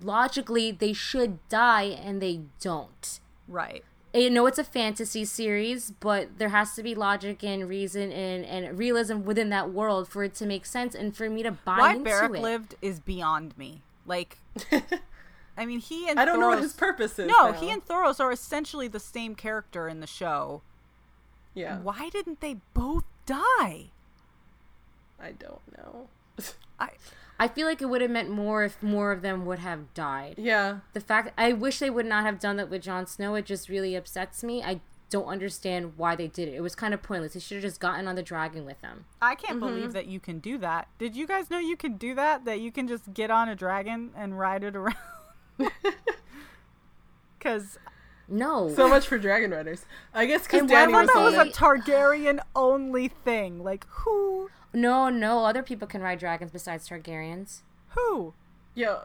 logically 0.00 0.70
they 0.72 0.92
should 0.92 1.46
die 1.48 1.84
and 1.84 2.22
they 2.22 2.40
don't. 2.60 3.20
Right. 3.48 3.84
I 4.16 4.28
know 4.28 4.46
it's 4.46 4.58
a 4.58 4.64
fantasy 4.64 5.24
series, 5.24 5.90
but 5.90 6.38
there 6.38 6.48
has 6.48 6.74
to 6.74 6.82
be 6.82 6.94
logic 6.94 7.44
and 7.44 7.68
reason 7.68 8.10
and, 8.12 8.44
and 8.44 8.78
realism 8.78 9.24
within 9.24 9.50
that 9.50 9.72
world 9.72 10.08
for 10.08 10.24
it 10.24 10.34
to 10.36 10.46
make 10.46 10.64
sense 10.64 10.94
and 10.94 11.14
for 11.14 11.28
me 11.28 11.42
to 11.42 11.50
buy 11.52 11.78
Why 11.78 11.90
into 11.92 12.04
Beric 12.04 12.34
it. 12.34 12.40
lived 12.40 12.74
is 12.80 12.98
beyond 12.98 13.56
me. 13.58 13.82
Like, 14.06 14.38
I 15.56 15.66
mean, 15.66 15.80
he 15.80 16.08
and 16.08 16.18
I 16.18 16.24
don't 16.24 16.40
know 16.40 16.48
what 16.48 16.62
his 16.62 16.72
purpose 16.72 17.18
is. 17.18 17.28
No, 17.28 17.50
now. 17.50 17.52
he 17.52 17.70
and 17.70 17.84
Thoros 17.84 18.18
are 18.18 18.32
essentially 18.32 18.88
the 18.88 19.00
same 19.00 19.34
character 19.34 19.88
in 19.88 20.00
the 20.00 20.06
show. 20.06 20.62
yeah, 21.54 21.78
Why 21.80 22.08
didn't 22.08 22.40
they 22.40 22.56
both 22.72 23.04
die? 23.26 23.90
I 25.20 25.32
don't 25.32 25.76
know. 25.76 26.08
I 26.80 26.90
I 27.38 27.48
feel 27.48 27.66
like 27.66 27.82
it 27.82 27.86
would 27.86 28.00
have 28.00 28.10
meant 28.10 28.30
more 28.30 28.64
if 28.64 28.82
more 28.82 29.12
of 29.12 29.22
them 29.22 29.44
would 29.46 29.58
have 29.58 29.92
died. 29.94 30.36
yeah, 30.38 30.78
The 30.94 31.00
fact 31.00 31.32
I 31.36 31.52
wish 31.52 31.78
they 31.78 31.90
would 31.90 32.06
not 32.06 32.24
have 32.24 32.40
done 32.40 32.56
that 32.56 32.70
with 32.70 32.82
Jon 32.82 33.06
Snow. 33.06 33.34
It 33.34 33.44
just 33.44 33.68
really 33.68 33.94
upsets 33.94 34.42
me. 34.42 34.62
I 34.62 34.80
don't 35.10 35.26
understand 35.26 35.92
why 35.96 36.16
they 36.16 36.28
did 36.28 36.48
it. 36.48 36.54
It 36.54 36.60
was 36.60 36.74
kind 36.74 36.92
of 36.92 37.02
pointless. 37.02 37.34
They 37.34 37.40
should 37.40 37.56
have 37.56 37.62
just 37.62 37.80
gotten 37.80 38.08
on 38.08 38.16
the 38.16 38.22
dragon 38.22 38.64
with 38.64 38.80
them. 38.80 39.04
I 39.22 39.34
can't 39.34 39.60
mm-hmm. 39.60 39.74
believe 39.74 39.92
that 39.92 40.06
you 40.06 40.18
can 40.18 40.38
do 40.38 40.58
that. 40.58 40.88
Did 40.98 41.14
you 41.14 41.26
guys 41.26 41.50
know 41.50 41.58
you 41.58 41.76
can 41.76 41.96
do 41.96 42.14
that? 42.14 42.44
That 42.44 42.60
you 42.60 42.72
can 42.72 42.88
just 42.88 43.12
get 43.14 43.30
on 43.30 43.48
a 43.48 43.54
dragon 43.54 44.10
and 44.16 44.38
ride 44.38 44.64
it 44.64 44.74
around? 44.74 44.96
Because 47.38 47.78
No. 48.28 48.72
so 48.74 48.88
much 48.88 49.06
for 49.06 49.18
Dragon 49.18 49.52
Riders. 49.52 49.86
I 50.12 50.26
guess 50.26 50.42
because 50.42 50.62
And 50.62 50.70
why 50.70 50.86
Dany 50.86 50.94
I 50.94 51.24
was 51.24 51.34
that 51.34 51.44
was 51.44 51.56
a 51.56 51.58
Targaryen 51.58 52.40
only 52.56 53.06
thing. 53.08 53.62
Like 53.62 53.86
who? 53.88 54.35
No, 54.76 55.08
no. 55.08 55.44
Other 55.44 55.62
people 55.62 55.88
can 55.88 56.00
ride 56.02 56.18
dragons 56.20 56.50
besides 56.52 56.88
Targaryens. 56.88 57.62
Who? 57.90 58.34
Yeah, 58.74 58.98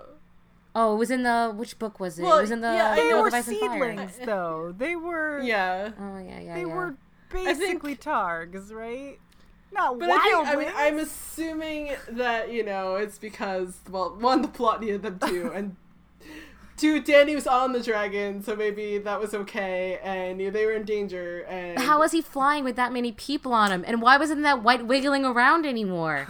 Oh, 0.74 0.96
it 0.96 0.98
was 1.00 1.12
in 1.12 1.24
the 1.24 1.52
which 1.56 1.78
book 1.80 2.00
was 2.00 2.18
it? 2.18 2.24
Well, 2.24 2.38
it 2.38 2.42
was 2.42 2.52
in 2.52 2.62
the 2.62 2.68
yeah, 2.74 2.92
I 2.92 2.96
They 2.96 3.10
know 3.10 3.16
Will 3.16 3.22
were 3.24 3.28
of 3.28 3.34
Ice 3.34 3.48
and 3.50 3.58
Fire. 3.60 3.70
seedlings, 3.72 4.20
though. 4.26 4.74
They 4.78 4.96
were. 4.96 5.42
yeah. 5.42 5.92
Oh 6.00 6.18
yeah, 6.18 6.40
yeah, 6.40 6.54
They 6.56 6.62
yeah. 6.62 6.66
were 6.76 6.96
think- 7.32 7.46
basically 7.60 7.96
targs, 7.96 8.72
right? 8.72 9.20
Not 9.74 10.00
But 10.00 10.10
I, 10.12 10.20
think, 10.20 10.48
I 10.48 10.56
mean, 10.58 10.72
I'm 10.76 11.00
assuming 11.00 11.92
that 12.10 12.52
you 12.52 12.64
know 12.64 12.96
it's 12.96 13.18
because 13.18 13.80
well 13.90 14.16
one 14.20 14.42
the 14.42 14.48
plot 14.50 14.82
needed 14.82 15.02
them 15.04 15.20
to 15.20 15.52
and 15.56 15.76
two 16.82 17.02
Dany 17.02 17.36
was 17.36 17.46
on 17.46 17.74
the 17.74 17.80
dragon 17.82 18.42
so 18.44 18.56
maybe 18.56 18.98
that 18.98 19.20
was 19.20 19.34
okay 19.34 20.00
and 20.04 20.42
you 20.42 20.50
they 20.50 20.66
were 20.66 20.72
in 20.72 20.84
danger 20.84 21.42
and 21.48 21.78
How 21.80 22.00
was 22.00 22.12
he 22.12 22.22
flying 22.22 22.64
with 22.64 22.76
that 22.76 22.92
many 22.92 23.12
people 23.12 23.54
on 23.54 23.72
him? 23.72 23.84
And 23.88 24.02
why 24.02 24.18
wasn't 24.18 24.42
that 24.44 24.64
wight 24.64 24.86
wiggling 24.88 25.24
around 25.24 25.66
anymore? 25.66 26.26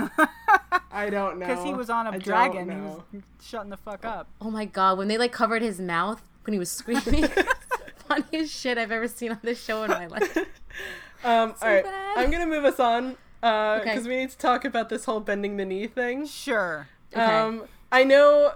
I 0.91 1.10
don't 1.10 1.39
know 1.39 1.47
because 1.47 1.64
he 1.64 1.74
was 1.74 1.89
on 1.89 2.06
a 2.08 2.12
a 2.12 2.20
dragon. 2.20 2.70
He 2.70 3.18
was 3.18 3.24
shutting 3.41 3.70
the 3.70 3.78
fuck 3.78 4.04
up. 4.06 4.28
oh 4.41 4.52
my 4.52 4.66
god, 4.66 4.97
when 4.97 5.08
they 5.08 5.18
like 5.18 5.32
covered 5.32 5.62
his 5.62 5.80
mouth 5.80 6.22
when 6.43 6.54
he 6.54 6.60
was 6.60 6.70
screaming. 6.70 7.28
Funniest 8.08 8.54
shit 8.54 8.78
I've 8.78 8.91
ever 8.91 9.08
seen 9.08 9.32
on 9.32 9.39
this 9.41 9.64
show 9.64 9.84
in 9.84 9.91
my 9.91 10.08
life. 10.08 10.38
um 11.24 11.54
all 11.62 11.68
right 11.70 11.84
bad. 11.86 12.18
I'm 12.18 12.30
gonna 12.30 12.45
move 12.47 12.66
us 12.66 12.80
on 12.80 13.16
because 13.39 13.82
Okay. 13.88 13.99
we 14.02 14.16
need 14.18 14.32
to 14.32 14.38
talk 14.38 14.66
about 14.66 14.89
this 14.89 15.06
whole 15.06 15.20
bending 15.22 15.56
the 15.58 15.66
knee 15.66 15.88
thing 15.88 16.26
Sure. 16.28 16.88
Okay. 17.14 17.24
Um, 17.24 17.64
I 17.91 18.04
know. 18.04 18.52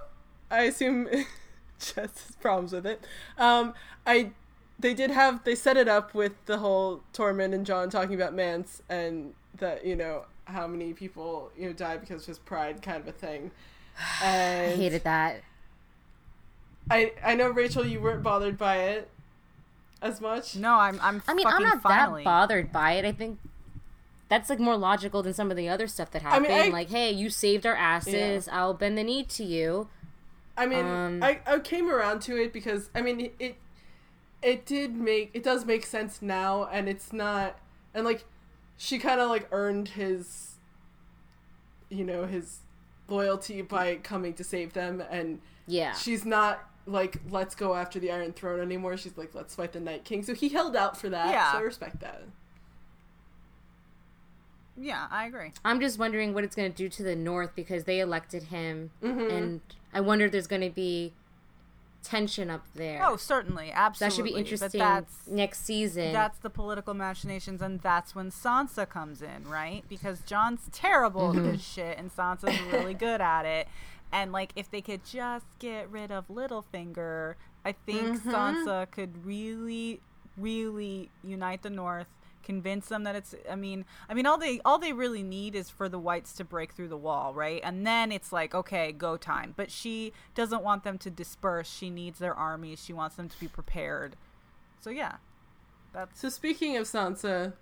I 0.50 0.62
assume 0.62 1.08
Jess 1.80 1.94
has 1.96 2.36
problems 2.40 2.72
with 2.72 2.86
it. 2.86 3.04
Um, 3.38 3.74
I 4.06 4.30
they 4.78 4.94
did 4.94 5.10
have 5.10 5.44
they 5.44 5.54
set 5.54 5.76
it 5.76 5.88
up 5.88 6.14
with 6.14 6.32
the 6.46 6.58
whole 6.58 7.02
Tormund 7.12 7.54
and 7.54 7.64
Jon 7.64 7.90
talking 7.90 8.14
about 8.14 8.34
Mance 8.34 8.82
and 8.88 9.34
that 9.58 9.86
you 9.86 9.96
know 9.96 10.24
how 10.46 10.66
many 10.66 10.92
people 10.92 11.50
you 11.56 11.66
know 11.66 11.72
die 11.72 11.96
because 11.96 12.22
of 12.22 12.26
his 12.28 12.38
pride 12.38 12.82
kind 12.82 12.98
of 13.00 13.08
a 13.08 13.12
thing. 13.12 13.50
I 14.20 14.74
hated 14.76 15.04
that. 15.04 15.42
I 16.90 17.12
I 17.24 17.34
know 17.34 17.48
Rachel, 17.48 17.86
you 17.86 18.00
weren't 18.00 18.22
bothered 18.22 18.58
by 18.58 18.76
it 18.76 19.10
as 20.02 20.20
much. 20.20 20.56
No, 20.56 20.74
I'm. 20.74 21.00
I'm. 21.02 21.22
I 21.26 21.34
mean, 21.34 21.46
I'm 21.46 21.62
not 21.62 21.82
finally. 21.82 22.22
that 22.22 22.24
bothered 22.24 22.72
by 22.72 22.92
it. 22.92 23.04
I 23.04 23.12
think 23.12 23.38
that's 24.28 24.50
like 24.50 24.58
more 24.58 24.76
logical 24.76 25.22
than 25.22 25.34
some 25.34 25.50
of 25.50 25.56
the 25.56 25.68
other 25.68 25.86
stuff 25.86 26.10
that 26.12 26.24
I 26.24 26.38
mean, 26.38 26.50
happened. 26.50 26.74
I- 26.74 26.76
like, 26.76 26.90
hey, 26.90 27.10
you 27.10 27.30
saved 27.30 27.66
our 27.66 27.74
asses. 27.74 28.48
I'll 28.48 28.74
bend 28.74 28.98
the 28.98 29.04
knee 29.04 29.24
to 29.24 29.44
you. 29.44 29.88
I 30.56 30.66
mean, 30.66 30.86
Um, 30.86 31.22
I, 31.22 31.40
I 31.46 31.58
came 31.58 31.90
around 31.90 32.20
to 32.22 32.36
it 32.36 32.52
because 32.52 32.88
I 32.94 33.02
mean 33.02 33.30
it 33.38 33.56
it 34.42 34.64
did 34.66 34.94
make 34.94 35.30
it 35.34 35.42
does 35.42 35.64
make 35.64 35.84
sense 35.86 36.22
now 36.22 36.64
and 36.72 36.88
it's 36.88 37.12
not 37.12 37.58
and 37.94 38.04
like 38.04 38.24
she 38.76 38.98
kind 38.98 39.20
of 39.20 39.28
like 39.28 39.48
earned 39.52 39.88
his 39.88 40.56
you 41.88 42.04
know 42.04 42.26
his 42.26 42.58
loyalty 43.08 43.62
by 43.62 43.96
coming 43.96 44.34
to 44.34 44.44
save 44.44 44.72
them 44.72 45.02
and 45.10 45.40
Yeah. 45.66 45.92
she's 45.94 46.24
not 46.24 46.68
like 46.86 47.18
let's 47.30 47.54
go 47.54 47.74
after 47.74 47.98
the 47.98 48.10
Iron 48.12 48.32
Throne 48.32 48.60
anymore. 48.60 48.96
She's 48.96 49.16
like, 49.18 49.34
let's 49.34 49.54
fight 49.56 49.72
the 49.72 49.80
Night 49.80 50.04
King. 50.04 50.22
So 50.22 50.34
he 50.34 50.48
held 50.50 50.76
out 50.76 50.96
for 50.96 51.08
that. 51.10 51.30
Yeah. 51.30 51.50
So 51.52 51.58
I 51.58 51.62
respect 51.62 51.98
that. 52.00 52.22
Yeah, 54.78 55.06
I 55.10 55.26
agree. 55.26 55.52
I'm 55.64 55.80
just 55.80 55.98
wondering 55.98 56.34
what 56.34 56.44
it's 56.44 56.54
going 56.54 56.70
to 56.70 56.76
do 56.76 56.88
to 56.90 57.02
the 57.02 57.16
North 57.16 57.54
because 57.56 57.84
they 57.84 58.00
elected 58.00 58.44
him, 58.44 58.90
Mm-hmm. 59.02 59.30
and 59.34 59.60
I 59.96 60.00
wonder 60.00 60.26
if 60.26 60.32
there's 60.32 60.46
going 60.46 60.60
to 60.62 60.70
be 60.70 61.12
tension 62.02 62.50
up 62.50 62.64
there. 62.74 63.00
Oh, 63.04 63.16
certainly, 63.16 63.72
absolutely. 63.72 64.10
that 64.10 64.14
should 64.16 64.24
be 64.34 64.38
interesting 64.38 64.78
that's 64.78 65.26
next 65.26 65.64
season. 65.64 66.12
that's 66.12 66.38
the 66.38 66.50
political 66.50 66.94
machinations, 66.94 67.62
and 67.62 67.80
that's 67.80 68.14
when 68.14 68.30
Sansa 68.30 68.88
comes 68.88 69.22
in, 69.22 69.44
right? 69.48 69.82
Because 69.88 70.20
Jon's 70.20 70.68
terrible 70.70 71.30
Mm-hmm. 71.32 71.46
at 71.46 71.52
this 71.52 71.62
shit, 71.66 71.98
and 71.98 72.14
Sansa's 72.14 72.60
really 72.72 72.94
good 72.94 73.20
at 73.20 73.44
it. 73.46 73.68
And 74.12 74.32
like, 74.32 74.52
if 74.54 74.70
they 74.70 74.82
could 74.82 75.04
just 75.04 75.46
get 75.58 75.90
rid 75.90 76.12
of 76.12 76.28
Littlefinger, 76.28 77.34
I 77.64 77.72
think 77.72 78.18
Mm-hmm. 78.18 78.30
Sansa 78.30 78.90
could 78.90 79.24
really, 79.26 80.00
really 80.36 81.10
unite 81.24 81.62
the 81.62 81.70
North. 81.70 82.08
Convince 82.46 82.86
them 82.86 83.02
that 83.02 83.16
it's. 83.16 83.34
I 83.50 83.56
mean, 83.56 83.84
I 84.08 84.14
mean, 84.14 84.24
all 84.24 84.38
they 84.38 84.60
all 84.64 84.78
they 84.78 84.92
really 84.92 85.24
need 85.24 85.56
is 85.56 85.68
for 85.68 85.88
the 85.88 85.98
wights 85.98 86.32
to 86.34 86.44
break 86.44 86.70
through 86.70 86.86
the 86.86 86.96
wall, 86.96 87.34
right? 87.34 87.60
And 87.64 87.84
then 87.84 88.12
it's 88.12 88.30
like, 88.30 88.54
okay, 88.54 88.92
go 88.92 89.16
time. 89.16 89.52
But 89.56 89.68
she 89.68 90.12
doesn't 90.36 90.62
want 90.62 90.84
them 90.84 90.96
to 90.98 91.10
disperse. 91.10 91.68
She 91.68 91.90
needs 91.90 92.20
their 92.20 92.34
armies. 92.34 92.84
She 92.84 92.92
wants 92.92 93.16
them 93.16 93.28
to 93.28 93.40
be 93.40 93.48
prepared. 93.48 94.14
So 94.80 94.90
yeah, 94.90 95.16
that's 95.92 96.20
So 96.20 96.28
speaking 96.28 96.76
of 96.76 96.84
Sansa, 96.84 97.54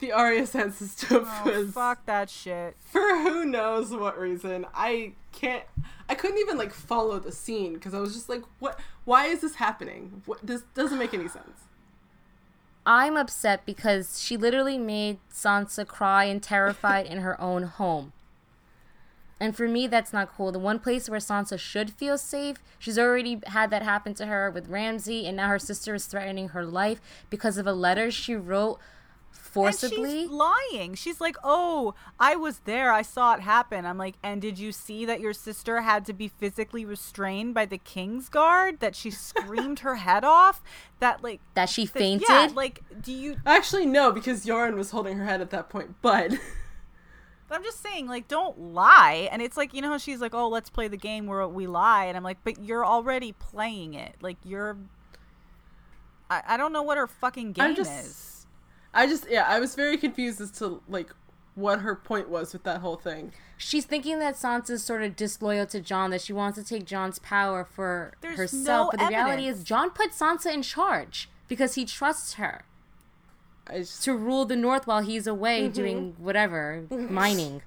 the 0.00 0.10
Arya 0.10 0.42
Sansa 0.48 0.88
stuff 0.88 1.42
oh, 1.46 1.60
was 1.60 1.70
fuck 1.70 2.04
that 2.06 2.28
shit. 2.28 2.74
for 2.80 3.18
who 3.18 3.44
knows 3.44 3.92
what 3.92 4.18
reason. 4.18 4.66
I 4.74 5.12
can't. 5.30 5.62
I 6.08 6.16
couldn't 6.16 6.38
even 6.38 6.58
like 6.58 6.72
follow 6.72 7.20
the 7.20 7.30
scene 7.30 7.74
because 7.74 7.94
I 7.94 8.00
was 8.00 8.14
just 8.14 8.28
like, 8.28 8.42
what? 8.58 8.80
Why 9.04 9.26
is 9.26 9.42
this 9.42 9.54
happening? 9.54 10.22
What? 10.26 10.44
This 10.44 10.62
doesn't 10.74 10.98
make 10.98 11.14
any 11.14 11.28
sense. 11.28 11.68
I'm 12.84 13.16
upset 13.16 13.64
because 13.64 14.20
she 14.20 14.36
literally 14.36 14.78
made 14.78 15.18
Sansa 15.32 15.86
cry 15.86 16.24
and 16.24 16.42
terrified 16.42 17.06
in 17.06 17.18
her 17.18 17.40
own 17.40 17.64
home. 17.64 18.12
And 19.38 19.56
for 19.56 19.66
me, 19.66 19.86
that's 19.86 20.12
not 20.12 20.34
cool. 20.36 20.52
The 20.52 20.58
one 20.58 20.78
place 20.78 21.08
where 21.08 21.18
Sansa 21.18 21.58
should 21.58 21.90
feel 21.90 22.16
safe, 22.16 22.58
she's 22.78 22.98
already 22.98 23.40
had 23.46 23.70
that 23.70 23.82
happen 23.82 24.14
to 24.14 24.26
her 24.26 24.50
with 24.50 24.68
Ramsay, 24.68 25.26
and 25.26 25.36
now 25.36 25.48
her 25.48 25.58
sister 25.58 25.94
is 25.94 26.06
threatening 26.06 26.50
her 26.50 26.64
life 26.64 27.00
because 27.28 27.56
of 27.56 27.66
a 27.66 27.72
letter 27.72 28.10
she 28.10 28.36
wrote 28.36 28.78
forcibly. 29.52 29.96
And 30.02 30.20
she's 30.22 30.30
lying. 30.30 30.94
She's 30.94 31.20
like, 31.20 31.36
"Oh, 31.44 31.94
I 32.18 32.34
was 32.36 32.60
there. 32.60 32.90
I 32.92 33.02
saw 33.02 33.34
it 33.34 33.40
happen." 33.40 33.86
I'm 33.86 33.98
like, 33.98 34.14
"And 34.22 34.40
did 34.42 34.58
you 34.58 34.72
see 34.72 35.04
that 35.04 35.20
your 35.20 35.32
sister 35.32 35.82
had 35.82 36.04
to 36.06 36.12
be 36.12 36.28
physically 36.28 36.84
restrained 36.84 37.54
by 37.54 37.66
the 37.66 37.78
king's 37.78 38.28
guard? 38.28 38.80
That 38.80 38.94
she 38.96 39.10
screamed 39.10 39.80
her 39.80 39.96
head 39.96 40.24
off? 40.24 40.62
That 41.00 41.22
like 41.22 41.40
that 41.54 41.68
she 41.68 41.84
that- 41.84 41.92
fainted. 41.98 42.28
Yeah, 42.28 42.48
like, 42.54 42.82
do 43.00 43.12
you? 43.12 43.36
Actually, 43.46 43.86
no, 43.86 44.10
because 44.12 44.44
Yoren 44.46 44.74
was 44.76 44.90
holding 44.90 45.18
her 45.18 45.24
head 45.24 45.40
at 45.40 45.50
that 45.50 45.68
point. 45.68 45.94
But 46.02 46.32
I'm 47.50 47.62
just 47.62 47.82
saying, 47.82 48.06
like, 48.06 48.28
don't 48.28 48.58
lie. 48.72 49.28
And 49.30 49.42
it's 49.42 49.58
like, 49.58 49.74
you 49.74 49.82
know 49.82 49.90
how 49.90 49.98
she's 49.98 50.20
like, 50.20 50.34
"Oh, 50.34 50.48
let's 50.48 50.70
play 50.70 50.88
the 50.88 50.96
game 50.96 51.26
where 51.26 51.46
we 51.46 51.66
lie," 51.66 52.06
and 52.06 52.16
I'm 52.16 52.22
like, 52.22 52.38
"But 52.44 52.62
you're 52.64 52.86
already 52.86 53.32
playing 53.32 53.94
it. 53.94 54.16
Like, 54.22 54.38
you're." 54.44 54.78
I, 56.30 56.42
I 56.48 56.56
don't 56.56 56.72
know 56.72 56.82
what 56.82 56.96
her 56.96 57.06
fucking 57.06 57.52
game 57.52 57.64
I'm 57.64 57.74
just- 57.76 57.90
is. 58.06 58.28
I 58.94 59.06
just 59.06 59.26
yeah, 59.30 59.46
I 59.48 59.58
was 59.60 59.74
very 59.74 59.96
confused 59.96 60.40
as 60.40 60.50
to 60.52 60.82
like 60.88 61.10
what 61.54 61.80
her 61.80 61.94
point 61.94 62.28
was 62.28 62.52
with 62.52 62.62
that 62.64 62.80
whole 62.80 62.96
thing. 62.96 63.32
She's 63.58 63.84
thinking 63.84 64.18
that 64.20 64.34
Sansa's 64.36 64.82
sort 64.82 65.02
of 65.02 65.14
disloyal 65.16 65.66
to 65.66 65.80
Jon, 65.80 66.10
that 66.10 66.20
she 66.22 66.32
wants 66.32 66.58
to 66.58 66.64
take 66.64 66.84
Jon's 66.86 67.18
power 67.18 67.64
for 67.64 68.14
There's 68.20 68.38
herself. 68.38 68.92
no 68.94 68.98
but 68.98 69.00
the 69.04 69.08
reality 69.08 69.46
is, 69.46 69.62
Jon 69.62 69.90
put 69.90 70.10
Sansa 70.12 70.52
in 70.52 70.62
charge 70.62 71.28
because 71.48 71.74
he 71.74 71.84
trusts 71.84 72.34
her 72.34 72.64
just 73.70 74.02
to 74.04 74.14
rule 74.16 74.44
the 74.44 74.56
North 74.56 74.86
while 74.86 75.02
he's 75.02 75.26
away 75.26 75.62
Mm-hmm. 75.64 75.72
doing 75.72 76.14
whatever, 76.18 76.84
mining. 76.90 77.62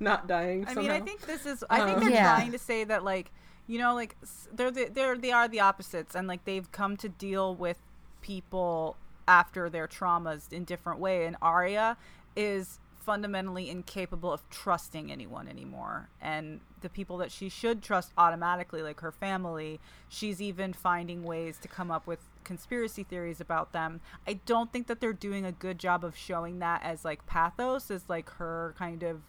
not 0.00 0.26
dying. 0.26 0.64
I 0.68 0.74
mean, 0.74 0.90
I 0.90 1.00
think 1.00 1.22
this 1.26 1.44
is. 1.46 1.64
I 1.70 1.84
think 1.84 1.96
Uh. 1.98 2.00
they're 2.00 2.10
Yeah. 2.10 2.34
trying 2.36 2.52
to 2.52 2.58
say 2.58 2.84
that, 2.84 3.04
like, 3.04 3.30
you 3.66 3.78
know, 3.78 3.94
like 3.94 4.16
they're 4.52 4.70
the, 4.70 4.86
they're 4.92 5.16
they 5.18 5.32
are 5.32 5.48
the 5.48 5.60
opposites, 5.60 6.14
and 6.14 6.26
like 6.28 6.44
they've 6.44 6.70
come 6.72 6.96
to 6.98 7.08
deal 7.08 7.54
with 7.54 7.78
people 8.22 8.96
after 9.28 9.68
their 9.68 9.86
traumas 9.86 10.52
in 10.52 10.64
different 10.64 11.00
way. 11.00 11.26
And 11.26 11.36
Arya 11.42 11.96
is 12.34 12.78
fundamentally 12.98 13.70
incapable 13.70 14.32
of 14.32 14.48
trusting 14.50 15.12
anyone 15.12 15.46
anymore, 15.46 16.08
and 16.20 16.60
the 16.80 16.88
people 16.88 17.16
that 17.18 17.30
she 17.30 17.48
should 17.48 17.80
trust 17.80 18.12
automatically, 18.18 18.82
like 18.82 19.00
her 19.00 19.12
family, 19.12 19.78
she's 20.08 20.42
even 20.42 20.72
finding 20.72 21.22
ways 21.22 21.56
to 21.58 21.68
come 21.68 21.90
up 21.90 22.04
with 22.06 22.18
conspiracy 22.42 23.04
theories 23.04 23.40
about 23.40 23.72
them. 23.72 24.00
I 24.26 24.40
don't 24.44 24.72
think 24.72 24.88
that 24.88 25.00
they're 25.00 25.12
doing 25.12 25.44
a 25.44 25.52
good 25.52 25.78
job 25.78 26.04
of 26.04 26.16
showing 26.16 26.58
that 26.58 26.82
as 26.82 27.04
like 27.04 27.26
pathos, 27.26 27.92
as 27.92 28.02
like 28.08 28.28
her 28.30 28.74
kind 28.76 29.04
of 29.04 29.22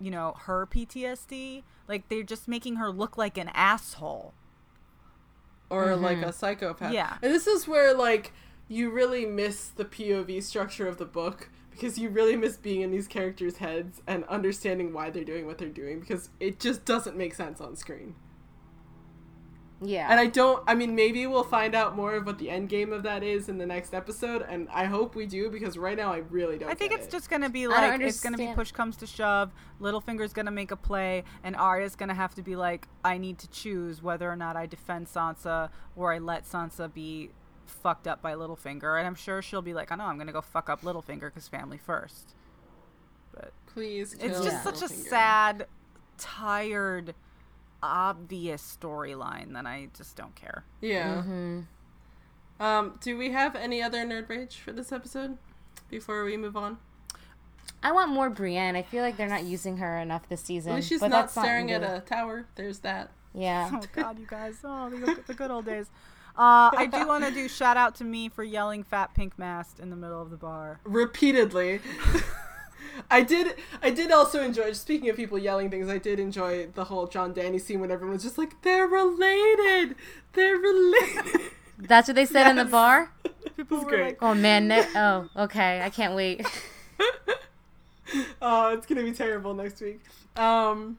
you 0.00 0.10
know, 0.10 0.34
her 0.40 0.66
PTSD. 0.66 1.62
Like 1.88 2.08
they're 2.08 2.22
just 2.22 2.48
making 2.48 2.76
her 2.76 2.90
look 2.90 3.16
like 3.16 3.38
an 3.38 3.50
asshole. 3.54 4.34
or 5.70 5.96
like 5.96 6.18
mm-hmm. 6.18 6.28
a 6.28 6.32
psychopath. 6.32 6.92
Yeah. 6.92 7.16
And 7.22 7.32
this 7.32 7.46
is 7.46 7.66
where 7.66 7.94
like 7.94 8.32
you 8.68 8.90
really 8.90 9.26
miss 9.26 9.68
the 9.68 9.84
POV 9.84 10.42
structure 10.42 10.86
of 10.86 10.98
the 10.98 11.04
book 11.04 11.50
because 11.70 11.98
you 11.98 12.08
really 12.08 12.36
miss 12.36 12.56
being 12.56 12.82
in 12.82 12.90
these 12.90 13.08
characters' 13.08 13.56
heads 13.56 14.00
and 14.06 14.24
understanding 14.24 14.92
why 14.92 15.10
they're 15.10 15.24
doing 15.24 15.46
what 15.46 15.58
they're 15.58 15.68
doing 15.68 16.00
because 16.00 16.30
it 16.40 16.60
just 16.60 16.84
doesn't 16.84 17.16
make 17.16 17.34
sense 17.34 17.60
on 17.60 17.76
screen. 17.76 18.14
Yeah. 19.82 20.06
And 20.10 20.18
I 20.18 20.26
don't 20.26 20.62
I 20.66 20.74
mean 20.74 20.94
maybe 20.94 21.26
we'll 21.26 21.44
find 21.44 21.74
out 21.74 21.96
more 21.96 22.14
of 22.14 22.26
what 22.26 22.38
the 22.38 22.48
end 22.48 22.68
game 22.68 22.92
of 22.92 23.02
that 23.02 23.22
is 23.22 23.48
in 23.48 23.58
the 23.58 23.66
next 23.66 23.92
episode 23.92 24.46
and 24.48 24.68
I 24.72 24.84
hope 24.84 25.14
we 25.14 25.26
do 25.26 25.50
because 25.50 25.76
right 25.76 25.96
now 25.96 26.12
I 26.12 26.18
really 26.30 26.58
don't 26.58 26.70
I 26.70 26.74
think 26.74 26.92
get 26.92 27.00
it's 27.00 27.08
it. 27.08 27.12
just 27.12 27.28
gonna 27.28 27.50
be 27.50 27.66
like 27.66 28.00
it's 28.00 28.20
gonna 28.20 28.38
be 28.38 28.52
push 28.54 28.72
comes 28.72 28.96
to 28.98 29.06
shove. 29.06 29.52
Littlefinger's 29.80 30.32
gonna 30.32 30.52
make 30.52 30.70
a 30.70 30.76
play, 30.76 31.24
and 31.42 31.56
Arya's 31.56 31.96
gonna 31.96 32.14
have 32.14 32.34
to 32.36 32.42
be 32.42 32.56
like, 32.56 32.86
I 33.04 33.18
need 33.18 33.38
to 33.38 33.48
choose 33.50 34.00
whether 34.00 34.30
or 34.30 34.36
not 34.36 34.56
I 34.56 34.66
defend 34.66 35.08
Sansa 35.08 35.70
or 35.96 36.12
I 36.12 36.18
let 36.18 36.44
Sansa 36.44 36.92
be 36.92 37.30
fucked 37.66 38.06
up 38.06 38.22
by 38.22 38.34
Littlefinger. 38.34 38.98
And 38.98 39.06
I'm 39.06 39.14
sure 39.14 39.42
she'll 39.42 39.62
be 39.62 39.74
like, 39.74 39.90
I 39.92 39.96
know 39.96 40.04
I'm 40.04 40.18
gonna 40.18 40.32
go 40.32 40.40
fuck 40.40 40.68
up 40.68 40.82
Littlefinger 40.82 41.20
because 41.22 41.48
family 41.48 41.78
first. 41.78 42.34
But 43.34 43.52
Please 43.66 44.14
it's 44.20 44.40
just 44.40 44.62
such 44.62 44.82
a 44.82 44.88
sad, 44.88 45.66
tired, 46.18 47.14
obvious 47.82 48.76
storyline 48.80 49.52
that 49.54 49.66
I 49.66 49.88
just 49.96 50.16
don't 50.16 50.34
care. 50.34 50.64
Yeah. 50.80 51.22
hmm 51.22 51.60
Um 52.60 52.98
do 53.00 53.16
we 53.18 53.30
have 53.32 53.56
any 53.56 53.82
other 53.82 54.04
nerd 54.04 54.28
rage 54.28 54.56
for 54.56 54.72
this 54.72 54.92
episode 54.92 55.36
before 55.90 56.24
we 56.24 56.36
move 56.36 56.56
on? 56.56 56.78
I 57.82 57.92
want 57.92 58.10
more 58.10 58.30
Brienne. 58.30 58.76
I 58.76 58.82
feel 58.82 59.02
like 59.02 59.16
they're 59.16 59.28
not 59.28 59.44
using 59.44 59.76
her 59.78 59.98
enough 59.98 60.28
this 60.28 60.40
season. 60.42 60.72
At 60.72 60.76
least 60.76 60.88
she's 60.88 61.00
but 61.00 61.08
not 61.08 61.22
that's 61.22 61.32
staring 61.32 61.70
at 61.70 61.82
really- 61.82 61.96
a 61.96 62.00
tower. 62.00 62.46
There's 62.54 62.78
that. 62.80 63.10
Yeah. 63.34 63.68
Oh 63.74 63.82
God, 63.92 64.18
you 64.18 64.26
guys! 64.26 64.58
Oh, 64.62 64.88
the 65.26 65.34
good 65.34 65.50
old 65.50 65.64
days. 65.66 65.86
Uh, 66.36 66.70
I 66.76 66.86
do 66.90 67.06
want 67.06 67.24
to 67.24 67.30
do 67.30 67.48
shout 67.48 67.76
out 67.76 67.94
to 67.96 68.04
me 68.04 68.28
for 68.28 68.42
yelling 68.42 68.82
"fat 68.82 69.14
pink 69.14 69.38
mast" 69.38 69.78
in 69.80 69.90
the 69.90 69.96
middle 69.96 70.20
of 70.20 70.30
the 70.30 70.36
bar. 70.36 70.80
repeatedly. 70.84 71.80
I 73.10 73.22
did. 73.22 73.56
I 73.82 73.90
did 73.90 74.12
also 74.12 74.40
enjoy. 74.42 74.72
Speaking 74.72 75.08
of 75.10 75.16
people 75.16 75.36
yelling 75.38 75.68
things, 75.70 75.88
I 75.88 75.98
did 75.98 76.20
enjoy 76.20 76.68
the 76.74 76.84
whole 76.84 77.06
Jon 77.08 77.34
Dany 77.34 77.60
scene 77.60 77.80
when 77.80 77.90
everyone 77.90 78.14
was 78.14 78.22
just 78.22 78.38
like, 78.38 78.62
"They're 78.62 78.86
related. 78.86 79.96
They're 80.32 80.56
related." 80.56 81.40
That's 81.78 82.06
what 82.08 82.14
they 82.14 82.24
said 82.26 82.48
in 82.48 82.54
the 82.56 82.64
bar? 82.64 83.10
People 83.56 83.78
were 83.80 83.84
great. 83.90 84.02
like- 84.04 84.18
Oh, 84.22 84.32
man. 84.34 84.68
Ne- 84.68 84.86
oh, 84.94 85.28
okay. 85.36 85.80
I 85.82 85.90
can't 85.90 86.14
wait. 86.14 86.46
oh, 88.40 88.68
it's 88.74 88.86
gonna 88.86 89.02
be 89.02 89.12
terrible 89.12 89.54
next 89.54 89.80
week. 89.80 90.00
Um, 90.36 90.98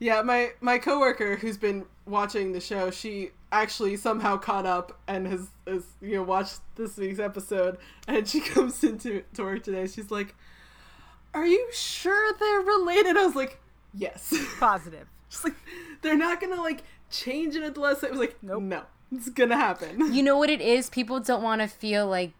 yeah, 0.00 0.22
my 0.22 0.50
my 0.60 0.78
coworker 0.78 1.36
who's 1.36 1.56
been 1.56 1.84
watching 2.06 2.52
the 2.52 2.60
show, 2.60 2.90
she 2.90 3.30
actually 3.50 3.96
somehow 3.96 4.36
caught 4.36 4.66
up 4.66 4.98
and 5.06 5.26
has, 5.26 5.48
has 5.66 5.84
you 6.00 6.16
know 6.16 6.22
watched 6.22 6.60
this 6.76 6.96
week's 6.96 7.18
episode, 7.18 7.78
and 8.06 8.26
she 8.28 8.40
comes 8.54 8.82
into 8.84 9.22
to 9.34 9.42
work 9.42 9.62
today. 9.62 9.86
She's 9.86 10.10
like, 10.10 10.34
"Are 11.34 11.46
you 11.46 11.68
sure 11.72 12.32
they're 12.38 12.60
related?" 12.60 13.16
I 13.16 13.26
was 13.26 13.36
like, 13.36 13.60
"Yes." 13.94 14.34
Positive. 14.58 15.06
Just 15.30 15.44
like 15.44 15.54
they're 16.02 16.16
not 16.16 16.40
gonna 16.40 16.60
like 16.62 16.82
change 17.10 17.54
it 17.56 17.62
unless 17.62 18.02
it 18.02 18.10
was 18.10 18.18
like, 18.20 18.36
Nope. 18.42 18.62
no, 18.62 18.82
it's 19.12 19.28
gonna 19.30 19.56
happen. 19.56 20.12
You 20.12 20.22
know 20.22 20.36
what 20.38 20.50
it 20.50 20.60
is? 20.60 20.88
People 20.90 21.20
don't 21.20 21.42
want 21.42 21.60
to 21.60 21.68
feel 21.68 22.06
like 22.06 22.32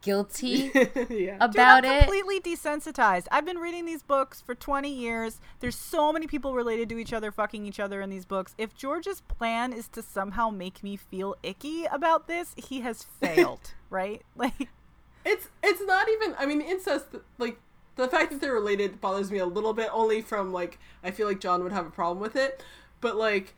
guilty 0.00 0.70
yeah. 1.10 1.36
about 1.40 1.82
Dude, 1.82 1.90
I'm 1.90 1.96
it. 1.96 1.98
completely 2.04 2.40
desensitized. 2.40 3.26
I've 3.30 3.44
been 3.44 3.58
reading 3.58 3.84
these 3.84 4.02
books 4.02 4.40
for 4.40 4.54
20 4.54 4.90
years. 4.92 5.40
There's 5.60 5.76
so 5.76 6.12
many 6.12 6.26
people 6.26 6.54
related 6.54 6.88
to 6.90 6.98
each 6.98 7.12
other, 7.12 7.30
fucking 7.30 7.66
each 7.66 7.78
other 7.80 8.00
in 8.00 8.10
these 8.10 8.24
books. 8.24 8.54
If 8.58 8.74
George's 8.74 9.20
plan 9.22 9.72
is 9.72 9.88
to 9.88 10.02
somehow 10.02 10.50
make 10.50 10.82
me 10.82 10.96
feel 10.96 11.36
icky 11.42 11.84
about 11.84 12.26
this, 12.26 12.54
he 12.56 12.80
has 12.80 13.02
failed, 13.20 13.74
right? 13.90 14.22
Like, 14.36 14.68
It's 15.24 15.48
it's 15.62 15.82
not 15.86 16.08
even. 16.08 16.34
I 16.38 16.46
mean, 16.46 16.60
incest. 16.60 17.06
Like 17.38 17.58
the 17.96 18.08
fact 18.08 18.32
that 18.32 18.40
they're 18.40 18.54
related 18.54 19.00
bothers 19.00 19.30
me 19.30 19.38
a 19.38 19.46
little 19.46 19.74
bit, 19.74 19.88
only 19.92 20.20
from 20.22 20.52
like 20.52 20.78
I 21.04 21.10
feel 21.10 21.28
like 21.28 21.40
Jon 21.40 21.62
would 21.62 21.72
have 21.72 21.86
a 21.86 21.90
problem 21.90 22.18
with 22.20 22.34
it. 22.36 22.62
but 23.00 23.16
like 23.16 23.54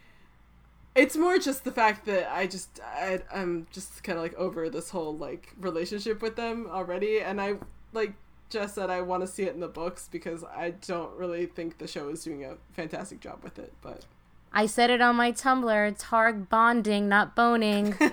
it's 0.95 1.17
more 1.17 1.39
just 1.39 1.65
the 1.65 1.73
fact 1.73 2.07
that 2.07 2.33
I 2.33 2.47
just 2.47 2.81
I, 2.83 3.21
I'm 3.33 3.67
just 3.73 4.05
kind 4.05 4.17
of 4.17 4.23
like 4.23 4.35
over 4.35 4.71
this 4.71 4.91
whole 4.91 5.17
like 5.17 5.53
relationship 5.61 6.23
with 6.23 6.37
them 6.37 6.69
already, 6.71 7.21
and 7.21 7.41
I 7.41 7.55
like 7.93 8.15
Jess 8.49 8.75
said 8.75 8.91
I 8.91 9.01
want 9.01 9.23
to 9.23 9.27
see 9.27 9.43
it 9.45 9.55
in 9.55 9.61
the 9.61 9.69
books 9.69 10.09
because 10.11 10.45
I 10.45 10.71
don't 10.87 11.17
really 11.17 11.47
think 11.47 11.79
the 11.79 11.89
show 11.89 12.09
is 12.11 12.23
doing 12.23 12.45
a 12.45 12.57
fantastic 12.73 13.21
job 13.21 13.41
with 13.43 13.59
it. 13.59 13.73
But 13.83 14.05
I 14.53 14.67
said 14.67 14.91
it 14.91 15.01
on 15.01 15.17
my 15.17 15.33
Tumblr. 15.33 15.89
It's 15.89 16.05
hard 16.05 16.49
bonding, 16.49 17.09
not 17.09 17.35
boning. 17.35 17.97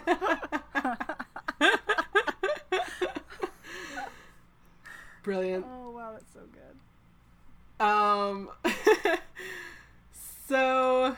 brilliant. 5.24 5.68
Oh 5.70 5.92
wow, 5.92 6.14
that's 6.14 6.34
so 6.34 6.40
good. 6.52 6.80
Um, 7.86 8.50
so 10.48 11.16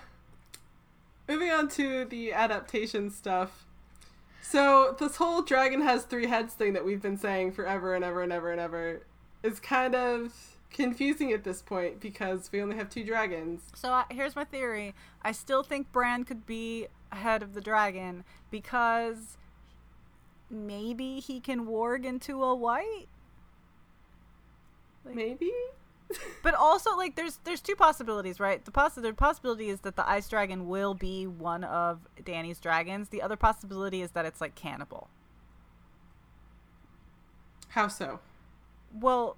moving 1.27 1.51
on 1.51 1.67
to 1.69 2.05
the 2.05 2.33
adaptation 2.33 3.09
stuff. 3.09 3.65
So 4.41 4.95
this 4.99 5.15
whole 5.15 5.41
dragon 5.41 5.81
has 5.81 6.03
three 6.03 6.27
heads 6.27 6.53
thing 6.53 6.73
that 6.73 6.85
we've 6.85 7.01
been 7.01 7.17
saying 7.17 7.53
forever 7.53 7.95
and 7.95 8.03
ever 8.03 8.21
and 8.21 8.31
ever 8.31 8.51
and 8.51 8.59
ever 8.59 9.01
is 9.41 9.59
kind 9.59 9.95
of 9.95 10.33
confusing 10.69 11.31
at 11.31 11.43
this 11.43 11.61
point 11.61 11.99
because 11.99 12.51
we 12.51 12.61
only 12.61 12.75
have 12.75 12.89
two 12.89 13.03
dragons. 13.03 13.61
So 13.73 13.89
uh, 13.93 14.03
here's 14.09 14.35
my 14.35 14.43
theory. 14.43 14.93
I 15.21 15.31
still 15.31 15.63
think 15.63 15.91
Bran 15.91 16.23
could 16.23 16.45
be 16.45 16.87
head 17.11 17.43
of 17.43 17.53
the 17.53 17.61
dragon 17.61 18.23
because 18.51 19.37
maybe 20.49 21.19
he 21.19 21.39
can 21.39 21.65
warg 21.65 22.05
into 22.05 22.43
a 22.43 22.53
wight. 22.53 23.07
Maybe. 25.05 25.51
But 26.41 26.53
also, 26.53 26.95
like, 26.97 27.15
there's 27.15 27.39
there's 27.43 27.61
two 27.61 27.75
possibilities, 27.75 28.39
right? 28.39 28.63
The 28.63 28.71
poss- 28.71 28.95
the 28.95 29.13
possibility 29.13 29.69
is 29.69 29.81
that 29.81 29.95
the 29.95 30.07
ice 30.07 30.27
dragon 30.27 30.67
will 30.67 30.93
be 30.93 31.25
one 31.25 31.63
of 31.63 32.01
Dany's 32.23 32.59
dragons. 32.59 33.09
The 33.09 33.21
other 33.21 33.35
possibility 33.35 34.01
is 34.01 34.11
that 34.11 34.25
it's 34.25 34.41
like 34.41 34.55
cannibal. 34.55 35.09
How 37.69 37.87
so? 37.87 38.19
Well, 38.93 39.37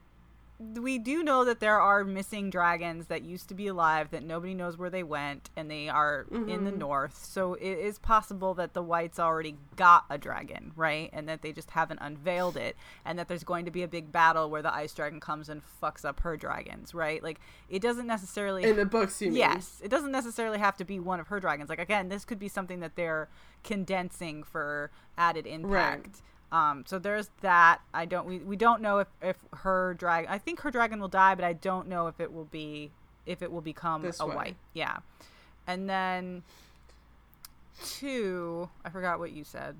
we 0.57 0.97
do 0.97 1.21
know 1.21 1.43
that 1.43 1.59
there 1.59 1.81
are 1.81 2.05
missing 2.05 2.49
dragons 2.49 3.07
that 3.07 3.23
used 3.23 3.49
to 3.49 3.55
be 3.55 3.67
alive 3.67 4.11
that 4.11 4.23
nobody 4.23 4.53
knows 4.53 4.77
where 4.77 4.89
they 4.89 5.03
went, 5.03 5.49
and 5.57 5.69
they 5.69 5.89
are 5.89 6.25
in 6.31 6.63
the 6.63 6.71
mm-hmm. 6.71 6.79
north. 6.79 7.25
So 7.25 7.55
it 7.55 7.77
is 7.77 7.99
possible 7.99 8.53
that 8.53 8.73
the 8.73 8.81
wights 8.81 9.19
already 9.19 9.57
got 9.75 10.05
a 10.09 10.17
dragon, 10.17 10.71
right? 10.77 11.09
And 11.11 11.27
that 11.27 11.41
they 11.41 11.51
just 11.51 11.71
haven't 11.71 11.99
unveiled 12.01 12.55
it, 12.55 12.77
and 13.03 13.19
that 13.19 13.27
there's 13.27 13.43
going 13.43 13.65
to 13.65 13.71
be 13.71 13.83
a 13.83 13.87
big 13.87 14.13
battle 14.13 14.49
where 14.49 14.61
the 14.61 14.73
ice 14.73 14.93
dragon 14.93 15.19
comes 15.19 15.49
and 15.49 15.61
fucks 15.81 16.05
up 16.05 16.21
her 16.21 16.37
dragons, 16.37 16.93
right? 16.93 17.21
Like 17.21 17.41
it 17.69 17.81
doesn't 17.81 18.07
necessarily 18.07 18.63
In 18.63 18.77
the 18.77 18.85
books, 18.85 19.21
you 19.21 19.29
mean? 19.29 19.37
Yes, 19.37 19.81
it 19.83 19.89
doesn't 19.89 20.11
necessarily 20.11 20.59
have 20.59 20.77
to 20.77 20.85
be 20.85 21.01
one 21.01 21.19
of 21.19 21.27
her 21.27 21.41
dragons. 21.41 21.69
Like 21.69 21.79
again, 21.79 22.07
this 22.07 22.23
could 22.23 22.39
be 22.39 22.47
something 22.47 22.79
that 22.79 22.95
they're 22.95 23.27
condensing 23.65 24.43
for 24.43 24.89
added 25.17 25.45
impact. 25.45 26.21
Um, 26.51 26.83
so 26.85 26.99
there's 26.99 27.29
that. 27.41 27.79
I 27.93 28.05
don't. 28.05 28.25
We, 28.27 28.39
we 28.39 28.55
don't 28.55 28.81
know 28.81 28.99
if, 28.99 29.07
if 29.21 29.37
her 29.53 29.95
dragon. 29.95 30.29
I 30.31 30.37
think 30.37 30.61
her 30.61 30.71
dragon 30.71 30.99
will 30.99 31.07
die, 31.07 31.35
but 31.35 31.43
I 31.43 31.53
don't 31.53 31.87
know 31.87 32.07
if 32.07 32.19
it 32.19 32.31
will 32.31 32.45
be 32.45 32.91
if 33.25 33.41
it 33.41 33.51
will 33.51 33.61
become 33.61 34.01
This 34.01 34.19
a 34.19 34.25
way. 34.25 34.35
wight. 34.35 34.55
Yeah. 34.73 34.97
And 35.67 35.89
then 35.89 36.43
two. 37.83 38.69
I 38.83 38.89
forgot 38.89 39.19
what 39.19 39.31
you 39.31 39.43
said. 39.43 39.75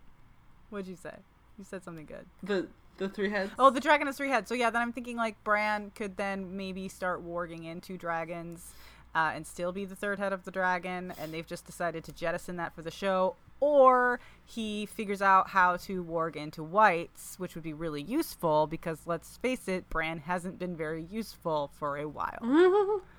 What'd 0.70 0.86
you 0.86 0.96
say? 0.96 1.14
You 1.58 1.64
said 1.64 1.82
something 1.82 2.06
good. 2.06 2.26
The 2.42 2.68
the 2.98 3.08
three 3.08 3.30
heads. 3.30 3.52
Oh, 3.58 3.70
the 3.70 3.80
dragon 3.80 4.06
has 4.06 4.16
three 4.16 4.28
heads. 4.28 4.48
So 4.48 4.54
yeah, 4.54 4.70
then 4.70 4.82
I'm 4.82 4.92
thinking 4.92 5.16
like 5.16 5.42
Bran 5.44 5.90
could 5.94 6.16
then 6.16 6.56
maybe 6.56 6.88
start 6.88 7.26
warging 7.26 7.64
into 7.64 7.96
dragons, 7.96 8.72
uh, 9.14 9.32
and 9.34 9.46
still 9.46 9.72
be 9.72 9.84
the 9.84 9.96
third 9.96 10.18
head 10.18 10.32
of 10.32 10.44
the 10.44 10.50
dragon. 10.50 11.12
And 11.18 11.32
they've 11.32 11.46
just 11.46 11.64
decided 11.66 12.04
to 12.04 12.12
jettison 12.12 12.56
that 12.56 12.74
for 12.74 12.82
the 12.82 12.90
show. 12.90 13.34
Or 13.60 14.20
he 14.44 14.86
figures 14.86 15.20
out 15.20 15.48
how 15.48 15.76
to 15.78 16.04
warg 16.04 16.36
into 16.36 16.62
wights, 16.62 17.38
which 17.38 17.54
would 17.54 17.64
be 17.64 17.72
really 17.72 18.02
useful 18.02 18.66
because 18.66 19.00
let's 19.06 19.36
face 19.38 19.68
it, 19.68 19.88
Bran 19.90 20.18
hasn't 20.18 20.58
been 20.58 20.76
very 20.76 21.04
useful 21.10 21.70
for 21.78 21.96
a 21.98 22.08
while. 22.08 23.02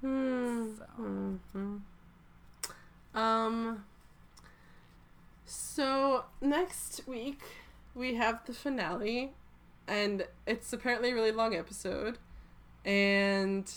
Hmm. 0.00 0.68
So. 1.52 1.80
Um. 3.14 3.84
So 5.44 6.24
next 6.40 7.02
week 7.08 7.42
we 7.94 8.14
have 8.14 8.44
the 8.46 8.52
finale, 8.52 9.32
and 9.88 10.26
it's 10.46 10.72
apparently 10.72 11.10
a 11.10 11.14
really 11.14 11.32
long 11.32 11.54
episode, 11.54 12.18
and 12.84 13.68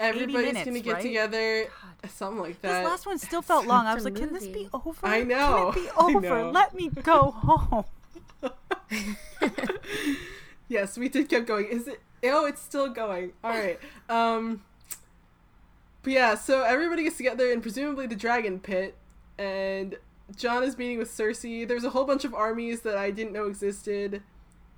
everybody's 0.00 0.46
minutes, 0.52 0.64
gonna 0.64 0.80
get 0.80 0.92
right? 0.94 1.02
together, 1.02 1.66
something 2.08 2.40
like 2.40 2.60
that. 2.62 2.80
This 2.82 2.90
last 2.90 3.06
one 3.06 3.18
still 3.18 3.42
felt 3.42 3.66
long. 3.66 3.86
I 3.86 3.94
was 3.94 4.04
like, 4.04 4.16
can 4.16 4.32
this 4.32 4.46
be 4.46 4.68
over? 4.72 4.94
I 5.06 5.22
know. 5.22 5.72
Can 5.74 5.84
it 5.84 5.86
be 5.86 5.90
over? 6.28 6.44
Let 6.50 6.74
me 6.74 6.88
go 6.88 7.30
home. 7.30 7.84
yes, 10.68 10.96
we 10.98 11.08
did 11.08 11.28
keep 11.28 11.46
going. 11.46 11.66
Is 11.66 11.86
it? 11.88 12.00
Oh, 12.24 12.46
it's 12.46 12.60
still 12.60 12.88
going. 12.88 13.32
All 13.42 13.50
right. 13.50 13.78
Um. 14.08 14.62
But 16.02 16.12
yeah, 16.14 16.34
so 16.34 16.62
everybody 16.62 17.02
gets 17.04 17.18
together 17.18 17.50
in 17.52 17.60
presumably 17.60 18.06
the 18.06 18.16
dragon 18.16 18.58
pit, 18.58 18.94
and 19.38 19.96
Jon 20.34 20.62
is 20.62 20.78
meeting 20.78 20.96
with 20.96 21.10
Cersei. 21.10 21.68
There's 21.68 21.84
a 21.84 21.90
whole 21.90 22.04
bunch 22.04 22.24
of 22.24 22.32
armies 22.34 22.80
that 22.82 22.96
I 22.96 23.10
didn't 23.10 23.32
know 23.34 23.44
existed 23.46 24.22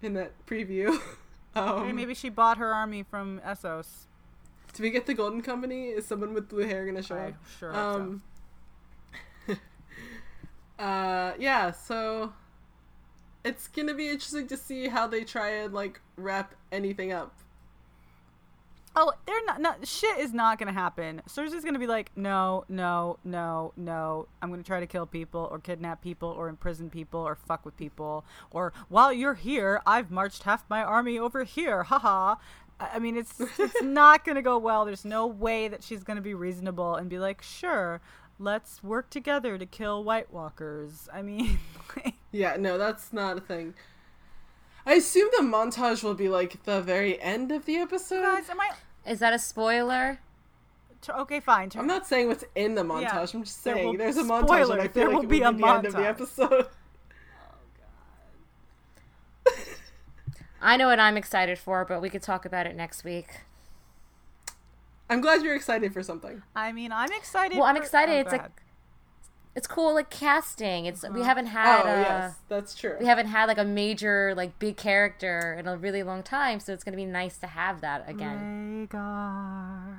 in 0.03 0.15
that 0.15 0.33
preview. 0.47 0.99
um, 1.55 1.83
Maybe- 1.87 1.93
Maybe 1.93 2.15
she 2.15 2.29
bought 2.29 2.59
her 2.59 2.75
army 2.75 3.05
from 3.05 3.41
Essos. 3.47 4.07
Do 4.73 4.83
we 4.83 4.91
get 4.91 5.07
the 5.07 5.15
Golden 5.15 5.43
Company? 5.43 5.89
Is 5.89 6.07
someone 6.07 6.33
with 6.33 6.49
blue 6.49 6.67
hair 6.67 6.87
gonna 6.87 7.03
show 7.03 7.17
up? 7.17 7.35
sure 7.59 7.73
so. 7.73 7.79
Um. 7.79 8.23
uh, 10.79 11.33
yeah. 11.39 11.73
So 11.73 12.33
it's 13.45 13.69
gonna 13.69 13.95
be 13.95 14.09
interesting 14.09 14.47
to 14.49 14.57
see 14.57 14.89
how 14.89 15.07
they 15.07 15.25
try 15.25 15.51
and 15.51 15.75
like 15.75 16.01
wrap 16.17 16.55
anything 16.71 17.13
up. 17.13 17.35
Oh, 18.95 19.11
they're 19.25 19.45
not, 19.47 19.59
not. 19.59 19.87
Shit 19.87 20.19
is 20.19 20.35
not 20.35 20.59
gonna 20.59 20.73
happen. 20.73 21.23
Cersei's 21.27 21.65
gonna 21.65 21.79
be 21.79 21.87
like, 21.87 22.11
no, 22.15 22.65
no, 22.69 23.19
no, 23.25 23.73
no. 23.75 24.29
I'm 24.43 24.51
gonna 24.51 24.63
try 24.63 24.81
to 24.81 24.87
kill 24.87 25.07
people, 25.07 25.49
or 25.51 25.59
kidnap 25.59 26.03
people, 26.03 26.29
or 26.29 26.49
imprison 26.49 26.91
people, 26.91 27.21
or 27.21 27.35
fuck 27.35 27.65
with 27.65 27.75
people, 27.79 28.25
or 28.51 28.75
while 28.91 29.11
you're 29.11 29.35
here, 29.35 29.81
I've 29.87 30.11
marched 30.11 30.43
half 30.43 30.65
my 30.69 30.83
army 30.83 31.19
over 31.19 31.45
here. 31.45 31.85
Haha. 31.85 32.35
I 32.93 32.97
I 32.97 32.99
mean, 32.99 33.17
it's 33.17 33.41
it's 33.59 33.83
not 33.83 34.25
gonna 34.25 34.43
go 34.43 34.59
well. 34.59 34.85
There's 34.85 35.05
no 35.05 35.27
way 35.27 35.69
that 35.69 35.83
she's 35.83 36.03
gonna 36.05 36.21
be 36.21 36.35
reasonable 36.35 36.95
and 36.97 37.09
be 37.09 37.19
like, 37.19 37.43
sure, 37.43 38.01
let's 38.39 38.83
work 38.83 39.11
together 39.11 39.59
to 39.59 39.67
kill 39.67 40.05
White 40.05 40.33
Walkers. 40.33 41.09
I 41.13 41.23
mean, 41.23 41.59
like, 41.97 42.15
Yeah, 42.31 42.57
no, 42.59 42.79
that's 42.79 43.13
not 43.13 43.39
a 43.39 43.41
thing. 43.41 43.75
I 44.85 44.95
assume 44.95 45.29
the 45.39 45.45
montage 45.45 46.03
will 46.03 46.15
be 46.15 46.29
like 46.29 46.65
the 46.65 46.81
very 46.81 47.21
end 47.21 47.53
of 47.53 47.67
the 47.67 47.77
episode. 47.77 48.23
guys, 48.23 48.51
am 48.51 48.61
I? 48.61 48.71
Is 49.09 49.21
that 49.21 49.33
a 49.33 49.39
spoiler? 49.39 50.19
t- 51.01 51.13
Okay, 51.13 51.41
fine. 51.41 51.71
I'm 51.77 51.87
not 51.87 52.07
saying 52.07 52.29
what's 52.29 52.45
in 52.55 52.75
the 52.75 52.83
montage. 52.83 53.03
Yeah, 53.03 53.27
I'm 53.35 53.45
just 53.45 53.63
there 53.65 53.75
saying 53.75 53.87
will- 53.89 53.97
there's 53.97 54.17
a 54.17 54.23
montage, 54.25 54.45
spoiler, 54.47 54.73
and 54.79 54.83
I 54.83 54.89
feel 54.89 54.93
there 54.95 55.07
like 55.09 55.17
will 55.17 55.23
it 55.25 55.29
be 55.29 55.41
will 55.41 55.49
a 55.49 55.53
be 55.53 55.63
the 55.63 55.69
end 55.69 55.87
of 55.87 55.93
the 55.93 55.99
montage. 55.99 56.07
episode. 56.07 56.67
I 60.63 60.77
know 60.77 60.87
what 60.87 61.01
I'm 61.01 61.17
excited 61.17 61.59
for, 61.59 61.85
but 61.85 62.01
we 62.01 62.09
could 62.09 62.23
talk 62.23 62.45
about 62.45 62.67
it 62.67 62.77
next 62.77 63.05
week. 63.05 63.41
I'm 65.11 65.21
glad 65.21 65.43
you're 65.43 65.57
excited 65.57 65.93
for 65.93 66.03
something. 66.03 66.43
I 66.57 66.73
mean, 66.73 66.93
I'm 66.93 67.13
excited. 67.13 67.59
Well, 67.59 67.67
I'm 67.67 67.77
for- 67.77 67.83
excited. 67.83 68.15
oh, 68.17 68.21
It's 68.21 68.33
like 68.33 68.51
it's 69.55 69.67
cool, 69.67 69.93
like 69.95 70.09
casting. 70.09 70.87
It's 70.87 71.05
Uh-huh. 71.05 71.13
we 71.15 71.23
haven't 71.25 71.47
had 71.47 71.83
oh 71.85 71.89
uh, 71.89 71.93
yes, 72.01 72.35
that's 72.49 72.75
true. 72.75 72.97
we 72.99 73.05
haven't 73.07 73.27
had 73.27 73.47
like 73.47 73.59
a 73.59 73.65
major 73.65 74.33
like 74.35 74.59
big 74.59 74.77
character 74.79 75.57
in 75.59 75.67
a 75.67 75.77
really 75.77 76.03
long 76.03 76.23
time, 76.23 76.59
so 76.61 76.73
it's 76.73 76.83
gonna 76.85 76.97
be 76.97 77.05
nice 77.05 77.37
to 77.39 77.47
have 77.49 77.81
that 77.83 78.09
again. 78.09 78.89
Rhaegar. 78.91 79.97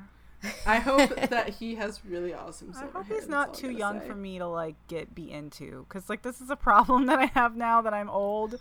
I 0.65 0.79
hope 0.79 1.15
that 1.29 1.49
he 1.59 1.75
has 1.75 2.03
really 2.03 2.33
awesome. 2.33 2.73
I 2.75 2.85
hope 2.85 3.05
hair, 3.05 3.17
he's 3.19 3.29
not 3.29 3.53
too 3.53 3.69
young 3.69 3.99
say. 4.01 4.07
for 4.07 4.15
me 4.15 4.39
to 4.39 4.47
like 4.47 4.75
get 4.87 5.13
be 5.13 5.31
into 5.31 5.85
because 5.87 6.09
like 6.09 6.23
this 6.23 6.41
is 6.41 6.49
a 6.49 6.55
problem 6.55 7.05
that 7.07 7.19
I 7.19 7.25
have 7.27 7.55
now 7.55 7.81
that 7.81 7.93
I'm 7.93 8.09
old. 8.09 8.55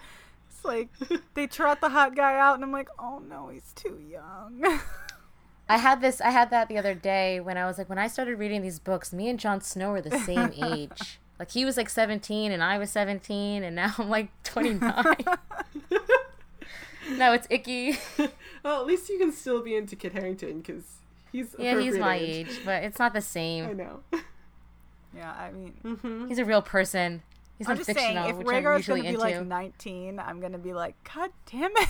It's 0.64 0.64
like 1.10 1.20
they 1.34 1.46
trot 1.46 1.80
the 1.80 1.88
hot 1.90 2.14
guy 2.14 2.38
out 2.38 2.54
and 2.54 2.64
I'm 2.64 2.72
like, 2.72 2.88
oh 2.98 3.18
no, 3.28 3.48
he's 3.48 3.72
too 3.74 3.98
young. 4.10 4.80
I 5.68 5.78
had 5.78 6.00
this. 6.00 6.20
I 6.20 6.30
had 6.30 6.50
that 6.50 6.68
the 6.68 6.76
other 6.78 6.94
day 6.94 7.40
when 7.40 7.56
I 7.56 7.66
was 7.66 7.78
like, 7.78 7.88
when 7.88 7.98
I 7.98 8.08
started 8.08 8.38
reading 8.38 8.62
these 8.62 8.78
books, 8.78 9.12
me 9.12 9.28
and 9.28 9.38
Jon 9.38 9.60
Snow 9.60 9.92
were 9.92 10.02
the 10.02 10.18
same 10.20 10.52
age. 10.64 11.18
Like 11.38 11.50
he 11.50 11.64
was 11.64 11.76
like 11.76 11.88
17 11.88 12.52
and 12.52 12.62
I 12.62 12.78
was 12.78 12.90
17, 12.90 13.62
and 13.64 13.74
now 13.76 13.94
I'm 13.98 14.08
like 14.10 14.28
29. 14.44 15.16
no, 17.16 17.32
it's 17.32 17.46
icky. 17.50 17.98
Well, 18.62 18.80
at 18.80 18.86
least 18.86 19.08
you 19.08 19.18
can 19.18 19.32
still 19.32 19.62
be 19.62 19.74
into 19.74 19.96
Kit 19.96 20.12
Harington 20.12 20.60
because 20.60 20.84
he's 21.32 21.54
yeah, 21.58 21.80
he's 21.80 21.96
my 21.98 22.16
age, 22.16 22.60
but 22.64 22.82
it's 22.84 22.98
not 22.98 23.12
the 23.12 23.20
same. 23.22 23.66
I 23.66 23.72
know. 23.72 24.00
yeah, 25.16 25.32
I 25.32 25.50
mean, 25.50 25.72
Mm-hmm. 25.84 26.28
He's 26.28 26.38
a 26.38 26.44
real 26.44 26.62
person. 26.62 27.22
He's 27.62 27.68
I'm 27.68 27.76
not 27.78 27.86
just 27.86 27.98
saying, 27.98 28.16
if 28.16 28.36
which 28.36 28.48
I'm 28.48 28.64
Rhaegar's 28.64 28.88
gonna 28.88 29.02
be 29.02 29.06
into. 29.06 29.20
like 29.20 29.46
19, 29.46 30.18
I'm 30.18 30.40
gonna 30.40 30.58
be 30.58 30.72
like, 30.74 30.96
god 31.14 31.30
damn 31.50 31.70
it. 31.76 31.88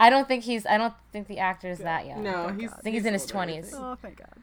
I 0.00 0.10
don't 0.10 0.26
think 0.26 0.42
he's. 0.42 0.66
I 0.66 0.78
don't 0.78 0.94
think 1.12 1.28
the 1.28 1.38
actor 1.38 1.70
is 1.70 1.78
that 1.78 2.06
young. 2.06 2.24
No, 2.24 2.48
he's. 2.48 2.70
God. 2.70 2.78
I 2.80 2.82
think 2.82 2.94
he's 2.94 3.06
in 3.06 3.12
his 3.12 3.24
20s. 3.30 3.70
Oh, 3.72 3.96
thank 4.02 4.16
God. 4.16 4.34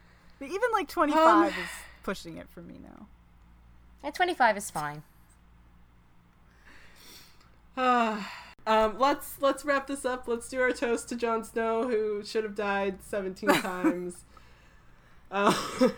Even 0.41 0.71
like 0.71 0.87
25 0.87 1.17
Um, 1.27 1.45
is 1.47 1.53
pushing 2.01 2.37
it 2.37 2.47
for 2.49 2.61
me 2.61 2.75
now. 2.81 3.07
At 4.07 4.15
25 4.15 4.55
is 4.55 4.71
fine. 4.71 5.03
Um, 8.67 8.99
let's 8.99 9.37
let's 9.41 9.65
wrap 9.65 9.87
this 9.87 10.05
up. 10.05 10.27
Let's 10.27 10.47
do 10.47 10.61
our 10.61 10.71
toast 10.71 11.09
to 11.09 11.15
Jon 11.15 11.43
Snow, 11.43 11.87
who 11.87 12.23
should 12.23 12.43
have 12.43 12.53
died 12.53 12.99
seventeen 13.01 13.49
times. 13.61 14.25
Uh, 15.31 15.53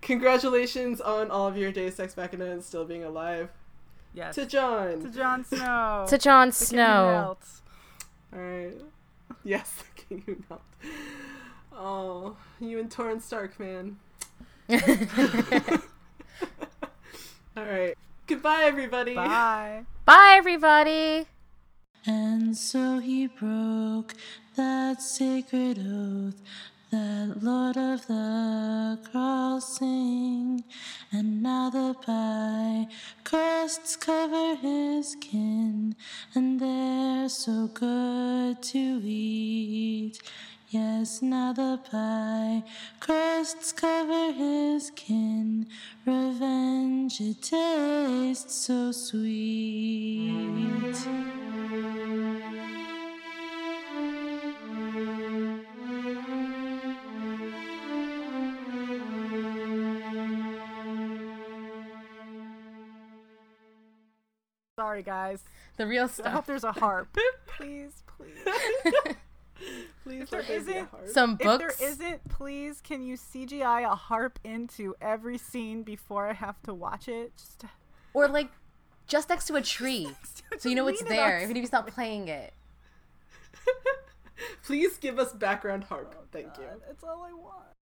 congratulations 0.00 1.00
on 1.00 1.30
all 1.30 1.46
of 1.46 1.56
your 1.56 1.70
Deus 1.72 1.98
Ex 2.00 2.16
Machina 2.16 2.46
and 2.46 2.62
still 2.64 2.84
being 2.84 3.04
alive. 3.04 3.50
Yes. 4.14 4.34
To 4.34 4.46
Jon. 4.46 5.00
To 5.02 5.10
Jon. 5.10 5.44
Snow. 5.44 6.06
To 6.08 6.18
Jon 6.18 6.48
The 6.48 6.52
king 6.54 6.58
who 6.60 6.64
Snow. 6.66 7.06
melts. 7.12 7.62
All 8.32 8.40
right. 8.40 8.74
Yes, 9.44 9.72
the 9.96 10.02
king 10.02 10.22
who 10.26 10.36
knelt. 10.50 10.60
Oh, 11.72 12.36
you 12.60 12.78
and 12.78 12.90
Torrhen 12.90 13.22
Stark, 13.22 13.58
man. 13.58 13.96
All 17.56 17.64
right. 17.64 17.96
Goodbye, 18.26 18.62
everybody. 18.64 19.14
Bye. 19.14 19.84
Bye, 20.04 20.34
everybody. 20.36 21.26
And 22.06 22.56
so 22.56 22.98
he 22.98 23.26
broke 23.28 24.14
that 24.56 25.00
sacred 25.00 25.78
oath 25.78 26.40
that 26.90 27.42
Lord 27.42 27.76
of 27.76 28.06
the 28.06 28.98
Crossing. 29.10 30.64
And 31.12 31.42
now 31.42 31.70
the 31.70 31.94
pie 31.94 32.86
crusts 33.24 33.96
cover 33.96 34.56
his 34.56 35.16
kin, 35.20 35.94
and 36.34 36.60
they're 36.60 37.28
so 37.28 37.68
good 37.68 38.62
to 38.62 39.00
eat. 39.04 40.20
Yes, 40.68 41.20
now 41.20 41.52
the 41.52 41.80
pie 41.90 42.62
crusts 43.00 43.72
cover 43.72 44.32
his 44.32 44.90
kin. 44.94 45.66
Revenge, 46.06 47.20
it 47.20 47.42
tastes 47.42 48.54
so 48.54 48.92
sweet. 48.92 50.30
Sorry, 64.90 65.02
guys. 65.04 65.44
The 65.76 65.86
real 65.86 66.08
stuff. 66.08 66.26
I 66.26 66.30
hope 66.30 66.46
there's 66.46 66.64
a 66.64 66.72
harp. 66.72 67.16
please, 67.46 68.02
please. 68.16 68.34
Please 70.02 70.22
If 70.22 70.30
there 70.30 70.40
let 70.40 70.48
there 70.48 70.60
be 70.60 70.72
a 70.72 70.74
isn't- 70.74 70.88
heart. 70.90 71.08
Some 71.10 71.36
If 71.38 71.58
there 71.58 71.72
isn't, 71.82 72.28
please, 72.30 72.80
can 72.80 73.02
you 73.02 73.16
CGI 73.16 73.84
a 73.84 73.94
harp 73.94 74.38
into 74.42 74.96
every 75.02 75.36
scene 75.38 75.82
before 75.84 76.26
I 76.28 76.32
have 76.32 76.60
to 76.62 76.72
watch 76.74 77.06
it? 77.08 77.36
Just 77.36 77.64
or 78.14 78.26
like 78.26 78.48
just 79.06 79.28
next 79.28 79.44
to 79.46 79.54
a 79.56 79.62
tree. 79.62 80.08
So 80.58 80.68
you 80.70 80.74
know 80.74 80.88
it's 80.88 81.02
lean 81.02 81.12
it 81.12 81.18
on 81.20 81.24
there, 81.28 81.40
even 81.42 81.56
if 81.56 81.60
he's 81.62 81.72
not 81.72 81.86
playing 81.86 82.26
it. 82.28 82.52
Please 84.64 84.96
give 84.96 85.18
us 85.20 85.32
background 85.34 85.84
harp. 85.84 86.16
Oh, 86.18 86.24
Thank 86.32 86.56
you. 86.58 86.64
That's 86.86 87.04
all 87.04 87.22
I 87.22 87.32
want. 87.32 87.66